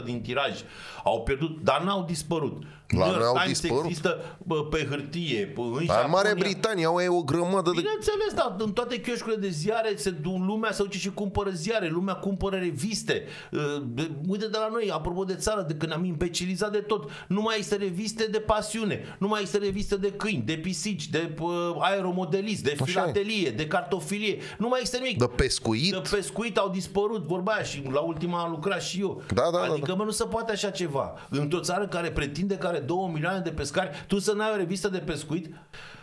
[0.00, 0.60] 30% din tiraj.
[1.04, 2.62] Au pierdut, dar n-au dispărut.
[2.98, 3.84] La New noi York au Times dispărut?
[3.84, 6.06] există bă, pe hârtie, pe, în Dar în Japonia.
[6.06, 7.80] Marea Britanie au ei o grămadă de...
[7.80, 11.88] Bineînțeles, dar în toate chioșcurile de ziare se du, lumea se duce și cumpără ziare,
[11.88, 13.24] lumea cumpără reviste.
[13.52, 17.10] Uh, de- Uite de la noi, apropo de țară, de când am imbecilizat de tot,
[17.28, 21.34] nu mai există reviste de pasiune, nu mai există reviste de câini, de pisici, de
[21.40, 22.84] uh, aeromodelism, de e.
[22.84, 25.18] filatelie, de cartofilie, nu mai există nimic.
[25.18, 25.92] De pescuit?
[25.92, 29.22] De pescuit au dispărut, vorba aia și la ultima am lucrat și eu.
[29.34, 29.94] Da, da, da, adică, da.
[29.94, 31.14] mă, nu se poate așa ceva.
[31.30, 34.88] Într-o țară care pretinde că are 2 milioane de pescari, tu să n-ai o revistă
[34.88, 35.54] de pescuit?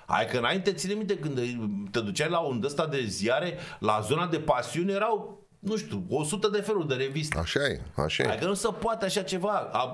[0.07, 1.39] Hai că înainte, ține minte, când
[1.91, 6.47] te duceai la un ăsta de ziare, la zona de pasiune erau, nu știu, 100
[6.47, 7.37] de feluri de reviste.
[7.37, 8.27] Așa e, așa e.
[8.27, 9.69] Adică nu se poate așa ceva.
[9.71, 9.93] A,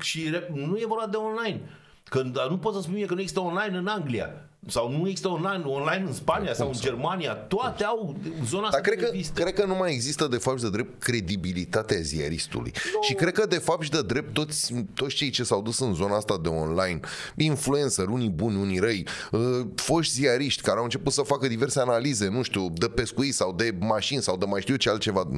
[0.00, 1.60] și re- nu e vorba de online.
[2.04, 4.47] Când nu poți să spui mie că nu există online în Anglia.
[4.66, 8.80] Sau nu există online, online în Spania sau în Germania, toate au zona asta Dar
[8.80, 9.42] cred de că, reviste.
[9.42, 12.72] cred că nu mai există de fapt și de drept credibilitatea ziaristului.
[13.00, 15.94] Și cred că de fapt și de drept toți, toți cei ce s-au dus în
[15.94, 17.00] zona asta de online,
[17.36, 19.40] influencer, unii buni, unii răi, uh,
[19.74, 23.76] foști ziariști care au început să facă diverse analize, nu știu, de pescuit sau de
[23.80, 25.28] mașini sau de mai știu eu ce altceva.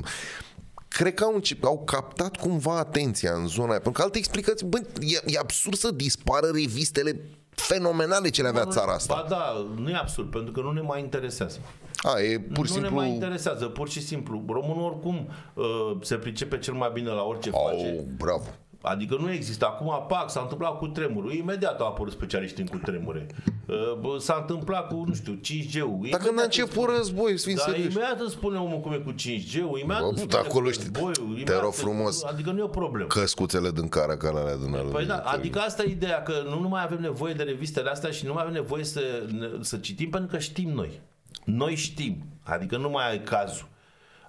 [0.88, 3.80] Cred că au, încep, au captat cumva atenția în zona aia.
[3.80, 7.20] Pentru că alte explicații, bă, e, e absurd să dispară revistele
[7.60, 9.14] fenomenale ce le avea țara asta.
[9.14, 11.58] Ba da, nu e absurd, pentru că nu ne mai interesează.
[12.02, 12.88] A, e pur și nu simplu...
[12.88, 14.42] ne mai interesează, pur și simplu.
[14.48, 15.64] Românul oricum uh,
[16.00, 18.04] se pricepe cel mai bine la orice Au, face.
[18.16, 18.44] bravo.
[18.82, 19.66] Adică nu există.
[19.66, 21.32] Acum, pac, s-a întâmplat cu tremurul.
[21.32, 23.26] Imediat au apărut specialiști în cutremure.
[23.66, 26.08] Uh, bă, s-a întâmplat cu, nu știu, 5G-ul.
[26.10, 27.90] Dacă n-a început război, să fim Dar serioși.
[27.96, 30.70] imediat îți spune omul cum e cu 5G-ul, imediat Bă, îți da, spune acolo cu
[30.72, 32.22] știi, războiul, te imediat rog îți- frumos.
[32.22, 33.06] Adică nu e o problemă.
[33.08, 34.92] Căscuțele din cara ca alea din alea.
[34.92, 38.26] Păi da, adică asta e ideea, că nu mai avem nevoie de revistele astea și
[38.26, 39.00] nu mai avem nevoie să,
[39.38, 41.00] ne- să citim pentru că știm noi.
[41.44, 43.68] Noi știm, adică nu mai ai cazul.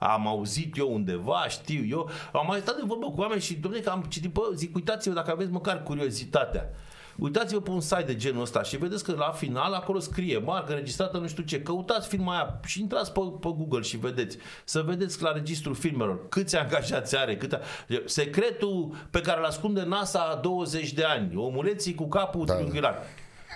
[0.04, 3.84] Am auzit eu undeva, știu eu, am mai stat de vorbă cu oameni și, domnule,
[3.84, 6.70] că am citit, bă, zic, uitați-vă dacă aveți măcar curiozitatea.
[7.18, 10.74] Uitați-vă pe un site de genul ăsta și vedeți că la final acolo scrie marcă
[10.74, 11.62] registrată nu știu ce.
[11.62, 14.38] Căutați firma aia și intrați pe, pe Google și vedeți.
[14.64, 17.38] Să vedeți la registrul filmelor câți angajați are.
[17.38, 17.60] Câte...
[18.06, 21.36] Secretul pe care îl ascunde NASA a 20 de ani.
[21.36, 22.54] Omuleții cu capul da.
[22.54, 23.04] triunghiular.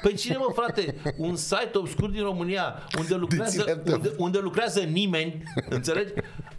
[0.05, 0.95] Păi cine mă, frate?
[1.17, 6.11] Un site obscur din România unde lucrează, Deține- unde, unde lucrează nimeni, înțelegi?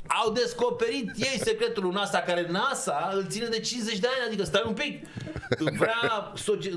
[0.07, 4.45] Au descoperit ei secretul lui NASA, care NASA îl ține de 50 de ani, adică
[4.45, 5.07] stai un pic.
[5.79, 6.71] Vrea soci-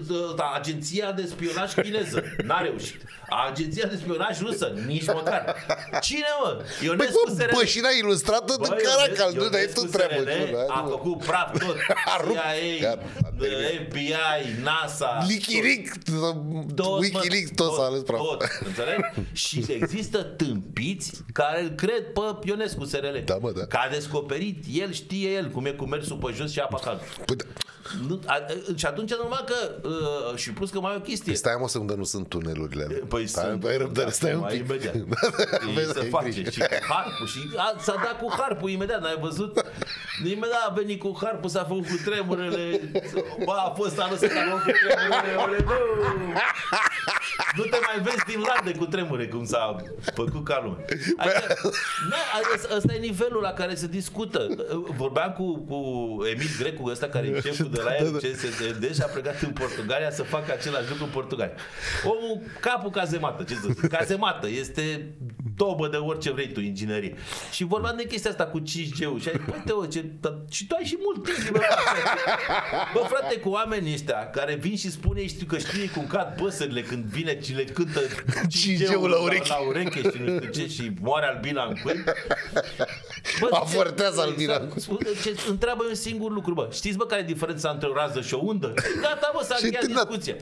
[0.53, 3.01] agenția de spionaj chineză, n-a reușit.
[3.49, 5.55] Agenția de spionaj rusă, nici măcar.
[6.01, 6.49] Cine mă?
[6.57, 7.55] Păi Ionescu bă, SRL.
[7.55, 10.13] bășina ilustrată de Bă, Caracal, Ionescu nu, dar e tu treabă.
[10.13, 10.89] SRL nu, A nu.
[10.89, 11.75] făcut praf tot.
[12.15, 12.33] A rupt.
[12.39, 13.71] CIA, Gata, a terminat.
[13.89, 15.25] FBI, NASA.
[15.27, 15.91] Wikileaks,
[16.75, 18.19] Tot, Wikileaks, mă, tot s-a ales praf.
[18.19, 19.01] Tot, înțelegi?
[19.31, 23.17] Și există tâmpiți care îl cred pe Ionescu SRL.
[23.25, 23.65] Da, mă, da.
[23.65, 27.01] Că a descoperit, el știe el cum e cu mersul pe jos și apa caldă.
[27.25, 27.43] Păi, da.
[28.07, 28.45] Nu, a, a,
[28.75, 31.33] și atunci normal că uh, și plus că mai e o chestie.
[31.35, 32.97] Stai mă să unde nu sunt tunelurile alea.
[33.07, 33.63] Păi stai, sunt.
[33.65, 34.59] Ai răbdare, Da, stai un mai pic.
[34.67, 34.93] Imediat.
[35.67, 36.29] Ei Vezi, se ai face.
[36.29, 36.49] grijă.
[36.49, 37.27] Și cu harpul.
[37.27, 39.65] Și a, s-a dat cu harpul imediat, n-ai văzut?
[40.23, 42.91] Imediat a venit cu harpul, s-a făcut cu tremurele.
[43.45, 45.35] Ba, a fost anul ăsta s-a făcut cu tremurele.
[45.35, 45.73] Ole, nu!
[47.55, 49.75] Nu te mai vezi din lande cu tremure, cum s-a
[50.13, 50.85] făcut ca lumea.
[51.17, 51.55] Adică,
[52.09, 52.17] na,
[52.55, 54.47] ăsta- ăsta e nivelul la care se discută.
[54.97, 55.75] Vorbeam cu, cu
[56.25, 60.23] Emil Grecu, ăsta care e șeful de la RCSD și a plecat în Portugalia să
[60.23, 61.53] facă același lucru în Portugalia.
[62.05, 65.13] Omul, capul cazemată, ce să zic, cazemată, este
[65.57, 67.15] tobă de orice vrei tu, inginerie.
[67.51, 70.67] Și vorbeam de chestia asta cu 5G-ul și ai zis, băi, Teo, ce, da, și
[70.67, 71.59] tu ai și mult timp, bă,
[72.93, 76.81] bă, frate, cu oamenii ăștia care vin și spune știu că știe cum cad păsările
[76.81, 77.99] când vine și le cântă
[78.47, 79.47] 5G-ul la ureche.
[79.49, 81.97] la, la ureche și nu știu ce și moare albina în cuib.
[83.39, 84.81] Bă, Avortează ce- albina în exact.
[84.81, 86.67] Spune- ce, întreabă un singur lucru, bă.
[86.71, 88.73] Știți, bă, care e diferența între o rază și o undă?
[89.01, 90.07] Gata, bă, s-a Și încheiat terminat.
[90.07, 90.35] discuția.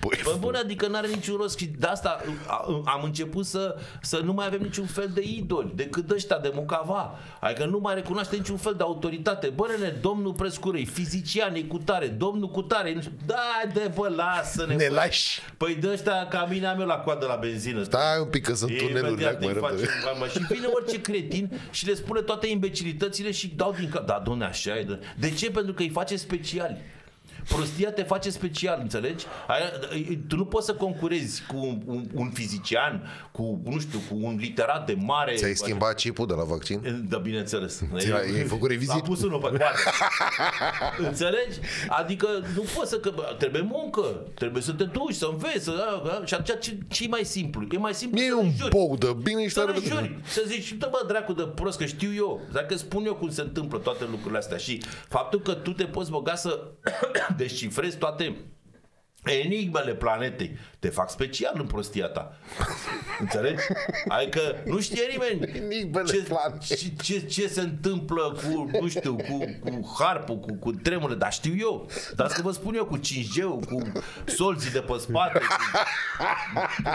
[0.00, 4.20] Băi, Bă, bun, adică n-are niciun rost și de asta a- am început să, să
[4.24, 7.18] nu mai avem niciun fel de idoli decât ăștia de Mucava.
[7.40, 9.48] Adică nu mai recunoaște niciun fel de autoritate.
[9.48, 13.42] Bă, nene, domnul Prescurei, fizician, e cu tare, domnul cu tare, nu știu, da,
[13.74, 14.74] de bă, lasă-ne.
[14.74, 14.94] ne bă.
[14.94, 15.40] lași.
[15.56, 17.82] Păi de ăștia ca mine am eu la coadă la benzină.
[17.82, 19.74] Stai un pic că sunt tunelurile Imediat acum, îi răbdare.
[19.76, 24.06] facem, mă, și vine orice cretin și le spune toate imbecilitățile și dau din cap.
[24.06, 24.82] Da, domne, așa e.
[24.82, 25.50] de- De ce?
[25.50, 26.16] Pentru că îi face
[26.48, 26.80] Chiali.
[27.48, 29.24] Prostia te face special, înțelegi?
[29.46, 29.64] Aia,
[30.28, 33.02] tu nu poți să concurezi cu un, un, un fizician,
[33.32, 35.34] cu, nu știu, cu un literat de mare...
[35.34, 37.06] Ți-ai schimbat chipul de la vaccin?
[37.08, 37.82] Da, bineînțeles.
[37.96, 38.92] Ți-ai- ai făcut revizit?
[38.92, 39.64] Am pus unul pe coadă.
[41.08, 41.58] Înțelegi?
[41.88, 42.96] Adică nu poți să...
[42.98, 44.00] Că, bă, trebuie muncă.
[44.34, 45.64] Trebuie să te duci, să înveți.
[45.64, 47.66] Să, da, da, și atunci ce, ce e mai simplu?
[47.70, 48.70] E mai simplu E să un le juri.
[48.70, 50.18] bou de bine și Să tare le de juri.
[50.26, 52.40] Să zici, dă bă, dracu de prost, că știu eu.
[52.52, 56.10] Dacă spun eu cum se întâmplă toate lucrurile astea și faptul că tu te poți
[56.10, 56.60] băga să
[57.38, 58.36] descifrezi toate
[59.24, 62.36] enigmele planetei te fac special în prostia ta.
[63.20, 63.62] Înțelegi?
[64.08, 66.76] Adică nu știe nimeni Enigmele ce, planetei.
[66.76, 71.32] ce, ce, ce se întâmplă cu, nu știu, cu, cu harpul, cu, cu tremurile, dar
[71.32, 71.88] știu eu.
[72.16, 73.92] Dar să vă spun eu cu 5G-ul, cu
[74.24, 75.38] solzii de pe spate.
[75.38, 75.46] Cu...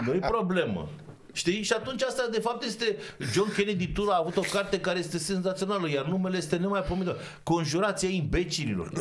[0.06, 0.90] Nu-i problemă.
[1.34, 1.64] Știi?
[1.64, 2.98] Și atunci asta de fapt este
[3.34, 7.14] John Kennedy Tour a avut o carte care este senzațională, iar numele este nemaipomenit.
[7.44, 8.92] Conjurația imbecililor.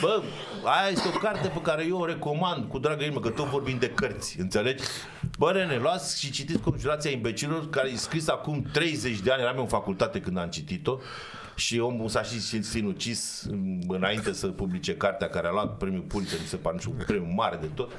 [0.00, 0.22] Bă,
[0.64, 3.78] aia este o carte pe care eu o recomand cu dragă inimă, că tot vorbim
[3.78, 4.82] de cărți, înțelegi?
[5.38, 9.56] Bă, Rene, luați și citiți Conjurația imbecilor, care e scris acum 30 de ani, eram
[9.56, 10.98] eu în facultate când am citit-o
[11.54, 13.46] și omul s-a și sinucis
[13.88, 17.32] înainte să publice cartea care a luat premiul Pulitzer, mi se pare, nu știu, premiu
[17.34, 17.90] mare de tot.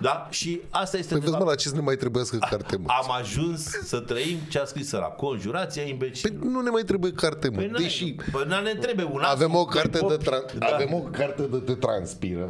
[0.00, 0.26] Da?
[0.30, 1.10] Și asta este...
[1.12, 2.84] Păi de vezi, mă, fapt- la ce să ne mai trebuiască carte, mă?
[3.02, 6.38] am ajuns să trăim ce a scris la Conjurația imbecilor.
[6.38, 7.56] Păi nu ne mai trebuie carte, mă.
[7.56, 10.36] Păi n-ai- Deși Păi n ne trebuie un avem astru, o carte doi de popi.
[10.54, 10.66] tra- da.
[10.66, 12.48] avem o carte de te transpiră.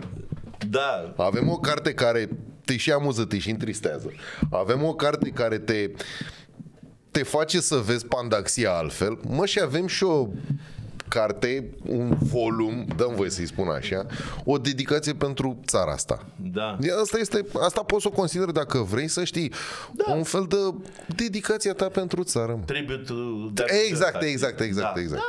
[0.71, 2.29] Da, Avem o carte care
[2.65, 4.13] te și amuză, te și întristează.
[4.51, 5.91] Avem o carte care te
[7.13, 9.19] te face să vezi Pandaxia altfel.
[9.29, 10.29] Mă, și avem și o
[11.13, 14.07] carte, un volum, dăm voie să-i spun așa,
[14.45, 16.27] o dedicație pentru țara asta.
[16.53, 16.79] da.
[16.81, 19.53] E, Asta, este, asta poți să o consideri dacă vrei să știi.
[19.93, 20.13] Da.
[20.13, 20.57] Un fel de
[21.17, 22.53] dedicația ta pentru țară.
[22.53, 22.65] Mă.
[22.65, 23.13] Tribute
[23.53, 25.01] de Exact, exact, exact, da.
[25.01, 25.23] exact.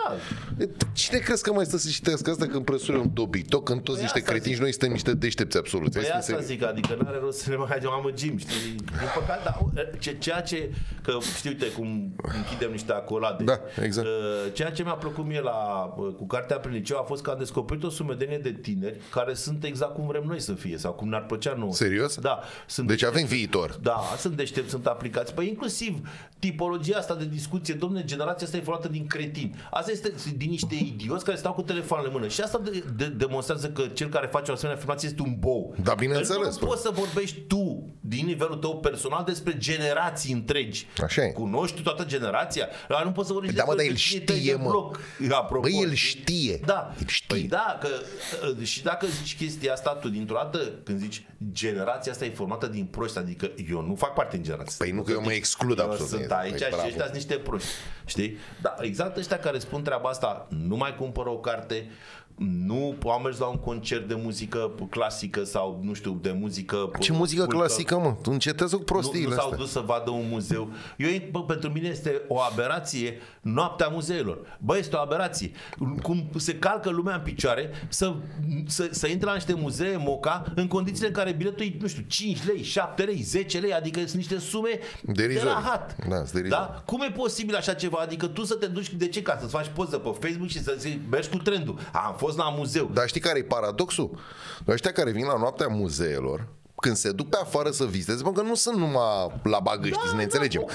[0.58, 0.66] Da.
[0.94, 4.02] Cine crezi că mai stă să citească asta când presurile un dobitoc, când toți Păi
[4.04, 5.92] niște asta cretini și noi suntem niște deștepți absoluți.
[5.98, 8.76] Păi Hai să asta ne zic, adică n-are rost să ne mai amăgim, știi?
[8.76, 13.44] Din păcate, dar ce, ceea ce, că știi, uite cum închidem niște acolade.
[13.44, 14.08] Da, exact.
[14.08, 15.73] Uh, Ceea ce mi-a plăcut mie la, uh,
[16.18, 19.64] cu cartea prin liceu a fost că am descoperit o sumedenie de tineri care sunt
[19.64, 21.74] exact cum vrem noi să fie sau cum ne-ar plăcea nouă.
[21.74, 22.18] Serios?
[22.18, 22.40] Da.
[22.68, 23.78] Sunt Deci avem viitor.
[23.82, 25.34] Da, sunt deștepți, sunt aplicați.
[25.34, 26.10] Păi inclusiv
[26.40, 29.56] tipologia asta de discuție, domne, generația asta e formată din cretini.
[29.72, 32.28] Asta este din niște idioți care stau cu telefoanele în mână.
[32.28, 35.76] Și asta de, de, demonstrează că cel care face o asemenea afirmație este un bou.
[35.84, 36.66] Da, bineînțeles, Nu bă.
[36.66, 40.88] poți să vorbești tu, din nivelul tău personal, despre generații întregi.
[41.04, 41.28] Așa e.
[41.32, 42.68] Cunoști tu toată generația?
[42.90, 44.70] Dar nu poți să vorbești Da, mă, despre dar el vecinii tăi știe, de mă.
[44.70, 45.00] bloc.
[45.32, 46.22] Apropo, Băi, el știi?
[46.22, 46.60] știe.
[46.66, 46.94] Da.
[47.00, 47.38] El știe.
[47.38, 47.88] Păi da, că
[48.58, 52.68] uh, și dacă zici chestia asta tu dintr-o dată, când zici generația asta e formată
[52.68, 54.84] din proști, adică eu nu fac parte din generația asta.
[54.84, 56.10] Păi nu, că eu mă exclud eu absolut.
[56.10, 56.82] sunt Păi, aici bravo.
[56.82, 57.68] și ăștia sunt niște proști.
[58.06, 58.38] Știi?
[58.62, 61.90] Da, exact ăștia care spun treaba asta, nu mai cumpără o carte,
[62.38, 66.92] nu au mers la un concert de muzică clasică sau, nu știu, de muzică...
[67.00, 67.58] Ce muzică cultă.
[67.58, 68.16] clasică, mă?
[68.22, 69.58] Tu încetează cu Nu, prostiile nu s-au astea.
[69.58, 70.70] dus să vadă un muzeu.
[70.98, 74.58] Eu, bă, pentru mine este o aberație noaptea muzeelor.
[74.60, 75.52] Bă, este o aberație.
[76.02, 78.14] Cum se calcă lumea în picioare să,
[78.68, 82.04] să, să intre la niște muzee moca în condițiile în care biletul e, nu știu,
[82.08, 85.50] 5 lei, 7 lei, 10 lei, adică sunt niște sume de Derizorii.
[85.50, 85.96] la hat.
[86.10, 86.50] Da, sunt derizorii.
[86.50, 86.82] da?
[86.86, 87.98] Cum e posibil așa ceva?
[88.02, 89.22] Adică tu să te duci, de ce?
[89.22, 91.80] Ca să-ți faci poză pe Facebook și să zici, mergi cu trendul.
[91.94, 92.90] Am fost la muzeu.
[92.94, 94.10] Dar știi care e paradoxul?
[94.68, 96.48] Ăștia care vin la noaptea muzeelor,
[96.84, 100.04] când se duc pe afară să viziteze, pentru că nu sunt numai la bagăști, Da,
[100.06, 100.62] să ne da, înțelegem.
[100.62, 100.72] ok.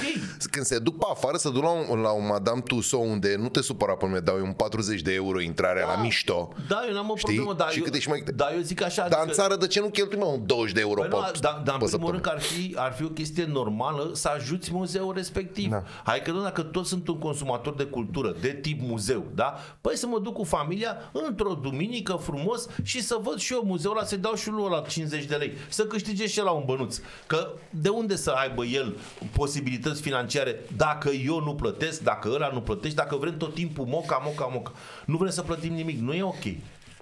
[0.51, 3.49] Când se duc pe afară, să duc la un, la un Madame Tussauds unde nu
[3.49, 6.49] te supăra pe mine, dau eu un 40 de euro intrarea la mișto.
[6.69, 7.35] Da, eu n-am o Știi?
[7.35, 8.33] problemă, dar Și eu, câte și mai câte.
[8.33, 10.73] dar eu zic așa, Dar în adică- țară de ce nu cheltui mă un 20
[10.75, 12.21] de euro Păi pe, nu, dar, dar în pe primul rând săptămână?
[12.21, 15.71] că ar fi, ar fi o chestie normală să ajuți muzeul respectiv.
[15.71, 15.83] Da.
[16.05, 19.55] Hai că nu, dacă toți sunt un consumator de cultură, de tip muzeu, da?
[19.81, 23.97] Păi să mă duc cu familia într-o duminică frumos și să văd și eu muzeul
[23.97, 25.53] ăla, să-i dau și lui la 50 de lei.
[25.69, 27.01] Să câștige și la un bănuț.
[27.27, 28.97] Că de unde să aibă el
[29.33, 34.23] posibilități financiare dacă eu nu plătesc, dacă ăla nu plătește, dacă vrem tot timpul moca,
[34.25, 34.73] moca, moca.
[35.05, 36.45] Nu vrem să plătim nimic, nu e ok.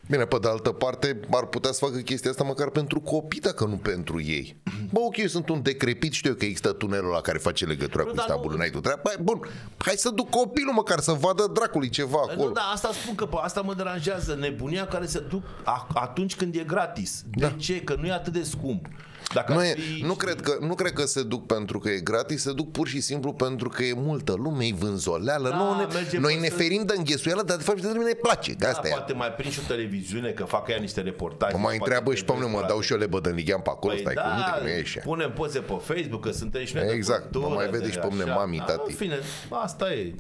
[0.09, 3.65] Bine, pe de altă parte, ar putea să facă chestia asta măcar pentru copii, dacă
[3.65, 4.57] nu pentru ei.
[4.93, 8.03] Bă, ok, eu sunt un decrepit, știu eu că există tunelul la care face legătura
[8.03, 9.01] Nu, cu dar Istanbul, nu- n-ai tu treabă.
[9.05, 9.41] Băi, Bun,
[9.79, 12.51] hai să duc copilul măcar să vadă dracului ceva Nu, acolo.
[12.51, 14.37] da, asta spun că pe asta mă deranjează.
[14.41, 17.23] Nebunia care se duc a- atunci când e gratis.
[17.31, 17.51] De Da.
[17.51, 17.81] ce?
[17.81, 18.87] Că nu e atât de scump.
[19.35, 21.89] Dacă Nu, ar e, fi, nu, cred că, nu cred că se duc pentru că
[21.89, 25.49] e gratis, se duc pur și simplu pentru că e multă lume, e vânzoleală.
[25.49, 26.63] Da, noi merge ne, noi pe ne străzi.
[26.63, 28.51] ferim de înghesuială, dar de fapt de ne place.
[28.51, 28.91] Că da, asta e.
[28.91, 31.53] poate mai prind și o televiziune, că fac ea niște reportaje.
[31.57, 33.29] Mă mai poate întreabă te și pe mine, vezi mă la- dau și eu lebădă
[33.29, 35.01] în ligheam pe acolo, Păi stai da, cu minte, că nu e așa.
[35.05, 37.91] punem poze pe Facebook, că suntem și noi de Exact, cultură, mă mai de vede
[37.91, 38.35] și pe mine așa.
[38.35, 38.91] mami, Da, tati.
[38.91, 39.19] În fine,
[39.51, 40.15] asta e.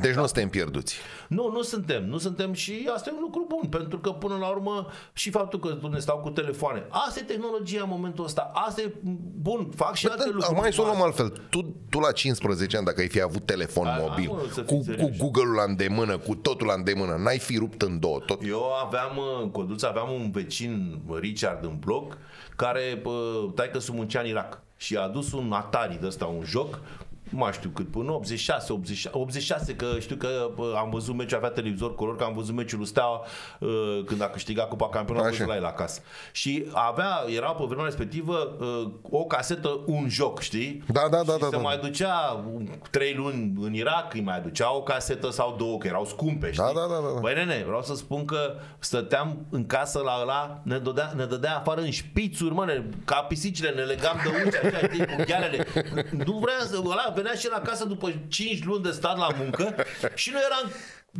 [0.00, 0.96] Deci nu suntem pierduți.
[1.28, 4.48] Nu, nu suntem, nu suntem și asta e un lucru bun, pentru că până la
[4.48, 6.86] urmă și faptul că ne stau cu telefoane.
[6.88, 8.92] Asta e tehnologia în momentul ăsta, asta e
[9.42, 10.54] bun, fac și alte Bă, lucruri.
[10.54, 11.28] da, mai să o luăm altfel.
[11.50, 14.62] Tu, tu la 15 ani, dacă ai fi avut telefon Hai, mobil, hai, mă, să
[14.62, 15.16] fii cu, cu serios.
[15.16, 18.40] Google-ul la îndemână, cu totul la îndemână, n-ai fi rupt în două tot.
[18.46, 22.18] Eu aveam, în Codruța, aveam un vecin, Richard, în bloc,
[22.56, 23.02] care,
[23.54, 24.62] tai că muncea în Irak.
[24.76, 27.03] Și a adus un Atari de ăsta, un joc, nu
[27.36, 31.48] mai știu cât, până 86, 86, 86 că știu că bă, am văzut meciul, avea
[31.50, 33.24] televizor color, că am văzut meciul lui Steaua
[33.60, 33.68] uh,
[34.06, 35.44] când a câștigat Cupa Campionului, am Așa.
[35.44, 36.00] văzut la el acasă.
[36.32, 40.82] Și avea, era pe vremea respectivă uh, o casetă, un joc, știi?
[40.92, 41.62] Da, da, da, și da, se da.
[41.62, 45.86] mai ducea un- trei luni în Irak, îi mai ducea o casetă sau două, că
[45.86, 46.64] erau scumpe, știi?
[46.64, 47.20] Da, da, da, da, da.
[47.20, 51.56] Băi, nene, vreau să spun că stăteam în casă la ăla, ne dădea, ne dădea
[51.56, 55.66] afară în șpițuri, mă, ne, ca pisicile, ne legam de uși, așa, știi, cu ghealele.
[56.24, 59.74] Nu vrea să, ăla venea și la casă după 5 luni de stat la muncă
[60.14, 60.72] și nu eram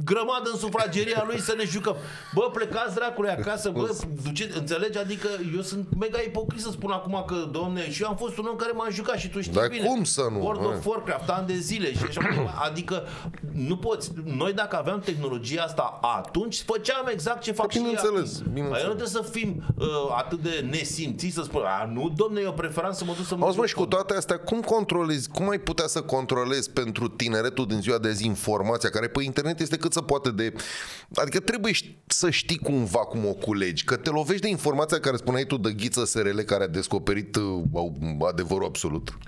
[0.05, 1.97] grămadă în sufrageria lui să ne jucăm.
[2.35, 4.99] Bă, plecați dracului acasă, bă, duce, înțelegi?
[4.99, 8.47] Adică eu sunt mega ipocrit să spun acum că, domne, și eu am fost un
[8.51, 9.87] om care m-a jucat și tu știi Dar bine.
[9.87, 10.67] cum să nu, World mă?
[10.67, 12.69] of Warcraft, ani de zile și așa mai departe.
[12.71, 13.07] Adică
[13.53, 14.13] nu poți.
[14.25, 18.53] Noi dacă aveam tehnologia asta atunci, făceam exact ce fac și ei bineînțeles, acum.
[18.53, 18.83] bineînțeles.
[18.83, 22.53] Păi nu trebuie să fim uh, atât de nesimțiți să spun, a, nu, domne, eu
[22.53, 25.29] preferam să mă duc să mă Auzi, mă, duc și cu toate astea, cum controlezi,
[25.29, 29.61] cum ai putea să controlezi pentru tineretul din ziua de azi informația care pe internet
[29.61, 30.53] este cât să poate de...
[31.15, 35.17] Adică trebuie ș- să știi cumva cum o culegi, că te lovești de informația care
[35.17, 37.43] spuneai tu de Ghiță SRL care a descoperit uh,
[37.75, 37.97] au-
[38.29, 39.19] adevărul absolut.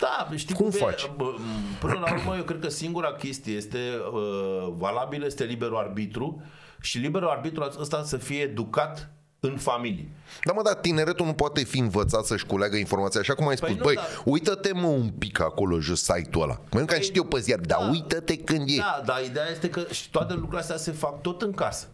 [0.00, 1.02] Da, știi Cum cum, faci?
[1.02, 1.34] E, bă,
[1.80, 3.78] până la urmă, eu cred că singura chestie este
[4.12, 6.42] uh, valabilă, este liberul arbitru
[6.80, 9.10] și liberul arbitru ăsta să fie educat
[9.44, 10.08] în familie.
[10.44, 13.68] Da, mă, dar tineretul nu poate fi învățat să-și culeagă informația, așa cum ai spus.
[13.68, 16.60] Păi nu, Băi, dar- uită-te mă un pic acolo jos site-ul ăla.
[16.70, 17.88] Mă, nu că am citit eu pe ziar, dar da.
[17.90, 18.76] uită-te când e.
[18.76, 21.86] Da, dar ideea este că și toate lucrurile astea se fac tot în casă.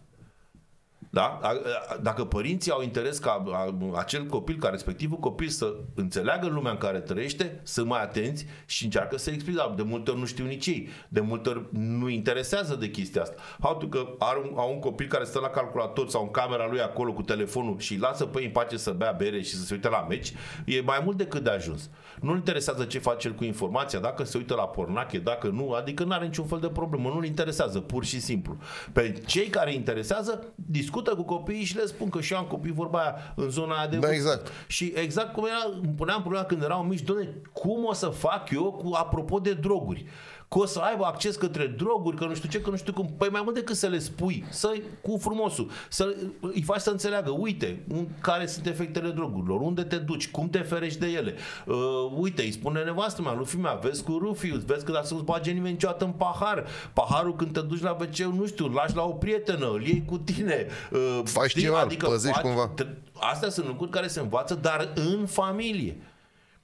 [1.11, 1.39] Da?
[1.41, 6.47] A- a- Dacă părinții au interes ca a- acel copil, ca respectivul copil să înțeleagă
[6.47, 9.57] lumea în care trăiește, să mai atenți și încearcă să explice.
[9.57, 10.87] Dar De multe ori nu știu nici ei.
[11.07, 13.41] De multe ori nu interesează de chestia asta.
[13.59, 16.81] Faptul că are un, au un copil care stă la calculator sau în camera lui
[16.81, 19.63] acolo cu telefonul și îi lasă pe ei în pace să bea bere și să
[19.65, 20.33] se uite la meci,
[20.65, 21.89] e mai mult decât de ajuns.
[22.21, 26.03] Nu-l interesează ce face el cu informația, dacă se uită la pornache, dacă nu, adică
[26.03, 28.57] nu are niciun fel de problemă, nu-l interesează, pur și simplu.
[28.93, 32.45] Pe cei care îi interesează, discută cu copiii și le spun că și eu am
[32.45, 34.15] copii vorba aia în zona aia de Da, vârstă.
[34.31, 34.51] exact.
[34.67, 38.49] Și exact cum era, îmi puneam problema când erau mici, doamne, cum o să fac
[38.49, 40.05] eu cu apropo de droguri?
[40.49, 43.13] Că o să aibă acces către droguri, că nu știu ce, că nu știu cum.
[43.17, 47.29] Păi mai mult decât să le spui, să cu frumosul, să îi faci să înțeleagă,
[47.37, 51.35] uite, un- care sunt efectele drogurilor, unde te duci, cum te ferești de ele.
[51.65, 51.75] Uh,
[52.17, 55.25] uite, îi spune nevastă mea, lui mea, vezi cu Rufius, vezi că dacă să nu-ți
[55.25, 56.65] bage nimeni niciodată în pahar.
[56.93, 60.03] Paharul când te duci la WC, nu știu, îl lași la o prietenă, îl iei
[60.05, 60.67] cu tine.
[60.91, 62.73] Uh, Faci ceva, îl păzești cumva.
[62.83, 62.87] T-
[63.21, 65.97] Astea sunt lucruri care se învață, dar în familie.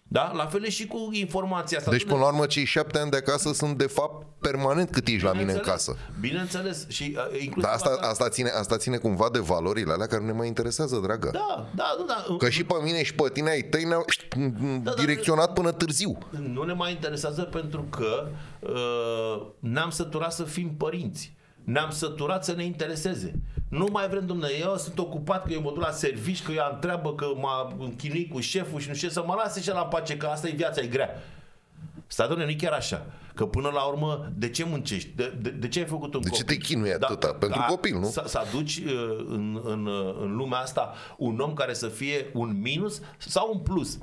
[0.08, 0.32] Da?
[0.34, 1.92] La fel e și cu informația asta.
[1.92, 5.08] Deci, Dom'le, până la urmă, cei șapte ani de acasă sunt, de fapt, permanent cât
[5.08, 5.98] ești la mine în bineînțeles, casă.
[6.20, 6.90] Bineînțeles.
[6.90, 10.28] Și uh, inclusiv Dar asta, asta, ține, asta ține cumva de valorile alea care nu
[10.28, 11.30] ne mai interesează, dragă.
[11.34, 12.36] Da, da, da, da.
[12.38, 14.06] Că și pe mine și pe tine ai tăi ne-au
[14.84, 16.18] da, direcționat până târziu.
[16.54, 18.28] nu ne mai interesează pentru că
[18.60, 21.34] uh, ne-am săturat să fim părinți.
[21.66, 23.40] Ne-am săturat să ne intereseze.
[23.70, 26.64] Nu mai vrem, domnule, eu sunt ocupat că eu mă duc la servici, că eu
[26.64, 29.70] am treabă, că m-a închinuit cu șeful și nu știu ce, să mă lase și
[29.70, 31.10] la în pace, că asta e viața, e grea.
[32.08, 33.06] Stai, domnule, nu e chiar așa.
[33.34, 35.10] Că până la urmă, de ce muncești?
[35.16, 36.56] De, de, de ce ai făcut un De ce copil?
[36.58, 37.28] te chinui atâta?
[37.28, 38.06] Pentru ca- copil, nu?
[38.06, 42.30] Să, să aduci uh, în, în, uh, în lumea asta un om care să fie
[42.34, 43.98] un minus sau un plus.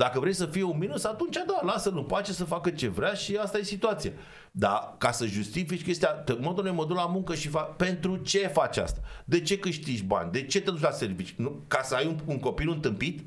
[0.00, 3.14] Dacă vrei să fie un minus, atunci da, lasă-l în pace să facă ce vrea
[3.14, 4.12] și asta e situația.
[4.50, 8.16] Dar ca să justifici chestia, te, mă, doamne, mă duc la muncă și fac, pentru
[8.16, 9.00] ce faci asta?
[9.24, 10.32] De ce câștigi bani?
[10.32, 11.34] De ce te duci la servici?
[11.36, 11.62] Nu?
[11.68, 13.20] Ca să ai un, un copil întâmpit?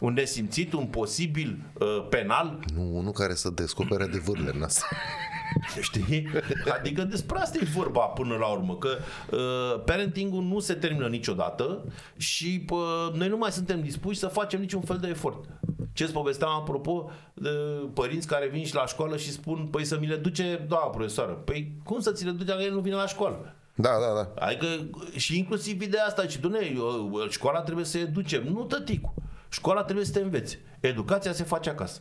[0.00, 2.58] Un nesimțit, un posibil uh, penal?
[2.74, 4.86] Nu, unul care să descopere adevărurile în asta.
[5.80, 6.28] Știi?
[6.78, 8.88] Adică despre asta e vorba până la urmă, că
[9.30, 11.84] uh, parenting-ul nu se termină niciodată
[12.16, 15.44] și uh, noi nu mai suntem dispuși să facem niciun fel de efort.
[15.92, 17.50] Ce îți povesteam apropo de
[17.94, 21.32] părinți care vin și la școală și spun, păi să mi le duce, da, profesoară,
[21.32, 23.54] păi cum să ți le duce dacă el nu vine la școală?
[23.74, 24.46] Da, da, da.
[24.46, 24.66] Adică
[25.16, 26.58] și inclusiv ideea asta, și dumne,
[27.28, 28.42] școala trebuie să educe.
[28.52, 29.14] Nu tăticu.
[29.48, 30.60] Școala trebuie să te învețe.
[30.80, 32.00] Educația se face acasă.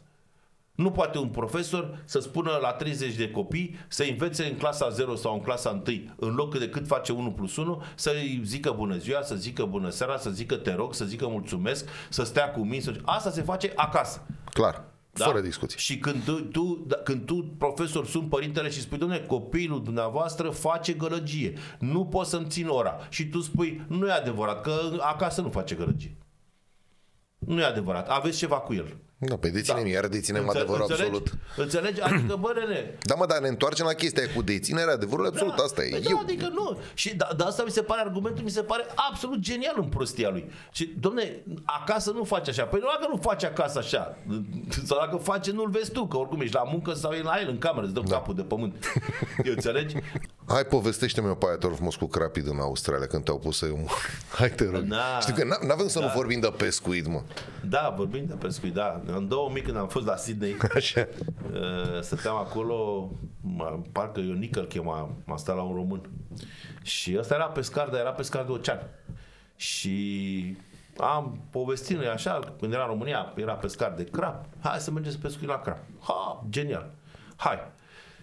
[0.79, 5.15] Nu poate un profesor să spună la 30 de copii să învețe în clasa 0
[5.15, 8.97] sau în clasa 1, în loc de cât face 1 plus 1, să-i zică bună
[8.97, 12.59] ziua, să zică bună seara, să zică te rog, să zică mulțumesc, să stea cu
[12.59, 12.79] mine.
[12.79, 12.95] Să...
[13.05, 14.25] Asta se face acasă.
[14.53, 14.83] Clar.
[15.11, 15.25] Da?
[15.25, 15.77] Fără discuție.
[15.77, 20.49] Și când tu, tu, da, când tu, profesor, sunt părintele și spui, domnule, copilul dumneavoastră
[20.49, 21.53] face gălăgie.
[21.79, 22.99] Nu pot să-mi țin ora.
[23.09, 26.17] Și tu spui, nu e adevărat, că acasă nu face gălăgie.
[27.37, 28.09] Nu e adevărat.
[28.09, 28.97] Aveți ceva cu el.
[29.21, 29.89] Da, pe deținem, da.
[29.89, 31.15] iar deținem Înțe- adevărul înțelegi?
[31.15, 31.33] absolut.
[31.57, 32.01] Înțelegi?
[32.01, 35.57] Adică, bă, nene, Da, mă, dar ne întoarcem la chestia aia cu deținerea adevărul absolut,
[35.57, 35.89] asta e.
[35.89, 36.77] Păi Eu, da, adică nu.
[36.93, 40.29] Și da, de asta mi se pare argumentul, mi se pare absolut genial în prostia
[40.29, 40.51] lui.
[40.71, 42.63] Și, domne, acasă nu face așa.
[42.63, 44.17] Păi nu dacă nu face acasă așa.
[44.85, 47.49] Sau dacă face, nu-l vezi tu, că oricum ești la muncă sau e la el
[47.49, 48.15] în cameră, îți dă da.
[48.15, 48.75] capul de pământ.
[49.45, 49.95] Eu înțelegi?
[50.47, 53.65] Hai, povestește-mi o pe aia te-au frumos cu crapid în Australia când te-au pus să
[54.37, 54.81] Hai, te rog.
[54.81, 55.17] Da.
[55.21, 56.05] Știu că n- n-avem să Da.
[56.05, 57.21] nu vorbim de pescuit, mă.
[57.69, 59.01] Da, vorbim de pescuit, da.
[59.15, 61.07] În 2000 când am fost la Sydney, Așa.
[61.53, 63.09] uh, stăteam acolo,
[63.41, 66.09] mă, parcă Ionică îl chema, m-a stat la un român.
[66.81, 68.79] Și ăsta era pescar, dar era pescar de ocean.
[69.55, 70.57] Și
[70.97, 74.45] am povestit noi așa, când era în România, era pescar de crap.
[74.59, 75.79] Hai să mergem să pescuim la crap.
[75.99, 76.91] Ha, genial.
[77.35, 77.57] Hai.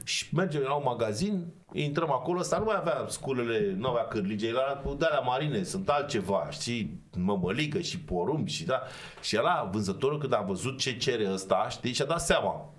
[0.04, 1.46] Și mergem la un magazin,
[1.82, 5.88] intrăm acolo, ăsta nu mai avea sculele, nu avea cârlige, era cu de marine, sunt
[5.88, 8.82] altceva, știi, mămăligă și porumb și da.
[9.22, 12.70] Și ăla, vânzătorul, când a văzut ce cere ăsta, știi, și-a dat seama.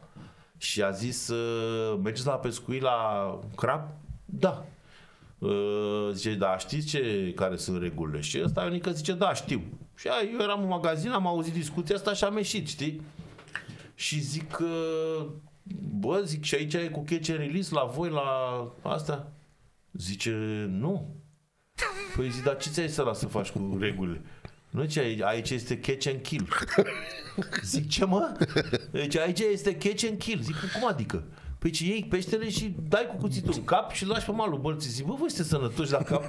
[0.58, 3.90] Și a zis, "Uh, mergeți la pescuit la crap?
[4.26, 4.66] Da.
[5.40, 8.20] Uh, zice, da, știți ce, care sunt regulile?
[8.22, 9.62] Și ăsta Ionica zice, da, știu.
[9.96, 13.02] Și a, eu eram în magazin, am auzit discuția asta și am ieșit, știi?
[13.96, 14.66] Și zic că,
[16.00, 18.24] bă, zic, și aici e cu catch and release la voi, la
[18.82, 19.32] asta?
[19.92, 21.16] Zice, nu.
[22.16, 24.22] Păi zic, dar ce ți-ai să lasă să faci cu regulile?
[24.70, 26.48] Nu, ce aici este catch and kill.
[27.64, 28.38] Zic, ce mă?
[28.92, 30.42] Deci aici este catch and kill.
[30.42, 31.24] Zic, cum adică?
[31.60, 34.60] Păi ce iei peștele și dai cu cuțitul în cap și îl lași pe malul
[34.60, 34.90] bălții.
[34.90, 36.26] Zic, bă, voi sunteți sănătoși la cap?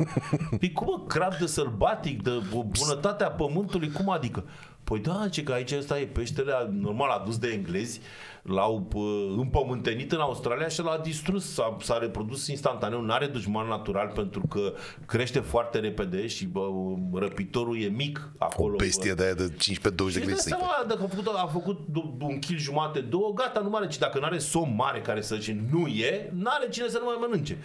[0.59, 4.45] Păi cum mă, crab de sălbatic, de bunătatea pământului, cum adică?
[4.89, 8.01] Păi da, ce că aici ăsta e peștele normal adus de englezi,
[8.43, 8.99] l-au pă,
[9.37, 14.43] împământenit în Australia și l-a distrus, s-a, s-a reprodus instantaneu, nu are dușman natural pentru
[14.49, 14.73] că
[15.07, 16.69] crește foarte repede și bă,
[17.13, 18.77] răpitorul e mic O acolo.
[18.77, 21.27] bestie de aia de 15-20 de Și grade îți dai să seama, dacă a făcut,
[21.27, 23.91] a făcut do- un kil jumate, două, gata, nu mai are.
[23.93, 26.99] Și dacă nu are somn mare care să și nu e, nu are cine să
[26.99, 27.59] nu mai mănânce.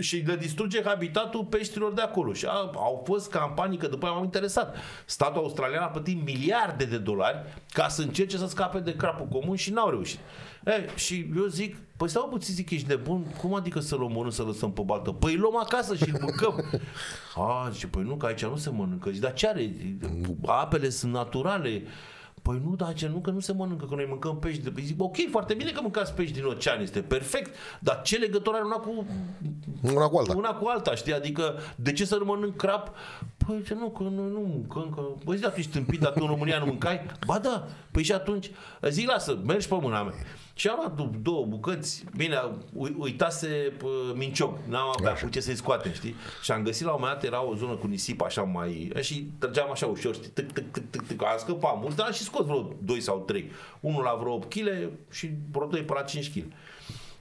[0.00, 2.32] Și le distruge habitatul peștilor de acolo.
[2.32, 4.76] Și a, au fost campanii, că după aia m-am interesat.
[5.04, 7.38] Statul australian a plătit miliarde de dolari
[7.72, 10.18] ca să încerce să scape de crapul comun și n-au reușit.
[10.64, 14.42] E, și eu zic, păi stau puțin, zic, ești nebun, cum adică să-l omorâm, să
[14.42, 15.10] lăsăm pe baltă?
[15.10, 16.64] Păi îl luăm acasă și îl mâncăm.
[17.34, 19.10] A, zice, păi nu, că aici nu se mănâncă.
[19.10, 19.72] Zic, dar ce are?
[20.46, 21.82] Apele sunt naturale.
[22.44, 24.62] Păi nu, dar ce nu, că nu se mănâncă, că noi mâncăm pești.
[24.62, 28.16] de- Păi zic, ok, foarte bine că mâncați pești din ocean, este perfect, dar ce
[28.16, 29.06] legătură are una cu
[29.82, 30.34] Una cu alta.
[30.36, 31.14] una cu alta, știi?
[31.14, 32.90] Adică, de ce să nu mănânc crap?
[33.46, 35.00] Păi ce nu, că noi nu mâncăm, că...
[35.24, 37.06] Băi, zic, dar tu ești tâmpit, dar tu în România nu mâncai?
[37.26, 38.50] Ba da, păi și atunci,
[38.88, 40.14] zic, lasă, mergi pe mâna mea.
[40.56, 42.36] Și am luat du- două bucăți, bine,
[42.72, 43.46] ui- uitase
[43.78, 46.14] pă, minciog, n-am avea cu ce să-i scoatem, știi?
[46.42, 48.92] Și am găsit la un moment dat, era o zonă cu nisip așa mai...
[49.00, 50.28] Și trăgeam așa ușor, știi?
[50.30, 51.22] Tâc, tâc, tâc, tâc, tâc.
[51.24, 53.50] Am scăpat mulți, dar am și scos vreo 2 sau 3.
[53.80, 56.44] Unul la vreo 8 kg și vreo 2 până la 5 kg.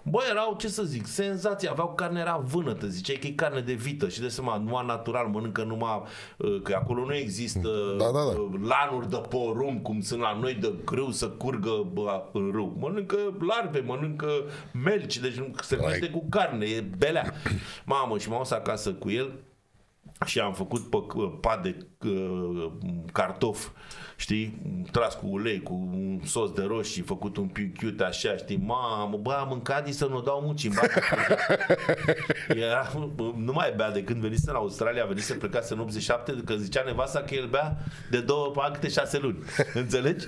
[0.06, 3.74] Bă, erau, ce să zic, senzații, aveau carne, era vânătă, ziceai că e carne de
[3.74, 6.02] vită și de seama, numai natural, mănâncă numai,
[6.38, 8.20] uh, că acolo nu există Da, da, da.
[8.20, 12.76] uh, lanuri de porumb, cum sunt la noi de grâu să curgă bă, în râu.
[12.80, 13.18] Mănâncă
[13.48, 14.28] larve, mănâncă
[14.84, 17.34] melci, deci se crește cu carne, e belea.
[17.86, 19.32] Mamă, și m-am dus acasă cu el
[20.26, 20.98] și am făcut pe
[21.40, 21.86] pat de uh,
[23.12, 23.68] cartof,
[24.16, 24.62] știi,
[24.92, 29.18] tras cu ulei, cu un sos de roșii, făcut un pic cute așa, știi, mamă,
[29.22, 30.92] bă, am mâncat să nu dau muci în bani.
[32.64, 32.92] Era,
[33.38, 37.20] nu mai bea de când venise în Australia, venise plecase în 87, că zicea nevasta
[37.20, 37.78] că el bea
[38.10, 39.38] de două pe câte șase luni.
[39.74, 40.26] Înțelegi?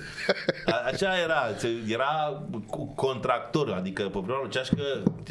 [0.66, 1.42] A- Așa era,
[1.88, 4.82] era cu- contractor, adică pe vreo ceașcă,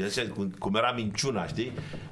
[0.06, 1.72] așa, cum- cum era minciuna, știi?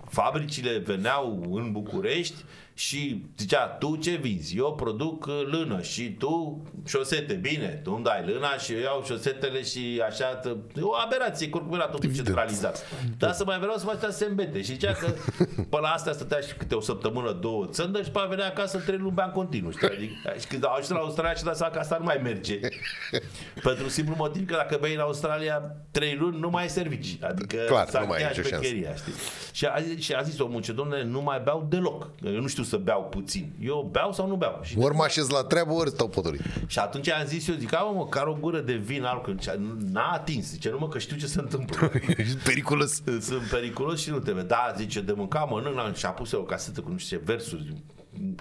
[0.09, 2.35] Fabricile veneau în București
[2.75, 4.57] și zicea, tu ce vinzi?
[4.57, 7.33] Eu produc uh, lână și tu șosete.
[7.33, 10.25] Bine, tu îmi dai lâna și eu iau șosetele și așa.
[10.35, 12.25] tă- E o aberație, că oricum era totul Evident.
[12.25, 12.85] centralizat.
[13.17, 14.57] Dar să mai vreau să faci sembete.
[14.57, 15.07] Și zicea că
[15.71, 18.77] pe la astea stătea și câte o săptămână, două țândă și pe aia venea acasă
[18.77, 19.71] trei luni bea în continuu.
[19.71, 19.87] Știi?
[19.87, 22.59] Adică, și când au ajuns la Australia și dat seama că asta nu mai merge.
[23.63, 27.17] Pentru simplu motiv că dacă bei în Australia trei luni, nu mai ai servici.
[27.21, 28.65] Adică Clar, s-ar nu mai ai încheia nicio șansă.
[28.67, 29.13] șmecheria, știi?
[29.51, 32.09] Și a, zis, și a zis omul, ce domnule, nu mai beau deloc.
[32.25, 33.51] Eu nu știu să beau puțin.
[33.61, 34.59] Eu beau sau nu beau.
[34.63, 36.41] Și, Ori mă așez la treabă, ori stau potolit.
[36.67, 39.39] și atunci am zis eu, zic, mă, măcar o gură de vin alcool.
[39.39, 39.49] Și
[39.79, 40.45] N-a atins.
[40.49, 41.91] Zice, nu mă, că știu ce se întâmplă.
[42.43, 43.01] Periculos.
[43.19, 44.43] Sunt periculos și nu trebuie.
[44.43, 47.17] Da, zice, de mânca, mănânc, la- și a pus eu o casetă cu nu știu
[47.17, 47.73] ce versuri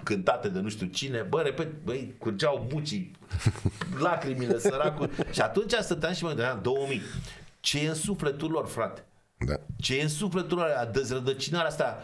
[0.03, 3.11] cântate de nu știu cine, bă, repet, băi, curgeau bucii,
[4.03, 5.09] lacrimile, săracul.
[5.31, 7.01] Și atunci stăteam și mă gândeam, 2000,
[7.59, 9.05] ce e în sufletul lor, frate?
[9.37, 9.53] Da.
[9.77, 11.97] Ce e în sufletul lor, dezrădăcinarea asta,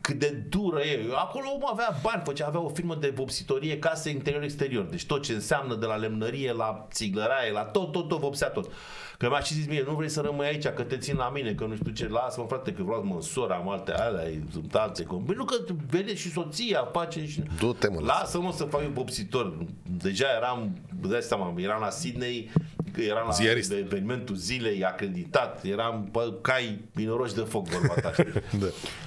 [0.00, 1.00] cât de dură e.
[1.14, 4.84] Acolo omul avea bani, făcea, avea o firmă de vopsitorie, case interior-exterior.
[4.84, 8.70] Deci tot ce înseamnă de la lemnărie la țiglăraie, la tot, tot, tot, vopsea tot.
[9.18, 11.54] Că mi-a și zis mie, nu vrei să rămâi aici, că te țin la mine,
[11.54, 15.06] că nu știu ce, lasă-mă frate, că vreau măsori, am alte alea, sunt alte.
[15.22, 15.56] Bine, nu că
[15.90, 17.42] vede și soția, face și...
[17.58, 19.66] Du-te, mă, Lasă-mă să fac eu vopsitor.
[20.02, 20.78] Deja eram,
[21.08, 22.50] dai seama, eram la Sydney,
[22.98, 23.72] eram la Ziarist.
[23.72, 28.12] evenimentul zilei, acreditat, eram pe cai minoroși de foc, vorba ta.
[28.12, 28.32] știi?
[28.58, 28.66] Da.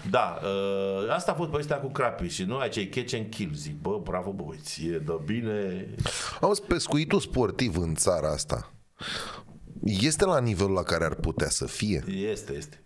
[0.10, 3.54] Da, uh, asta a fost povestea cu Crapi și noi acei catch and kill.
[3.54, 5.88] Zic, bă, bravo, bă, ție, dă bine.
[6.42, 8.74] Auzi, pescuitul sportiv în țara asta
[9.84, 12.04] este la nivelul la care ar putea să fie?
[12.08, 12.84] Este, este.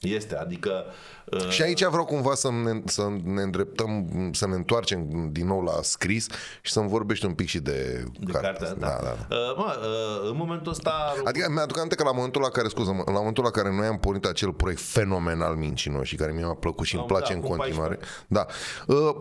[0.00, 0.84] Este, adică...
[1.24, 5.62] Uh, Și aici vreau cumva să ne, să ne îndreptăm, să ne întoarcem din nou
[5.62, 6.26] la scris
[6.62, 8.78] și să-mi vorbești un pic și de, de cartea cartea, asta.
[8.78, 8.98] da.
[9.02, 9.36] da, da.
[9.36, 11.14] Uh, mă, uh, în momentul ăsta...
[11.24, 13.98] Adică mi-aduc aminte că la momentul la care, scuză la momentul la care noi am
[13.98, 17.44] pornit acel proiect fenomenal mincinos și care mi-a plăcut și îmi Da, place da, în
[17.44, 17.98] cu continuare.
[18.28, 18.46] Da.
[18.86, 19.14] Uh,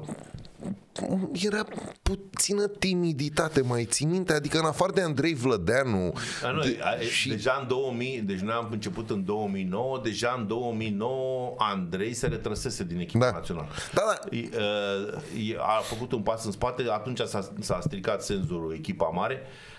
[1.34, 1.66] era
[2.02, 4.34] puțină timiditate, mai ții minte?
[4.34, 6.14] Adică în afară de Andrei Vlădeanu
[6.44, 10.36] A, nu, de, a, și Deja în 2000, deci noi am început în 2009, deja
[10.38, 13.32] în 2009 Andrei se retrăsese din echipa Da.
[13.32, 13.68] națională.
[13.94, 14.36] Da, da.
[14.38, 19.06] I- uh, i- A făcut un pas în spate, atunci s-a, s-a stricat senzorul echipa
[19.14, 19.79] mare, uh,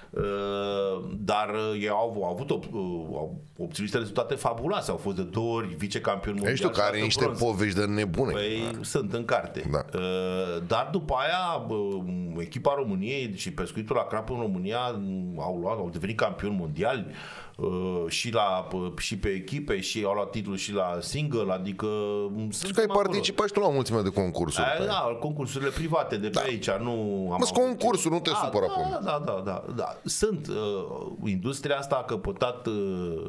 [1.18, 2.80] dar uh, ei au, au avut op, uh,
[3.12, 6.52] au obținut niște rezultate fabuloase, au fost de două ori vicecampion mondial.
[6.52, 7.38] Ești tu și care are dată niște bronz.
[7.38, 8.32] povești de nebune.
[8.32, 9.70] Păi sunt în carte.
[9.70, 9.84] Da.
[9.98, 11.74] Uh, Dar după aia bă,
[12.38, 17.06] echipa României și pescuitul la crapă în România m, au luat, au devenit campioni mondiali
[17.08, 17.14] uh,
[18.08, 21.86] și la p- și pe echipe și au luat titlul și la single, adică
[22.34, 24.66] m, Și că ai participat și tu la o mulțime de concursuri.
[24.66, 24.88] Aia, pe aia.
[24.90, 26.40] da, concursurile private de pe Da.
[26.40, 26.90] aici, nu
[27.32, 28.98] am Mă, sunt avut- concursuri, nu te Da, supăra pe mine.
[29.04, 29.96] da, da, da, da, da.
[30.04, 30.48] Sunt.
[30.48, 33.22] Uh, industria asta a căpătat uh,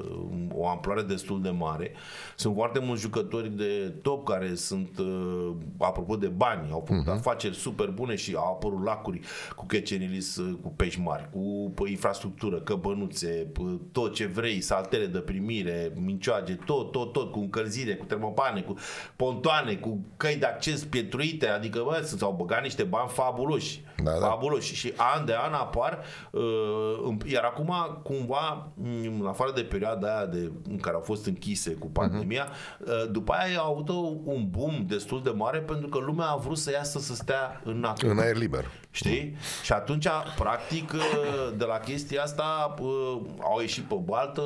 [0.54, 1.92] o amploare destul de mare.
[2.36, 7.10] Sunt foarte mulți jucători de top care sunt, uh, apropo de bani, au făcut Mhm.
[7.12, 7.18] uh-huh.
[7.18, 9.20] afaceri super bune și au apărut lacuri
[9.56, 15.06] cu checenilis, uh, cu pești mari, cu pă, infrastructură, căbănuțe, p- tot ce vrei, saltele
[15.06, 18.76] de primire, mincioage, tot, tot, tot, cu încălzire, cu termopane, cu
[19.16, 23.84] pontoane, cu căi de acces pietruite, adică, bă, s-au băgat niște bani fabuloși.
[24.04, 24.26] Da, da.
[24.26, 24.76] Fabuloși.
[24.76, 26.00] Și an de an apar,
[26.32, 31.26] uh, iar acum, cumva, m, în afară de perioada aia de, în care au fost
[31.26, 32.48] închise cu pandemia,
[32.80, 33.90] uh, după aia au avut
[34.26, 37.80] un boom destul de mare pentru că lumea a vrut să iasă să stea în
[37.80, 38.12] natură.
[38.12, 38.66] În aer liber.
[38.92, 39.36] Știi?
[39.64, 41.00] Și atunci, practic, uh,
[41.58, 44.42] de la chestia asta uh, au ieșit pe baltă,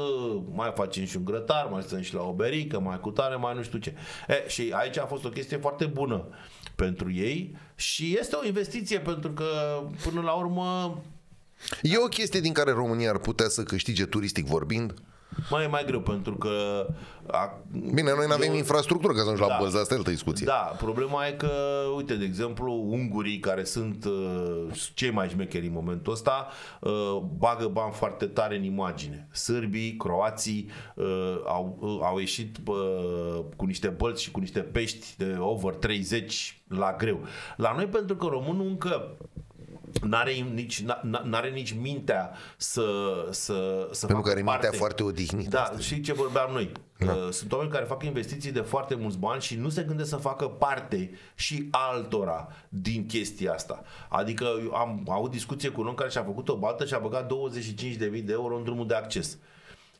[0.52, 3.56] mai facem și un grătar, mai stăm și la o berică, mai cu tare, mai
[3.56, 3.94] nu știu ce.
[4.27, 6.27] E, și aici a fost o chestie foarte bună
[6.76, 9.45] pentru ei și este o investiție pentru că,
[10.03, 10.98] până la urmă,
[11.82, 14.94] E o chestie din care România ar putea să câștige turistic vorbind?
[15.49, 16.49] Mai e mai greu pentru că...
[17.27, 19.64] A, Bine, noi nu avem eu- infrastructură ca să ajungem la Da.
[19.64, 20.45] băză, asta e altă discuție.
[20.45, 21.52] Da, problema e că,
[21.95, 26.47] uite, de exemplu, ungurii care sunt uh, cei mai șmecheri în momentul ăsta
[26.81, 29.27] uh, bagă bani foarte tare în imagine.
[29.31, 31.06] Sârbii, croații uh,
[31.45, 32.76] au, uh, au ieșit uh,
[33.56, 37.19] cu niște bălți și cu niște pești de over 30 la greu.
[37.56, 39.18] La noi, pentru că românul încă
[40.01, 42.84] N-are nici, n- n-are nici mintea să,
[43.31, 44.77] să, să Pentru facă că are mintea parte.
[44.77, 45.49] foarte odihnită.
[45.49, 46.72] Da, și ce vorbeam noi.
[46.97, 47.13] Da.
[47.31, 50.45] Sunt oameni care fac investiții de foarte mulți bani și nu se gândesc să facă
[50.47, 53.84] parte și altora din chestia asta.
[54.09, 56.97] Adică eu am avut discuție cu un om care și-a făcut o baltă și a
[56.99, 59.38] băgat 25.000 de euro în drumul de acces.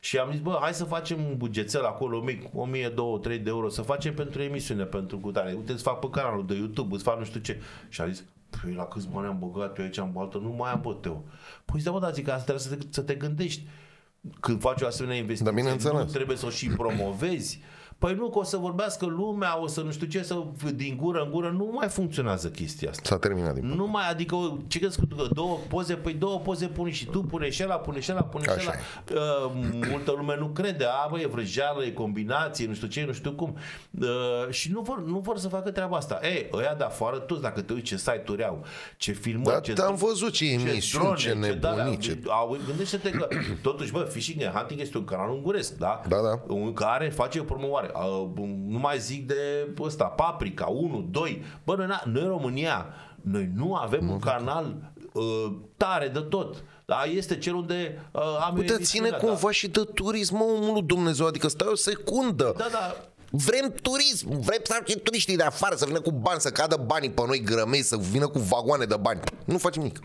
[0.00, 3.48] Și am zis, bă, hai să facem un bugețel acolo mic, 1000, 2, 3 de
[3.50, 5.52] euro, să facem pentru emisiune, pentru cutare.
[5.56, 7.60] Uite, îți fac pe canalul de YouTube, îți fac nu știu ce.
[7.88, 8.24] Și a zis,
[8.62, 10.38] păi la câți bani am băgat eu aici în baltă?
[10.38, 11.24] Nu mai am, bă, Teo.
[11.64, 13.66] Păi da, mă, dar zic, asta trebuie să te, să te gândești.
[14.40, 15.98] Când faci o asemenea investiție, Da, bineînțeles.
[15.98, 17.60] nu trebuie să o și promovezi.
[17.98, 20.42] Păi nu, că o să vorbească lumea, o să nu știu ce, să
[20.74, 23.02] din gură în gură, nu mai funcționează chestia asta.
[23.04, 26.38] S-a terminat din Nu mai, adică, ce crezi că tu, că două poze, păi două
[26.38, 28.72] poze pune și tu, pune și ăla, pune și ăla, pune și Așa
[29.10, 29.20] ăla.
[29.44, 29.52] Uh,
[29.90, 33.32] multă lume nu crede, a, bă, e vrăjeală, e combinație, nu știu ce, nu știu
[33.32, 33.56] cum.
[34.00, 34.06] Uh,
[34.50, 36.18] și nu vor, nu vor să facă treaba asta.
[36.22, 38.64] Ei, ăia de afară, toți, dacă te uiți ce site-uri au,
[38.96, 39.82] ce filmări, Da, ce...
[39.82, 43.28] am văzut ce emisiuni, ce nebunii, ce- Au, gândește-te că,
[43.62, 46.00] totuși, bă, Fishing and Hunting este un canal unguresc, da?
[46.08, 46.54] Da, da.
[46.54, 47.85] Un care face o promovare.
[47.94, 48.30] Uh,
[48.66, 51.42] nu mai zic de ăsta, Paprika, 1, 2.
[51.64, 52.86] Bă, noi, na- noi România,
[53.20, 56.64] noi nu avem un canal uh, tare de tot.
[56.84, 60.44] Da, este cel unde uh, am Uite, eu ține emisiunea, cumva și de turism, mă,
[60.44, 62.54] omul lui Dumnezeu, adică stai o secundă.
[62.56, 62.96] Da, da,
[63.30, 67.10] Vrem turism, vrem să facem turiștii de afară să vină cu bani, să cadă banii
[67.10, 69.20] pe noi grămezi, să vină cu vagoane de bani.
[69.44, 70.00] Nu facem nimic.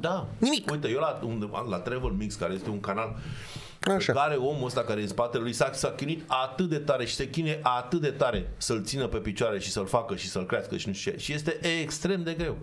[0.00, 0.26] Da.
[0.38, 0.70] Nimic.
[0.70, 3.16] Uite, eu la, unde, la Travel Mix, care este un canal
[3.86, 4.12] Așa.
[4.12, 7.04] Pe care omul ăsta care e în spatele lui s-a, s-a chinuit atât de tare
[7.04, 10.46] și se chine atât de tare să-l țină pe picioare și să-l facă și să-l
[10.46, 11.18] crească și nu știu ce.
[11.18, 12.56] Și este extrem de greu.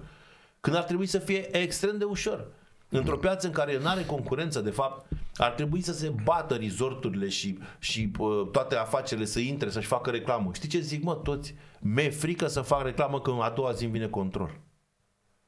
[0.62, 2.48] Când ar trebui să fie extrem de ușor.
[2.90, 5.06] Într-o piață în care nu are concurență, de fapt,
[5.36, 10.10] ar trebui să se bată resorturile și, și uh, toate afacerile să intre, să-și facă
[10.10, 10.50] reclamă.
[10.54, 11.56] Știi ce zic, mă, toți?
[11.80, 14.60] Mi-e frică să fac reclamă când a doua zi îmi vine control.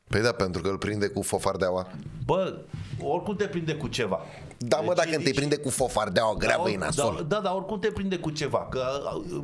[0.08, 1.88] Păi da, pentru că îl prinde cu fofardeaua.
[2.26, 2.60] Bă,
[3.02, 4.20] oricum te prinde cu ceva.
[4.64, 7.16] Da, mă, Deci, dacă te deci- prinde cu fofardeaua gravă, e da, nasol.
[7.16, 8.68] da, da, dar oricum te prinde cu ceva.
[8.70, 8.82] Că,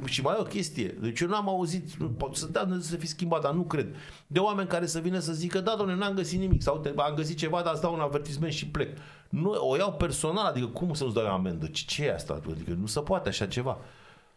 [0.05, 0.97] și mai e o chestie.
[1.01, 3.95] Deci eu n-am auzit, poate să, da, să fi schimbat, dar nu cred.
[4.27, 6.61] De oameni care să vină să zică, da, doamne, n-am găsit nimic.
[6.61, 8.97] Sau te, am găsit ceva, dar îți dau un avertisment și plec.
[9.29, 11.65] Nu, o iau personal, adică cum să nu-ți dau eu amendă?
[11.65, 12.39] Ce, ce e asta?
[12.51, 13.77] Adică nu se poate așa ceva.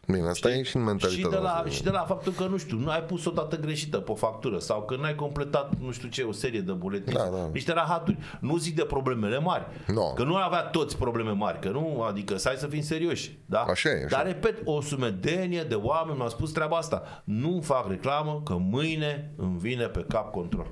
[0.07, 1.69] Bine, asta e și în Și mentalitatea de, la, noastră.
[1.69, 4.59] și de la faptul că, nu știu, nu ai pus o dată greșită pe factură
[4.59, 7.49] sau că n-ai completat, nu știu ce, o serie de buletine, Da, da.
[7.53, 8.17] niște rahaturi.
[8.39, 9.65] Nu zic de problemele mari.
[9.87, 10.13] Nu.
[10.15, 13.37] Că nu ar avea toți probleme mari, că nu, adică să hai să fim serioși.
[13.45, 13.59] Da?
[13.61, 14.07] Așa e, așa.
[14.17, 17.21] Dar, repet, o sumedenie de oameni mi-au spus treaba asta.
[17.23, 20.67] Nu fac reclamă că mâine îmi vine pe cap control.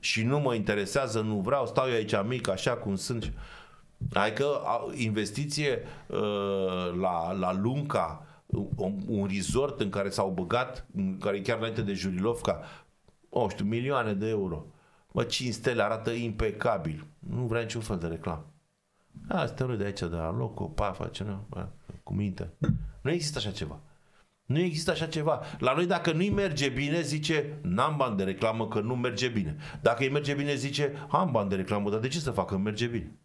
[0.00, 3.32] Și nu mă interesează, nu vreau, stau eu aici mic, așa cum sunt.
[4.12, 6.18] Adică a- investiție uh,
[7.00, 8.26] la, la Lunca,
[8.76, 12.60] un, un resort în care s-au băgat, în care chiar înainte de Jurilovca,
[13.28, 14.66] o știu, milioane de euro.
[15.12, 17.06] Mă, 5 stele arată impecabil.
[17.18, 18.46] Nu vrea niciun fel de reclamă.
[19.28, 21.66] Asta de aici, de la loc, o pa, face, nu, bă,
[22.02, 22.50] cu minte.
[23.02, 23.80] Nu există așa ceva.
[24.46, 25.42] Nu există așa ceva.
[25.58, 29.56] La noi dacă nu-i merge bine, zice, n-am bani de reclamă că nu merge bine.
[29.82, 32.56] Dacă îi merge bine, zice, am bani de reclamă, dar de ce să fac că
[32.56, 33.18] merge bine?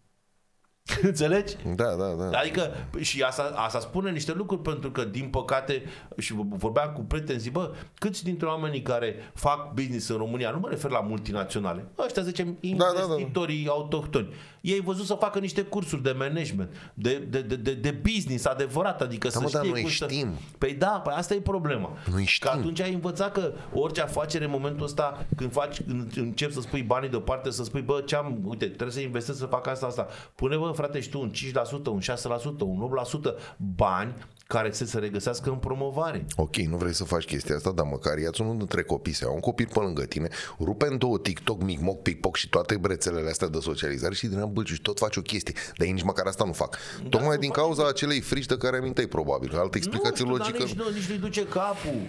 [1.02, 1.56] Înțelegi?
[1.76, 2.38] Da, da, da.
[2.38, 5.84] Adică, și asta, asta spune niște lucruri pentru că, din păcate,
[6.18, 10.60] și vorbeam cu prieteni, zic, bă, câți dintre oamenii care fac business în România, nu
[10.60, 13.02] mă refer la multinaționale, ăștia, zicem, da, da.
[13.02, 17.92] investitorii autohtoni, ei văzut să facă niște cursuri de management, de, de, de, de, de
[17.92, 20.08] business adevărat, adică să mă, dar știe noi cum să...
[20.10, 20.34] știm.
[20.58, 21.98] Păi da, păi asta e problema.
[22.12, 22.50] Noi Că știm.
[22.50, 26.82] atunci ai învățat că orice afacere în momentul ăsta, când faci, când începi să spui
[26.82, 30.08] banii deoparte, să spui, bă, ce am, uite, trebuie să investesc să fac asta, asta.
[30.36, 34.14] Pune, bă, frate, și tu un 5%, un 6%, un 8% bani
[34.54, 36.26] care să se regăsească în promovare.
[36.36, 39.40] Ok, nu vrei să faci chestia asta, dar măcar ia-ți unul dintre copii sau un
[39.40, 40.28] copil pe lângă tine,
[40.60, 44.70] rupe în două TikTok, Micmoc, Pickpock și toate brețelele astea de socializare și din bălci
[44.70, 45.54] și tot faci o chestie.
[45.78, 46.78] Dar ei nici măcar asta nu fac.
[47.10, 49.58] Tocmai nu din fac cauza acelei frici de care aminteai probabil.
[49.58, 50.58] Altă explicație nu, știu, logică.
[50.58, 52.00] Dar nici, nu, nici nu-i duce capul.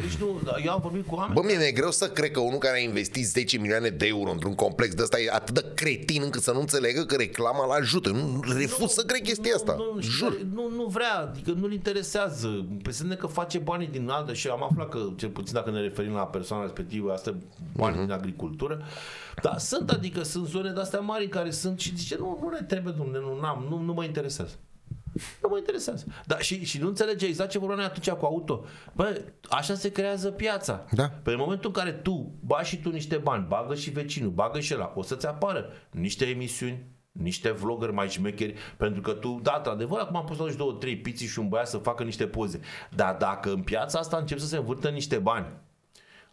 [0.00, 1.34] Nici nu, eu am vorbit cu oameni.
[1.34, 4.30] Bă, mie mi-e greu să cred că unul care a investit 10 milioane de euro
[4.30, 7.70] într-un complex de ăsta e atât de cretin încât să nu înțeleagă că reclama îl
[7.70, 8.10] ajută.
[8.10, 9.74] Nu refuz să cred chestia asta.
[9.78, 10.40] Nu, nu, Jur.
[10.54, 12.66] Nu, nu vrea, adică nu-l interesează.
[12.82, 16.12] Presupune că face banii din altă și am aflat că, cel puțin dacă ne referim
[16.12, 17.34] la persoana respectivă, asta e
[17.76, 18.04] banii Mhm.
[18.06, 18.82] din agricultură.
[19.42, 22.62] Dar sunt, adică sunt zone de-astea mari în care sunt și zice, nu, nu ne
[22.62, 24.54] trebuie, domnule, nu, n-am, nu, nu mă interesează.
[25.42, 26.04] Nu mă interesează.
[26.26, 28.64] Dar și, și nu înțelege exact ce vorbeam noi atunci cu auto.
[28.94, 30.84] Bă, așa se creează piața.
[30.92, 31.08] Da.
[31.22, 34.60] Pe în momentul în care tu bagi și tu niște bani, bagă și vecinul, bagă
[34.60, 36.84] și ăla, o să-ți apară niște emisiuni,
[37.18, 40.96] niște vloggeri mai șmecheri, pentru că tu, da, într-adevăr, acum am pus la două, trei
[40.96, 42.60] piții și un băiat să facă niște poze.
[42.90, 45.46] Dar dacă în piața asta încep să se învârtă niște bani,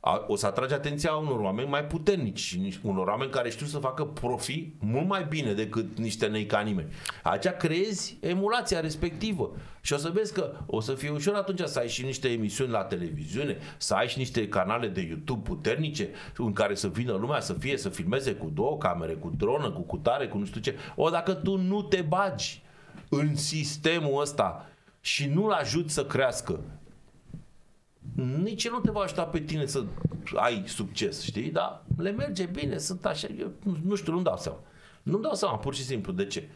[0.06, 3.66] a- o să atrage atenția unor oameni mai puternici și nici- unor oameni care știu
[3.66, 6.88] să facă profi mult mai bine decât niște nei ca nimeni.
[7.24, 9.52] Aici creezi emulația respectivă
[9.82, 12.72] și o să vezi că o să fie ușor atunci să ai și niște emisiuni
[12.72, 17.40] la televiziune, să ai și niște canale de YouTube puternice în care să vină lumea
[17.40, 20.76] să fie, să filmeze cu două camere, cu dronă, cu cutare, cu nu știu ce.
[20.96, 22.62] O, dacă tu nu te bagi
[23.10, 24.68] în sistemul ăsta
[25.02, 26.60] și nu-l ajuți să crească,
[28.42, 29.86] nici el nu te va ajuta pe tine să
[30.36, 31.52] ai succes, știi?
[31.52, 34.60] Dar le merge bine, sunt așa, eu nu, nu știu, nu-mi dau seama.
[35.04, 36.50] Nu-mi dau seama, pur și simplu, de ce.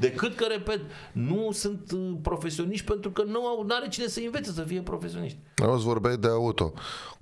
[0.00, 0.80] Decât că, repet,
[1.12, 5.38] nu sunt uh, profesioniști pentru că nu au, are cine să învețe să fie profesioniști.
[5.62, 6.72] Auzi, vorbeai de auto.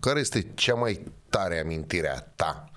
[0.00, 2.70] Care este cea mai tare amintire a ta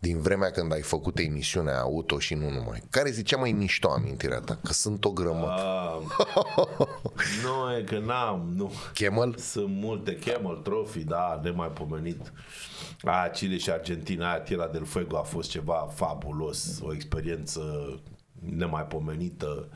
[0.00, 2.82] din vremea când ai făcut emisiunea auto și nu numai?
[2.90, 4.58] Care este cea mai mișto amintire a ta?
[4.64, 5.62] Că sunt o grămadă.
[6.18, 6.86] Uh,
[7.44, 8.72] nu, e că n-am, nu.
[8.94, 9.34] Camel?
[9.36, 12.32] Sunt multe, Camel Trophy, da, nemaipomenit.
[13.02, 17.60] A, Chile și Argentina, aia, Tierra del Fuego a fost ceva fabulos, o experiență
[18.56, 19.68] nemaipomenită.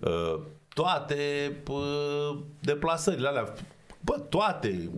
[0.00, 0.40] Uh,
[0.74, 3.54] Toate uh, deplasările alea,
[4.00, 4.90] bă, toate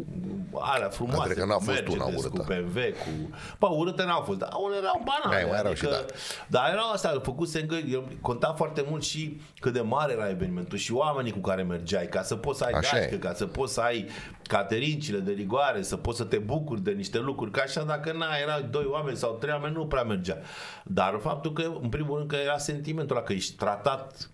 [0.52, 1.18] alea frumoase.
[1.18, 2.40] Dar cred că n-a cu fost una Mercedes, urâtă.
[2.40, 3.34] Cu BMW, cu...
[3.58, 5.42] Bă, urâte n-au fost, dar unele erau banale.
[5.42, 6.04] Da, mai erau și da.
[6.46, 10.78] Dar erau astea, făcuse încă, eu conta foarte mult și cât de mare era evenimentul
[10.78, 13.00] și oamenii cu care mergeai, ca să poți să ai Așa e.
[13.00, 14.08] gașcă, ca să poți să ai
[14.42, 18.22] caterincile de rigoare, să poți să te bucuri de niște lucruri, că așa dacă n
[18.42, 20.38] era doi oameni sau trei oameni, nu prea mergea.
[20.84, 24.30] Dar faptul că, în primul rând, că era sentimentul ăla, că ești tratat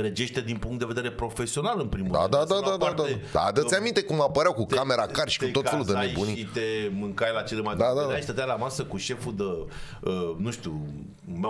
[0.00, 2.30] regește din punct de vedere profesional în primul Da, rând.
[2.30, 2.84] da, Asta da, la da, da, da.
[2.94, 5.84] parte, Da, dă-ți că aminte cum apăreau cu camera car și cu te tot felul
[5.84, 6.36] de casai nebunii.
[6.36, 6.60] Și te
[6.92, 8.20] mâncai la cele mai Da, da, Vedeai, da.
[8.22, 9.42] stătea la masă cu șeful de,
[10.10, 10.86] uh, nu știu,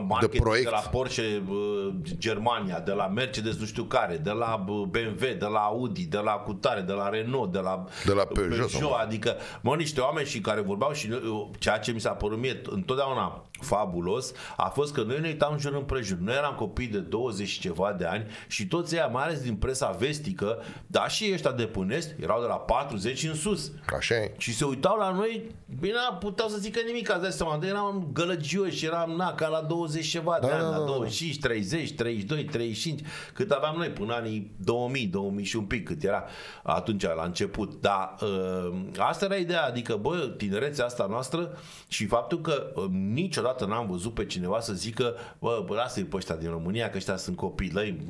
[0.09, 0.65] marketing proiect.
[0.65, 5.19] de la Porsche uh, Germania, de la Mercedes nu știu care, de la uh, BMW,
[5.39, 8.93] de la Audi, de la Cutare, de la Renault, de la, De la Peugeot, sau-
[8.93, 12.61] adică, mă, niște oameni și care vorbeau și noi, ceea ce mi s-a părut mie
[12.71, 16.19] întotdeauna fabulos a fost că noi ne uitam în jur împrejur.
[16.19, 19.55] Noi eram copii de 20 și ceva de ani și toți ăia, mai ales din
[19.55, 23.73] presa vestică, dar și ăștia de până est, erau de la 40 în sus.
[23.97, 24.35] Așa e.
[24.39, 28.09] Și se uitau la noi, bine, puteau să zică nimic, ați dat seama, dar eram
[28.13, 30.85] gălăgioși, eram, na, ca la 20 ceva de Da, ani, da, la da, da.
[30.85, 33.01] 25, 30, 32, 35,
[33.35, 36.25] cât aveam noi până anii 2000, 2000 și un pic, cât era
[36.63, 37.81] atunci la început.
[37.81, 41.59] Dar uh, asta era ideea, adică, bă, tinerețea asta noastră
[41.89, 46.17] și faptul că uh, niciodată n-am văzut pe cineva să zică, bă, bă lasă-i pe
[46.17, 48.01] ăștia din România, că ăștia sunt copii, lăi,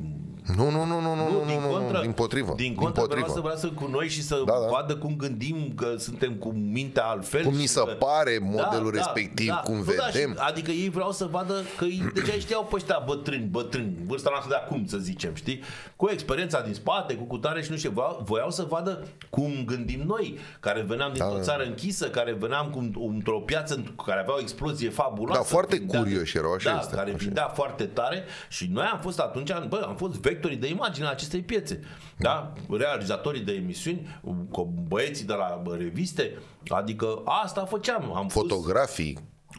[0.56, 2.52] Nu, nu, nu, nu, nu, nu, din nu, nu, contră, din potrivă.
[2.56, 3.32] Din contră, vreau potrivă.
[3.34, 4.66] să vrea să cu noi și să Da, da.
[4.70, 7.42] vadă cum gândim, că suntem cu mintea altfel.
[7.42, 10.30] Cum și ni se că- pare modelul respectiv, cum Nu, da, vedem.
[10.32, 14.28] și- adică ei vreau să vadă că ei deja știau pe ăștia bătrâni, bătrâni, vârsta
[14.30, 15.60] noastră de acum, să zicem, știi?
[15.96, 20.02] Cu experiența din spate, cu cutare și nu știu, voiau, voiau să vadă cum gândim
[20.06, 21.40] noi, care veneam dintr-o Da.
[21.42, 25.40] țară închisă, care veneam cu, într-o piață în- care avea o explozie fabuloasă.
[25.40, 28.84] Da, foarte vindea- curioși erau, așa da, este, care așa vindea foarte tare și noi
[28.92, 31.80] am fost atunci, bă, am fost vectorii de imagine a acestei piețe.
[32.18, 32.52] Da?
[32.70, 36.38] Realizatorii de emisiuni, cu băieții de la reviste,
[36.68, 38.14] adică asta făceam.
[38.16, 39.18] Am pus Fotografii.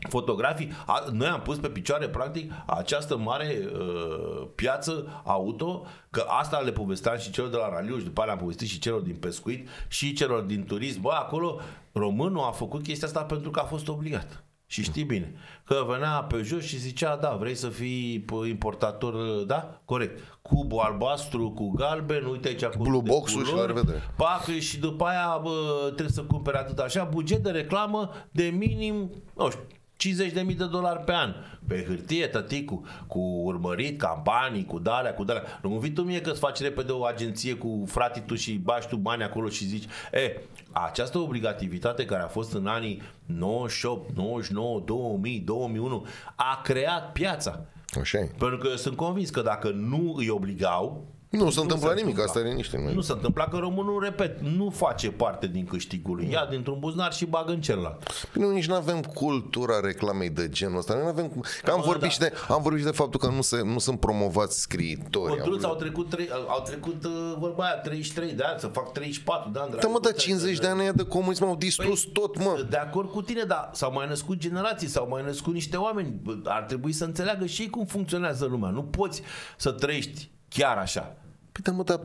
[0.09, 0.71] fotografii.
[0.85, 6.71] A, noi am pus pe picioare, practic, această mare uh, piață auto, că asta le
[6.71, 9.67] povesteam și celor de la raliu și după aia le-am povestit și celor din pescuit
[9.87, 11.01] și celor din turism.
[11.01, 11.59] Bă, acolo
[11.91, 14.42] românul a făcut chestia asta pentru că a fost obligat.
[14.73, 15.33] Și știi bine,
[15.65, 19.13] că venea pe jos și zicea, da, vrei să fii pă, importator,
[19.47, 19.81] da?
[19.85, 20.19] Corect.
[20.41, 24.01] Cubul albastru cu galben, uite aici cu Blue de box-ul și culori, la revedere.
[24.17, 29.11] Pac, și după aia bă, trebuie să cumpere atât așa, buget de reclamă de minim,
[29.35, 29.63] nu știu,
[30.07, 31.33] 50.000 de dolari pe an.
[31.67, 35.43] Pe hârtie, tăticu, cu urmărit, campanii, cu dalea, cu dalea.
[35.61, 38.95] Nu vii tu mie că îți faci repede o agenție cu fratitul și bași tu
[38.95, 45.39] bani acolo și zici, e, această obligativitate care a fost în anii 98, 99, 2000,
[45.39, 46.05] 2001
[46.35, 47.65] a creat piața.
[47.99, 48.31] Așa e.
[48.37, 52.23] Pentru că eu sunt convins că dacă nu îi obligau, Nu se întâmplă nimic, întâmpla.
[52.23, 52.91] asta e liniște.
[52.93, 56.29] nu se întâmpla că românul, repet, nu face parte din câștigul lui.
[56.31, 58.03] Ia dintr-un buzunar și bagă în celălalt.
[58.33, 60.93] Bine, nici nu avem cultura reclamei de genul ăsta.
[60.93, 62.09] Noi nu avem, că am, Bă, vorbit da.
[62.09, 65.37] și de, am vorbit și de faptul că nu, se, nu sunt promovați scriitori.
[65.37, 69.49] Mădruți au trecut, trei, au trecut uh, vorba aia, 33 de ani, să fac 34
[69.51, 69.75] de ani.
[69.81, 72.65] Da, mă, dar 50 de ani aia de comunism au distrus Păi, tot, mă.
[72.69, 76.19] De acord cu tine, dar s-au mai născut generații, s-au mai născut niște oameni.
[76.23, 78.69] Bă, Ar trebui să înțeleagă și ei cum funcționează lumea.
[78.69, 79.21] Nu poți
[79.57, 81.15] să trăiești chiar așa.
[81.53, 81.99] Păi, da, mă, dar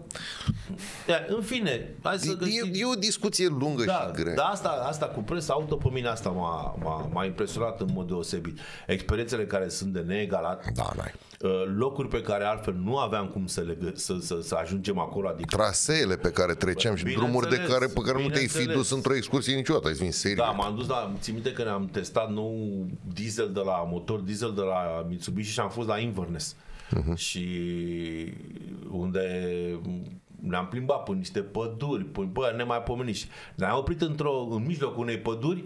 [1.09, 2.71] Ia, În fine, hai să e, găsim...
[2.73, 4.35] e, o discuție lungă Da, și grea.
[4.35, 8.07] da asta, asta cu presa auto, pe mine asta m-a, m-a, m-a impresionat în mod
[8.07, 8.59] deosebit.
[8.87, 11.13] Experiențele care sunt de neegalat, Da, n-ai.
[11.41, 14.99] uh, locuri pe care altfel nu aveam cum să, le, gă- să, să, să ajungem
[14.99, 18.47] acolo, adică Traseele pe care treceam și drumuri de Bineînțeles, care, pe care nu te-ai
[18.47, 18.89] fi bineînțeles.
[18.89, 19.89] dus într-o excursie niciodată.
[19.89, 20.47] Ai zis, serios.
[20.47, 24.53] Da, m-am dus la, țin minte că ne-am testat nou diesel de la motor diesel
[24.55, 26.55] de la Mitsubishi și am fost la Inverness.
[26.91, 27.15] Mhm.
[27.15, 27.49] Și
[28.91, 29.51] unde
[30.41, 33.29] ne-am plimbat pe niște păduri, pe, bă, nemaipomeniți.
[33.55, 35.65] Ne-am oprit într-o, în mijlocul unei păduri,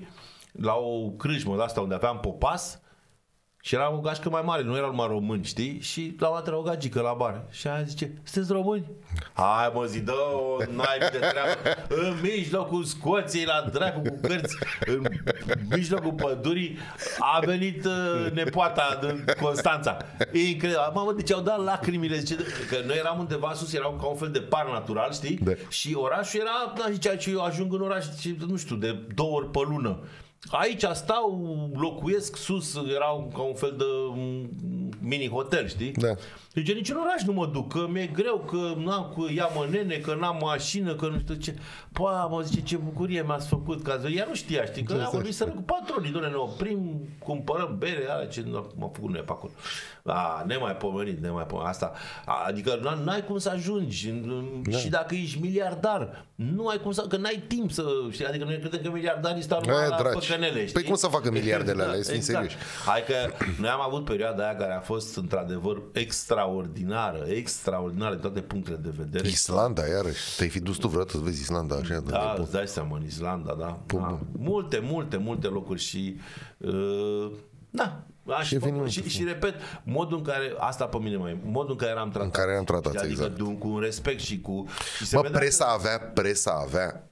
[0.52, 2.80] la o crâșmă de asta unde aveam popas
[3.64, 5.80] și era o gașcă mai mare, nu erau numai români, știi?
[5.80, 7.44] Și la o dată era o gagică la bar.
[7.50, 8.86] Și aia zice, sunteți români?
[9.32, 11.80] Hai mă zi, dă o naibii de treabă.
[12.02, 14.56] În mijlocul Scoției, la dracu cu cărți,
[14.86, 15.06] în
[15.70, 16.78] mijlocul pădurii,
[17.18, 19.96] a venit uh, nepoata din Constanța.
[20.32, 20.90] Incredibil.
[20.94, 22.18] Mamă, deci au dat lacrimile.
[22.18, 22.36] Zice,
[22.68, 25.38] că noi eram undeva sus, erau ca un fel de par natural, știi?
[25.42, 25.52] Da.
[25.68, 29.36] Și orașul era, da, zicea că eu ajung în oraș, și, nu știu, de două
[29.36, 29.98] ori pe lună.
[30.50, 34.48] Aici stau, locuiesc sus, erau ca un fel de mm,
[35.00, 35.92] mini-hotel, știi?
[35.92, 36.14] Da.
[36.52, 39.66] Deci nici în oraș nu mă duc, că mi-e greu, că n-am cu ia mă
[39.70, 41.54] nene, că n-am mașină, că nu știu ce.
[41.92, 45.34] Păi, mă zice, ce bucurie mi-ați făcut, că ea nu știa, știi, că am vorbit
[45.34, 48.44] să cu patronii, doamne, ne oprim, cumpărăm bere, alea ce
[48.74, 49.52] m-a făcut noi pe acolo.
[50.04, 51.70] A, nemaipomenit, nemaipomenit.
[51.70, 51.92] Asta,
[52.24, 54.10] a, adică n- n-ai cum să ajungi
[54.62, 54.76] da.
[54.76, 58.58] și dacă ești miliardar, nu ai cum să, că n-ai timp să, știi, adică noi
[58.58, 59.96] credem că miliardarii stau numai E, la
[60.36, 60.42] dragi.
[60.42, 60.72] păcănele, știi?
[60.72, 62.02] Păi cum să facă miliardele alea?
[62.02, 62.56] Să fim serioși.
[62.96, 63.14] Adică
[63.60, 68.92] noi am avut perioada aia care a fost într-adevăr extraordinară, extraordinară din toate punctele de
[68.96, 69.28] vedere.
[69.28, 70.36] Islanda, iarăși.
[70.36, 72.42] Te-ai fi dus tu vreodată să vezi Islanda așa de Da, nebun.
[72.42, 73.78] îți dai seama, în Islanda, da.
[73.86, 74.18] da.
[74.38, 76.16] Multe, multe, multe locuri și
[76.58, 77.30] uh,
[77.70, 79.54] da, Aș, Și evenimente, și, și, repet,
[79.84, 82.30] modul în care, asta pe mine mai, modul în care eram tratat.
[82.30, 83.36] care eram tratați, adică exact.
[83.36, 84.66] de- cu un respect și cu...
[84.96, 87.06] Și se Bă, vedea presa avea, presa avea.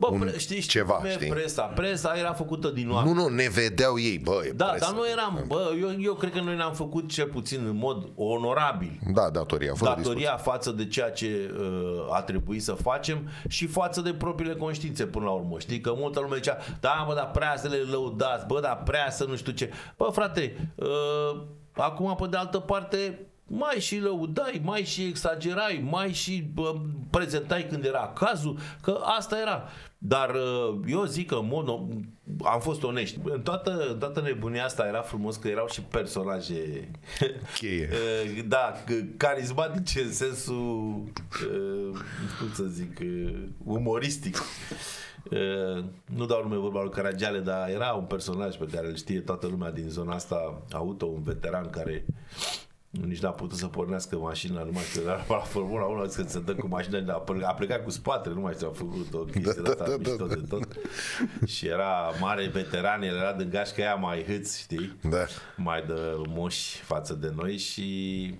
[0.00, 1.28] Bă, un pre, știi, știi ceva, cum e știi?
[1.28, 1.62] presa?
[1.62, 3.14] Presa era făcută din oameni.
[3.16, 4.84] Nu, nu, ne vedeau ei, bă, e Da, presă.
[4.84, 8.08] dar noi eram, bă, eu, eu cred că noi ne-am făcut cel puțin în mod
[8.14, 10.24] onorabil Da, datoria, fără discuție.
[10.24, 15.06] datoria față de ceea ce uh, a trebuit să facem și față de propriile conștiințe
[15.06, 15.58] până la urmă.
[15.58, 19.10] Știi că multă lume zicea, da, bă, dar prea să le lăudați, bă, dar prea
[19.10, 19.70] să nu știu ce.
[19.96, 21.40] Bă, frate, uh,
[21.72, 23.18] acum pe de altă parte
[23.50, 26.74] mai și lăudai, mai și exagerai, mai și bă,
[27.10, 29.68] prezentai când era cazul, că asta era.
[30.00, 32.04] Dar uh, eu zic că în mod, no-
[32.44, 33.18] am fost onești.
[33.24, 36.90] În toată, în toată nebunia asta era frumos că erau și personaje
[37.58, 37.88] Cheie.
[38.36, 41.02] Uh, da, c- carismatice în sensul,
[41.52, 41.98] uh,
[42.38, 43.34] cum să zic, uh,
[43.64, 44.36] umoristic.
[45.30, 49.20] Uh, nu dau nume vorba lui Caragiale, dar era un personaj pe care îl știe
[49.20, 52.04] toată lumea din zona asta auto, un veteran care
[52.90, 56.16] nici n-a putut să pornească mașina, nu mai știu, era la Formula 1, a zis
[56.16, 58.72] că se dă cu mașina, a plecat, a plecat cu spatele, nu mai știu, a
[58.72, 60.34] făcut o chestie de asta, da, da, mișto da.
[60.34, 60.76] de tot.
[61.46, 64.98] Și era mare veteran, el era din gașca aia mai hâț, știi?
[65.02, 65.26] Da.
[65.56, 65.94] mai de
[66.28, 68.34] moși față de noi și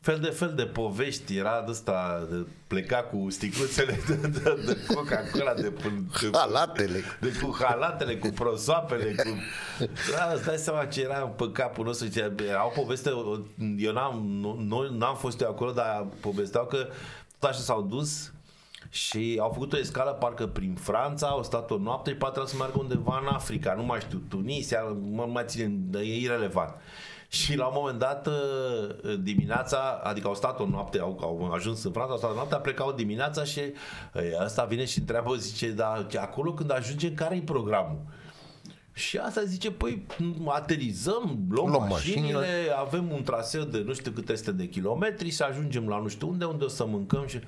[0.00, 4.76] fel de fel de povești era de asta, de pleca cu sticluțele de, de, de
[4.94, 7.00] Coca-Cola, de, de, Halatele.
[7.20, 9.28] de cu halatele, cu prosoapele, cu...
[10.16, 12.08] Da, îți dai seama ce era pe capul nostru.
[12.08, 13.10] Ce- Era o poveste,
[13.78, 16.76] eu n-am, nu, nu- n-am fost eu acolo, dar povesteau că
[17.38, 18.32] tot așa s-au dus
[18.90, 22.56] și au făcut o escală parcă prin Franța, au stat o noapte și poate să
[22.56, 26.74] meargă undeva în Africa, nu mai știu, Tunisia, mă nu mai ține, dar e irelevant.
[27.36, 31.84] Și la un moment dat uh, dimineața, adică au stat o noapte, au, au ajuns
[31.84, 33.60] în Franța, au stat o noapte, plecau dimineața și
[34.14, 37.98] uh, ăsta vine și întreabă, zice, dar acolo când ajungem, care-i programul?
[38.92, 40.06] Și asta zice, păi
[40.46, 42.70] aterizăm, luăm, Luăm mașinile, mașinile.
[42.78, 46.28] avem un traseu de nu știu câte este de kilometri și ajungem la nu știu
[46.28, 47.40] unde, unde o să mâncăm și...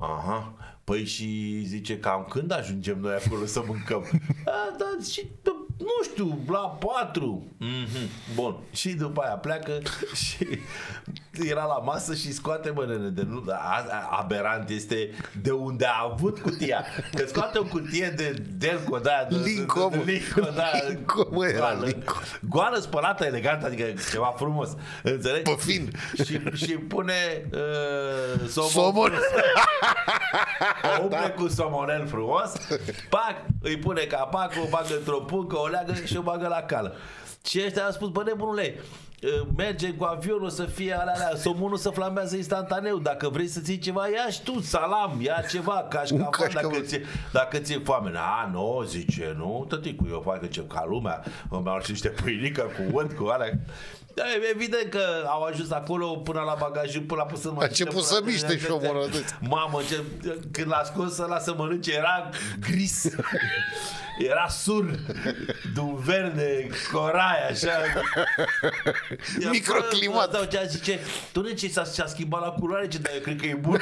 [0.00, 0.54] Aha,
[0.84, 4.04] păi și zice cam când ajungem noi acolo să mâncăm?
[4.44, 7.46] A, da, și bă, nu știu, la patru.
[7.60, 8.34] Mm-hmm.
[8.34, 8.56] Bun.
[8.72, 9.72] Și după aia pleacă
[10.24, 10.46] și
[11.48, 15.10] era la masă și scoate mă nene de nu, a, a, aberant este
[15.42, 16.84] de unde a avut cutia.
[17.14, 20.02] Că scoate o cutie de Delco, da, de, Linco, de, mă.
[20.04, 20.70] de, Linco, da.
[20.88, 22.14] Linco, mă, era goală, Linco.
[22.48, 24.68] goală, spălată, elegant, adică ceva frumos.
[25.02, 25.42] Înțelegi?
[25.42, 25.90] Pe fin.
[26.24, 28.70] Și, și pune uh, somon.
[28.70, 29.12] Somon.
[30.98, 32.52] O umple cu somonel frumos,
[33.08, 36.94] pac, îi pune capacul, o bagă într-o puncă, o leagă și o bagă la cală.
[37.46, 38.74] Și ăștia au spus, bă nebunule,
[39.22, 42.98] uh, merge cu avionul să fie alea, alea, somonul să flambează instantaneu.
[42.98, 46.70] Dacă vrei să ții ceva, ia și tu salam, ia ceva, cașcaval, cașcaval.
[46.70, 47.00] dacă ți
[47.32, 48.12] dacă ți-e foame.
[48.14, 52.62] A, nu, zice, nu, tăticu, eu fac ce ca lumea, îmi iau și niște pâinică
[52.62, 53.58] cu unt, cu alea.
[54.14, 57.68] Da, e evident că au ajuns acolo până la bagajul, până la pus în mașină,
[57.68, 59.34] început până să la- miște și omul ăla, dă-ți.
[59.40, 60.02] Mamă, ce,
[60.52, 62.28] când l-a scos să să mănânce, era
[62.60, 63.08] gris.
[64.18, 64.84] Era sur,
[65.74, 67.70] de un verde corai, așa.
[69.40, 70.30] Ia, Microclimat.
[70.30, 70.98] bă, Dau ce zice,
[71.32, 73.80] tu nu ce s-a, s-a schimbat la culoare, ce, dar eu cred că e bun.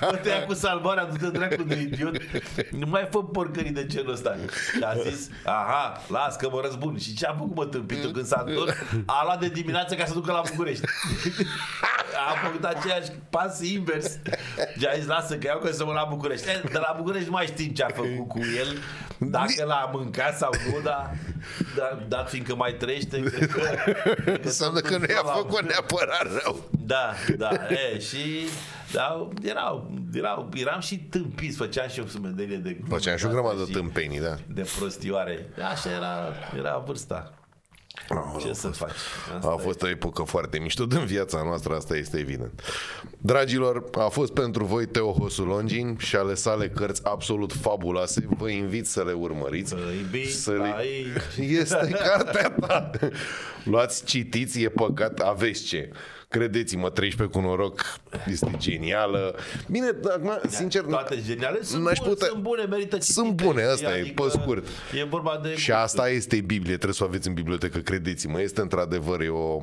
[0.00, 2.16] Bă, te ia cu salvarea, du-te dracu de idiot.
[2.70, 4.36] Nu mai fă porcării de genul ăsta.
[4.76, 6.98] Și a zis, aha, las că mă răzbun.
[6.98, 8.72] Și ce a făcut, mă, tâmpitul când s-a întors?
[9.06, 10.84] A luat de dimineață ca să ducă la București.
[12.28, 14.18] a făcut aceeași pas invers.
[14.78, 16.48] Și a zis, lasă că iau că să mă la București.
[16.48, 18.78] E, de la București nu mai știm ce a făcut cu el,
[19.18, 21.14] dacă l-a mâncat sau nu, dar,
[21.76, 23.60] dar, dar fiindcă mai trăiește, cred că...
[24.14, 26.64] cred că Înseamnă tot că nu i-a la- făcut neapărat rău.
[26.70, 27.50] da, da,
[27.94, 28.46] e, și
[28.92, 33.28] da, erau, erau, eram și tâmpiți, făceam și o sumedenie de glume Făceam și o
[33.28, 34.34] de grămadă astea de tâmpenii, da.
[34.46, 35.46] De prostioare.
[35.72, 37.32] Așa era, era vârsta.
[38.40, 38.90] Ce să faci?
[39.36, 42.62] Asta A fost o epocă foarte mișto din viața noastră, asta este evident.
[43.18, 48.26] Dragilor, a fost pentru voi Teo Hosu Longin și ale sale cărți absolut fabuloase.
[48.38, 49.74] Vă invit să le urmăriți.
[49.74, 50.74] Baby, să le...
[50.76, 51.50] aici.
[51.58, 52.90] Este cartea ta.
[53.64, 55.90] Luați, citiți, e păcat, aveți ce.
[56.28, 59.34] Credeți-mă, 13 cu noroc este genială.
[59.70, 63.44] Bine, acum, sincer, Toate geniale sunt, n-aș bune, putea- sunt bune, merită Sunt citite.
[63.44, 64.66] bune, asta e, pe scurt.
[65.00, 65.54] E vorba de...
[65.56, 68.40] Și asta este Biblie, trebuie să o aveți în bibliotecă, credeți-mă.
[68.40, 69.58] Este într-adevăr, e o...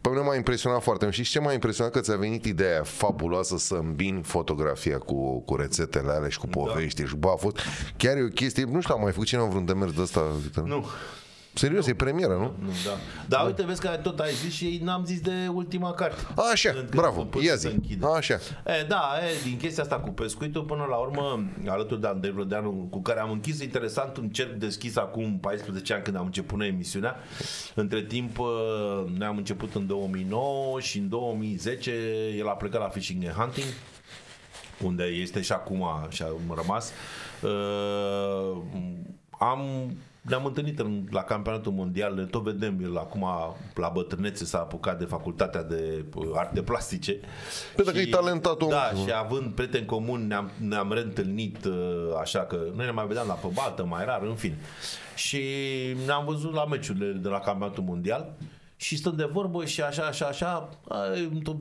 [0.00, 1.16] Pe mine m-a impresionat foarte mult.
[1.16, 5.56] Și ce m-a impresionat că ți-a venit ideea aia fabuloasă să îmbini fotografia cu, cu
[5.56, 7.04] rețetele alea și cu povești.
[7.04, 7.58] Și bă, a fost
[7.96, 10.22] chiar e o chestie, nu știu, am mai făcut cineva vreun demers de ăsta?
[10.42, 10.64] Victor?
[10.64, 10.86] Nu.
[11.58, 12.54] Serios, e premieră, nu?
[12.58, 12.90] Nu, da.
[13.28, 16.20] Dar uite, vezi că tot ai zis și n-am zis de ultima carte.
[16.52, 17.74] Așa, Când- bravo, până ia se zi.
[17.74, 18.06] închide.
[18.16, 18.34] Așa.
[18.66, 22.86] E, da, e, din chestia asta cu pescuitul, până la urmă, alături de Andrei Vlădeanu,
[22.90, 26.68] cu care am închis interesant un cerc deschis acum 14 ani când am început noi
[26.68, 27.16] emisiunea.
[27.74, 28.46] Între timp, uh,
[29.16, 31.90] noi am început în 2009 și în 2010
[32.38, 33.66] el a plecat la Fishing and Hunting
[34.82, 36.92] unde este și acum și am rămas.
[37.42, 38.56] Uh,
[39.38, 39.60] am
[40.28, 43.26] ne-am întâlnit în, la campionatul mondial, ne tot vedem, el acum
[43.74, 47.20] la bătrânețe s-a apucat de facultatea de uh, arte plastice.
[47.76, 48.74] Păi dacă e talentat omul.
[48.74, 51.74] Da, și având prieteni comuni ne-am, ne-am reîntâlnit uh,
[52.20, 54.54] așa că noi ne mai vedeam la pe baltă, mai rar, în fin.
[55.14, 55.42] Și
[56.06, 58.32] ne-am văzut la meciurile de la campionatul mondial
[58.80, 61.56] și stăm de vorbă și așa, așa, așa, ai, tot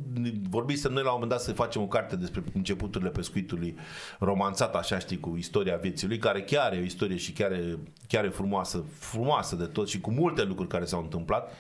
[0.50, 3.78] vorbisem noi la un moment dat să facem o carte despre începuturile pescuitului
[4.20, 7.78] romanțat, așa știi, cu istoria vieții lui, care chiar e o istorie și chiar e,
[8.08, 11.52] chiar e frumoasă, frumoasă de tot și cu multe lucruri care s-au întâmplat.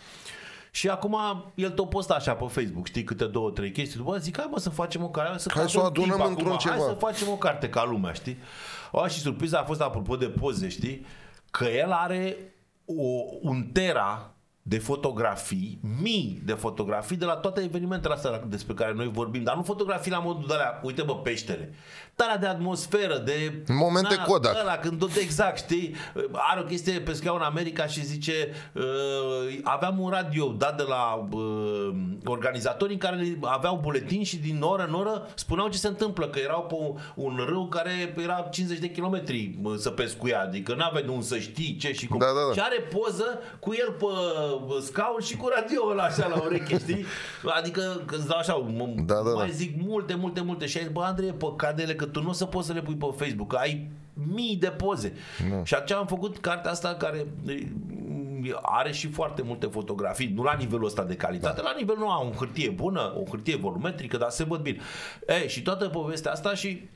[0.71, 1.17] Și acum
[1.55, 3.97] el tot posta așa pe Facebook, știi, câte două, trei chestii.
[3.97, 6.29] După zic, hai mă să facem o carte, să Hai să o avem timp adunăm
[6.29, 6.75] într-un acum, ceva.
[6.75, 8.37] Hai să facem o carte ca lumea, știi?
[8.91, 11.05] O, și surpriza a fost, apropo de poze, știi?
[11.51, 12.37] Că el are
[12.85, 14.31] o, un tera
[14.67, 19.55] de fotografii, mii de fotografii de la toate evenimentele astea despre care noi vorbim, dar
[19.55, 21.73] nu fotografii la modul de alea, uite bă, peștele,
[22.17, 23.63] dar alea de atmosferă, de...
[23.67, 24.59] Momente Kodak.
[24.61, 25.95] Ăla, când tot exact, știi,
[26.31, 28.33] are o chestie pescau în America și zice,
[28.73, 28.83] uh,
[29.63, 31.95] aveam un radio dat de la uh,
[32.25, 36.63] organizatorii care aveau buletini și din oră în oră spuneau ce se întâmplă, că erau
[36.63, 41.09] pe un, un râu care era 50 de kilometri mă, să pescuia, adică n-aveai de
[41.09, 42.17] un să știi ce și cum.
[42.19, 42.53] Da, da, da.
[42.53, 44.05] Și are poză cu el pe
[44.81, 47.05] scaun și cu radio ăla așa la ureche, știi?
[47.57, 49.53] Adică că îți dau așa, mă, Da, da, mai da.
[49.53, 52.33] zic multe, multe, multe și ai zis, bă, Andrei, e păcatele că tu nu o
[52.33, 55.13] să poți să le pui pe Facebook, că ai mii de poze.
[55.63, 57.67] Și atunci am făcut cartea asta care e,
[58.61, 62.27] are și foarte multe fotografii, nu la nivelul ăsta de calitate, la nivelul nu am
[62.27, 64.77] o hârtie bună, o hârtie volumetrică, dar se văd bine.
[65.27, 66.89] E, și toată povestea asta și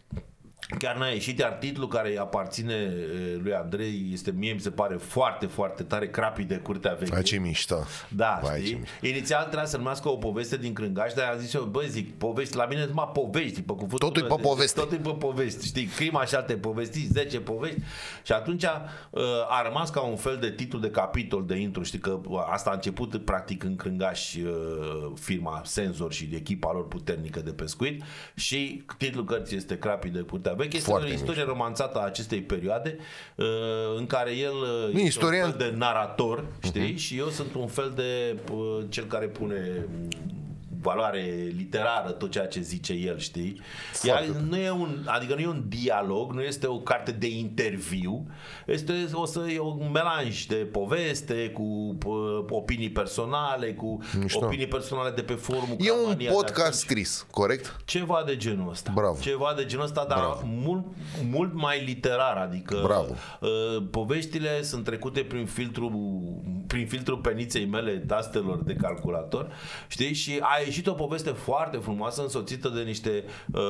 [0.78, 4.72] Chiar n-a ieșit, iar titlul care îi aparține e, lui Andrei este, mie mi se
[4.72, 7.14] pare foarte, foarte tare, crapii de curtea veche.
[7.14, 7.86] Hai ce mișto.
[8.08, 8.78] Da, Vai, ce știi?
[8.78, 9.08] mișto.
[9.08, 12.56] Inițial trebuia să numească o poveste din Crângaș, dar am zis eu, bă, zic, povesti,
[12.56, 14.80] la mine numai povești, pe cuvântul Totul e meu, pe deci poveste.
[14.80, 15.86] Totul e pe povesti, știi?
[15.86, 17.80] Crima și alte povesti, 10 povești.
[18.24, 22.00] Și atunci uh, a rămas ca un fel de titlu de capitol de intro, știi
[22.00, 27.40] că uh, asta a început practic în Crângaș uh, firma Senzor și echipa lor puternică
[27.40, 28.04] de pescuit
[28.36, 30.61] și titlul cărții este Crapii de curtea veche.
[30.66, 32.98] Este Foarte o istorie romanțată a acestei perioade
[33.36, 33.46] uh,
[33.98, 35.46] în care el uh, este istorian.
[35.46, 36.98] un fel de narator, știi?
[36.98, 40.08] Și eu sunt un fel de uh, cel care pune mm,
[40.82, 43.62] valoare literară tot ceea ce zice el, știi?
[44.04, 47.28] Iar Foarte nu e un, adică nu e un dialog, nu este o carte de
[47.28, 48.28] interviu,
[48.68, 54.46] este o să e un melanj de poveste cu uh, opinii personale, cu Mișto.
[54.46, 56.76] opinii personale de pe forumul E un Cavania de podcast atunci.
[56.76, 57.76] scris, corect?
[57.86, 58.92] Ceva de genul ăsta.
[58.96, 59.18] Bravo.
[59.22, 60.42] Ceva de genul ăsta, dar Bravo.
[60.46, 60.86] mult,
[61.30, 63.16] mult mai literar, adică Bravo.
[63.40, 65.90] Uh, poveștile sunt trecute prin filtru
[66.68, 69.52] prin filtrul peniței mele dastelor de calculator,
[69.88, 70.14] știi?
[70.14, 73.24] Și a ieșit o poveste foarte frumoasă însoțită de niște
[73.54, 73.62] uh,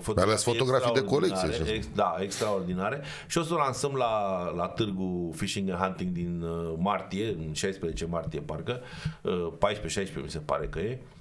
[0.00, 1.74] fotografii, Alea sunt fotografii de colecție, extraordinare, așa.
[1.74, 3.02] Ex, da, extraordinare.
[3.26, 7.52] Și o să o lansăm la, la târgu Fishing and Hunting din uh, martie, în
[7.52, 8.80] 16 martie parcă,
[9.22, 11.00] uh, 14-16 mi se pare că e.
[11.00, 11.15] Uh,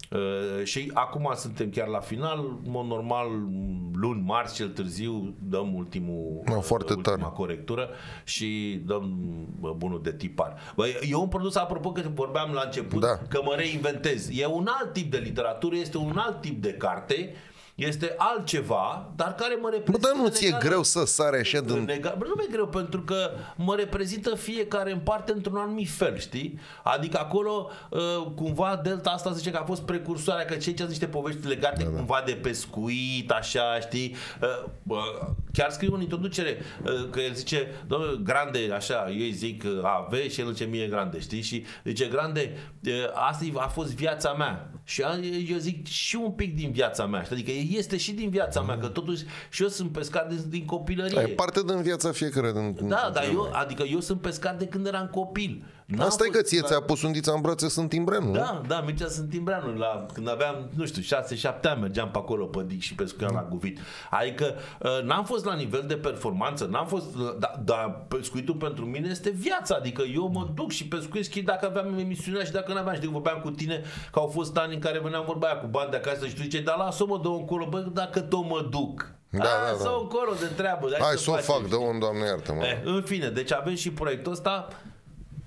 [0.63, 3.27] și acum suntem chiar la final, în mod normal,
[3.93, 7.31] luni, marți cel târziu, dăm ultimul, No, foarte ultima tare.
[7.35, 7.89] corectură
[8.23, 9.17] și dăm
[9.59, 10.55] bă, bunul de tipar.
[10.75, 13.17] Bă, e un produs, apropo că vorbeam la început, Da.
[13.29, 14.29] că mă reinventez.
[14.33, 17.33] E un alt tip de literatură, este un alt tip de carte,
[17.75, 20.07] este altceva, dar care mă Bă, reprezintă...
[20.13, 21.83] dar nu ți-e legat- greu să sari așa din...
[21.83, 22.15] Nega...
[22.17, 26.59] Bă, nu mi-e greu pentru că mă reprezintă fiecare în parte într-un anumit fel, știi?
[26.83, 27.99] Adică acolo uh,
[28.35, 31.89] cumva Delta asta zice că a fost precursoarea, că cei ce niște povești legate da,
[31.89, 31.95] da.
[31.97, 34.15] cumva de pescuit, așa, știi?
[34.41, 34.97] Uh, bă,
[35.53, 39.79] chiar scriu în introducere uh, că el zice, domnule, grande, așa, eu îi zic uh,
[39.83, 41.41] AV și el zice mie grande, știi?
[41.41, 42.93] Și zice, grande, uh,
[43.29, 44.69] asta a fost viața mea.
[44.83, 47.35] Și a- eu zic și un pic din viața mea, știi?
[47.35, 51.19] Adică este și din viața mea, că totuși și eu sunt pescar din, din copilărie.
[51.19, 52.51] Ai parte din viața fiecare.
[52.51, 55.63] Din, Da, dar eu, adică eu sunt pescar de când eram copil.
[55.85, 58.31] N-am Asta e că fost ție la- ți-a pus undița în brațe, sunt timbreanu, nu?
[58.31, 59.77] Da, da, Mircea sunt Timbreanu.
[59.77, 63.47] La, când aveam, nu știu, 6-7 ani mergeam pe acolo pe Dic și pescuiam la
[63.49, 63.79] Guvit.
[64.09, 68.85] Adică uh, n-am fost la nivel de performanță, n-am fost, uh, da, dar pescuitul pentru
[68.85, 69.75] mine este viața.
[69.75, 72.95] Adică eu mă duc și pescuiesc și dacă aveam emisiunea și dacă n-aveam.
[72.95, 73.81] Știi, vorbeam cu tine
[74.11, 76.41] că au fost ani în care veneam vorba aia cu bani de acasă și tu
[76.41, 79.13] ziceai, dar lasă-o mă, dă încolo, bă, dacă tot mă duc.
[79.29, 79.71] Da, da, da.
[79.71, 80.87] Lasă-o încolo de treabă.
[80.99, 82.63] Hai să să o facem, fac, dă un doamne iartă, mă.
[82.63, 84.67] Eh, în fine, deci avem și proiectul ăsta.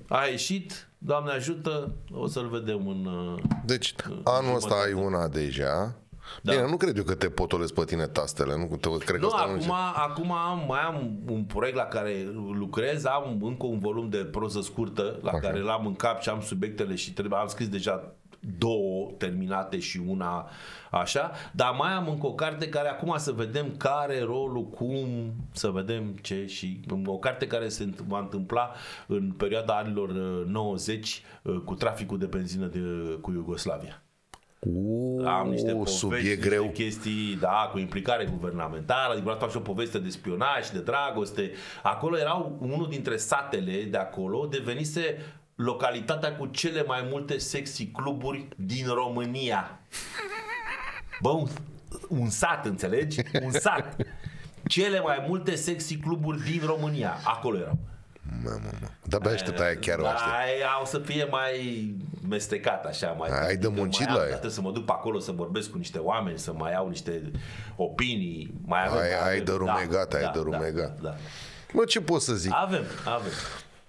[0.08, 3.04] A ieșit, Doamne ajută, o să-l vedem în...
[3.06, 3.94] uh, Deci,
[4.24, 5.94] anul ăsta ai una deja.
[6.42, 6.52] Da.
[6.52, 9.26] Bine, nu cred eu că te potolesc pe tine tastele, nu te, cred că Nu,
[9.26, 13.78] ăsta acum, nu acum am, mai am un proiect la care lucrez, am încă un
[13.78, 15.40] volum de proză scurtă la Ok.
[15.40, 18.14] care l-am în cap și am subiectele și trebuie, am scris deja
[18.58, 20.48] două terminate și una
[20.90, 24.96] așa, dar mai am încă o carte care acum să vedem care e rolul, cum,
[25.52, 28.72] să vedem ce și o carte care se înt- va întâmpla
[29.06, 32.78] în perioada anilor uh, 90 uh, cu traficul de benzină de,
[33.20, 34.02] cu Iugoslavia.
[34.60, 36.68] Uuu, Am niște povești, subiect niște greu.
[36.70, 40.78] chestii, da, cu implicare guvernamentală, adică vreau să fac și o poveste de spionaj, de
[40.80, 41.50] dragoste.
[41.82, 45.16] Acolo erau, unul dintre satele de acolo devenise
[45.58, 49.78] localitatea cu cele mai multe sexy cluburi din România.
[51.20, 51.48] Bă, un,
[52.08, 53.20] un sat, înțelegi?
[53.42, 53.96] Un sat.
[54.66, 57.16] Cele mai multe sexy cluburi din România.
[57.24, 57.78] Acolo erau.
[58.44, 58.88] Mamă, mă.
[59.04, 60.34] De-abia aștept aia chiar o da, aștept.
[60.34, 61.86] aia o să fie mai
[62.28, 64.30] mestecat așa mai Ai de adică muncit mai la am, ea.
[64.30, 67.30] Trebuie să mă duc pe acolo să vorbesc cu niște oameni, să mai iau niște
[67.76, 68.54] opinii.
[68.66, 71.00] Mai avem, Ai- ai avem, de rumegat, ai de rumegat.
[71.00, 71.16] Da, da.
[71.72, 72.52] Mă, ce pot să zic?
[72.54, 73.32] Avem, avem.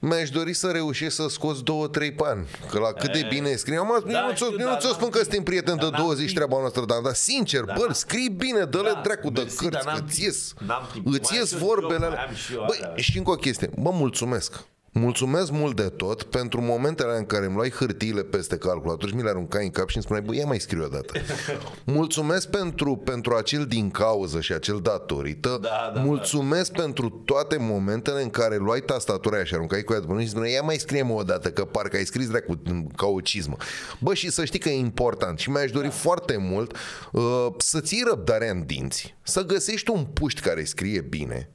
[0.01, 2.47] Mi-aș dori să reușesc să scoți două, trei pani.
[2.69, 3.77] Că la cât de bine scrie.
[3.77, 5.91] Am, Da, nu ți-o, știu, nu dar ți-o n-am spun că suntem prieteni Dar de
[5.95, 6.35] n-am 20 timp.
[6.37, 9.55] treaba noastră, dar, dar sincer, Dar bă, n-am- scrii bine, dă-le Da, dracu de mersi,
[9.61, 10.11] dar cărți, n-am că timp.
[10.13, 10.53] ți-ies.
[10.65, 11.05] N-am timp.
[11.07, 12.15] Îți Mai ies am și eu vorbele job, alea.
[12.17, 12.93] mai am și eu Bă, alea.
[12.95, 13.69] și încă o chestie.
[13.77, 14.63] Bă, mulțumesc.
[14.91, 19.23] Mulțumesc mult de tot pentru momentele în care îmi luai hârtiile peste calculator și mi
[19.23, 21.13] le aruncai în cap și îmi spuneai, bă, ia mai scriu o dată.
[21.83, 25.59] Mulțumesc pentru, pentru acel din cauză și acel datorită.
[25.61, 29.99] Da, da, Mulțumesc pentru toate momentele în care luai tastatura aia și aruncai cu ea
[29.99, 32.61] după noi și spuneai, ia mai scrie o dată, că parcă ai scris dracu
[32.95, 33.55] ca o cizmă.
[33.99, 35.93] Bă, și să știi că e important și mi-aș dori da.
[35.93, 36.75] foarte mult
[37.11, 41.49] uh, să ții răbdarea în dinți, să găsești un puști care scrie bine,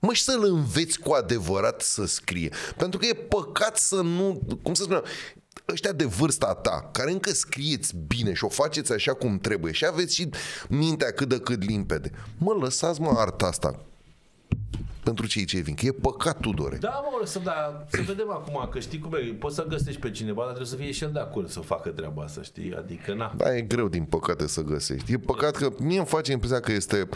[0.00, 2.52] Mă, și să-l înveți cu adevărat să scrie.
[2.76, 4.40] Pentru că e păcat să nu...
[4.62, 5.04] Cum să spunem?
[5.68, 9.86] Ăștia de vârsta ta, care încă scrieți bine și o faceți așa cum trebuie și
[9.86, 10.28] aveți și
[10.68, 12.10] mintea cât de cât limpede.
[12.38, 13.89] Mă, lăsați mă arta asta
[15.02, 16.76] pentru cei ce vin, că e păcat, Tudore.
[16.80, 20.10] Da, mă, să, da, să vedem acum, că știi cum e, poți să găsești pe
[20.10, 22.74] cineva, dar trebuie să fie și el de acord să facă treaba asta, știi?
[22.76, 23.32] Adică, na.
[23.36, 25.12] Da, e greu din păcate să găsești.
[25.12, 27.08] E păcat că mie îmi face impresia că este...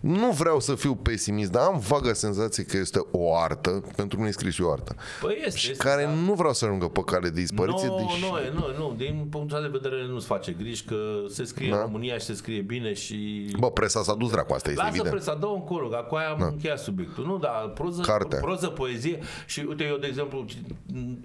[0.00, 4.28] Nu vreau să fiu pesimist, dar am vagă senzație că este o artă, pentru mine
[4.28, 6.10] e scris și o artă, Păi este, și este, care da.
[6.10, 8.20] nu vreau să ajungă pe cale de dispariție, Nu, deși...
[8.30, 10.96] nu, e, nu, nu, din punctul ăsta de vedere nu-ți face griji că
[11.28, 11.76] se scrie Da.
[11.76, 13.46] în România și se scrie bine și...
[13.58, 15.14] Bă, presa s-a dus dracu, asta este Lasă evident.
[15.14, 17.24] presa, dă încolo, că cu aia am încheiat subiectul.
[17.26, 18.38] Nu, dar proză, Cartea.
[18.40, 20.56] proză, poezie și uite, eu, de exemplu, ci-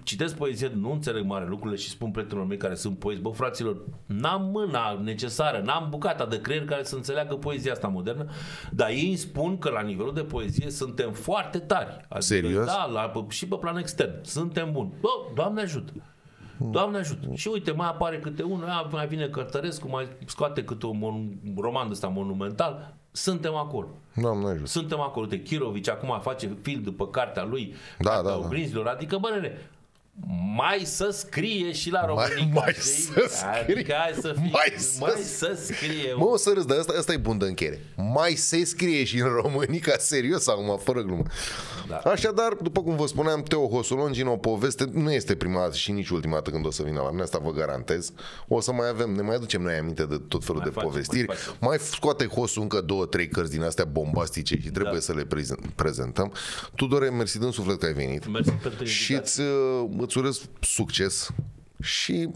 [0.02, 3.76] citesc poezie, nu înțeleg mare lucrurile și spun prietenilor mei care sunt poezi, bă, fraților,
[4.06, 8.26] n-am mâna necesară, n-am bucata de creier care să înțeleagă poezia asta modernă,
[8.70, 11.90] dar ei îmi spun că la nivelul de poezie suntem foarte tari.
[11.90, 12.66] Adică, Serios?
[12.66, 14.12] Da, la, și pe plan extern.
[14.22, 14.92] Suntem buni.
[15.00, 15.92] Bă, Doamne ajută.
[16.70, 17.28] Doamne ajută.
[17.34, 21.54] Și uite, mai apare câte unul, a, mai vine Cărtărescu, mai scoate câte un mon-
[21.60, 22.94] roman ăsta monumental.
[23.12, 23.88] Suntem acolo.
[24.14, 24.66] Doamne ajută.
[24.66, 25.26] Suntem acolo.
[25.26, 28.44] De Chirovici acum face film după cartea lui, Da, Cartea da, da.
[28.44, 28.86] oglinzilor.
[28.86, 29.70] Adică, bă, nene,
[30.56, 32.48] mai să scrie și la România.
[32.52, 32.92] mai știi?
[33.02, 33.74] să scrie.
[33.74, 35.24] Adică hai să fie, Mai mai, să-
[35.56, 36.14] să scrie.
[36.16, 37.80] Mă, o să râs, dar asta, asta e bun de încheiere.
[38.14, 41.22] Mai se scrie și în România, serios acum, fără glumă.
[41.88, 41.96] Da.
[41.96, 46.08] Așadar, după cum vă spuneam, Teo Hosulongin, o poveste, nu este prima dată și nici
[46.08, 48.12] ultima dată când o să vină la mine, asta vă garantez.
[48.48, 50.90] O să mai avem, ne mai aducem noi aminte de tot felul Mai de facem,
[50.90, 51.26] povestiri.
[51.26, 51.56] mai facem.
[51.60, 55.00] Mai scoate Hosul încă două, trei cărți din astea bombastice și trebuie Da.
[55.00, 56.32] să le prezen- prezentăm.
[56.74, 58.26] Tudore, mersi din suflet că ai venit.
[58.28, 59.42] Mersi pentru Și invitație.
[59.44, 61.30] îți, uh, îți urez succes
[61.82, 62.28] și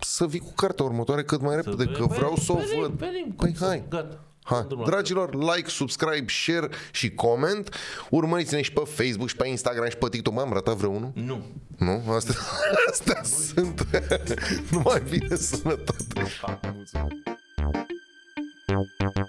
[0.00, 2.90] să vii cu cartea următoare cât mai repede, că venim, vreau să o venim, văd.
[2.90, 3.82] venim, Păi cum să- hai.
[3.88, 4.20] gata.
[4.42, 4.58] Hai.
[4.60, 7.74] În drumul Dragilor, like, subscribe, share și comment.
[8.10, 10.34] Urmăriți-ne și pe Facebook și pe Instagram și pe TikTok.
[10.34, 11.10] Mai am ratat vreunul?
[11.14, 11.44] Nu.
[11.78, 12.02] Nu?
[12.12, 12.34] Astea,
[12.90, 13.86] astea sunt.
[14.72, 16.22] nu mai bine sănătate.
[16.40, 16.60] Pa.
[16.74, 17.14] Mulțumesc.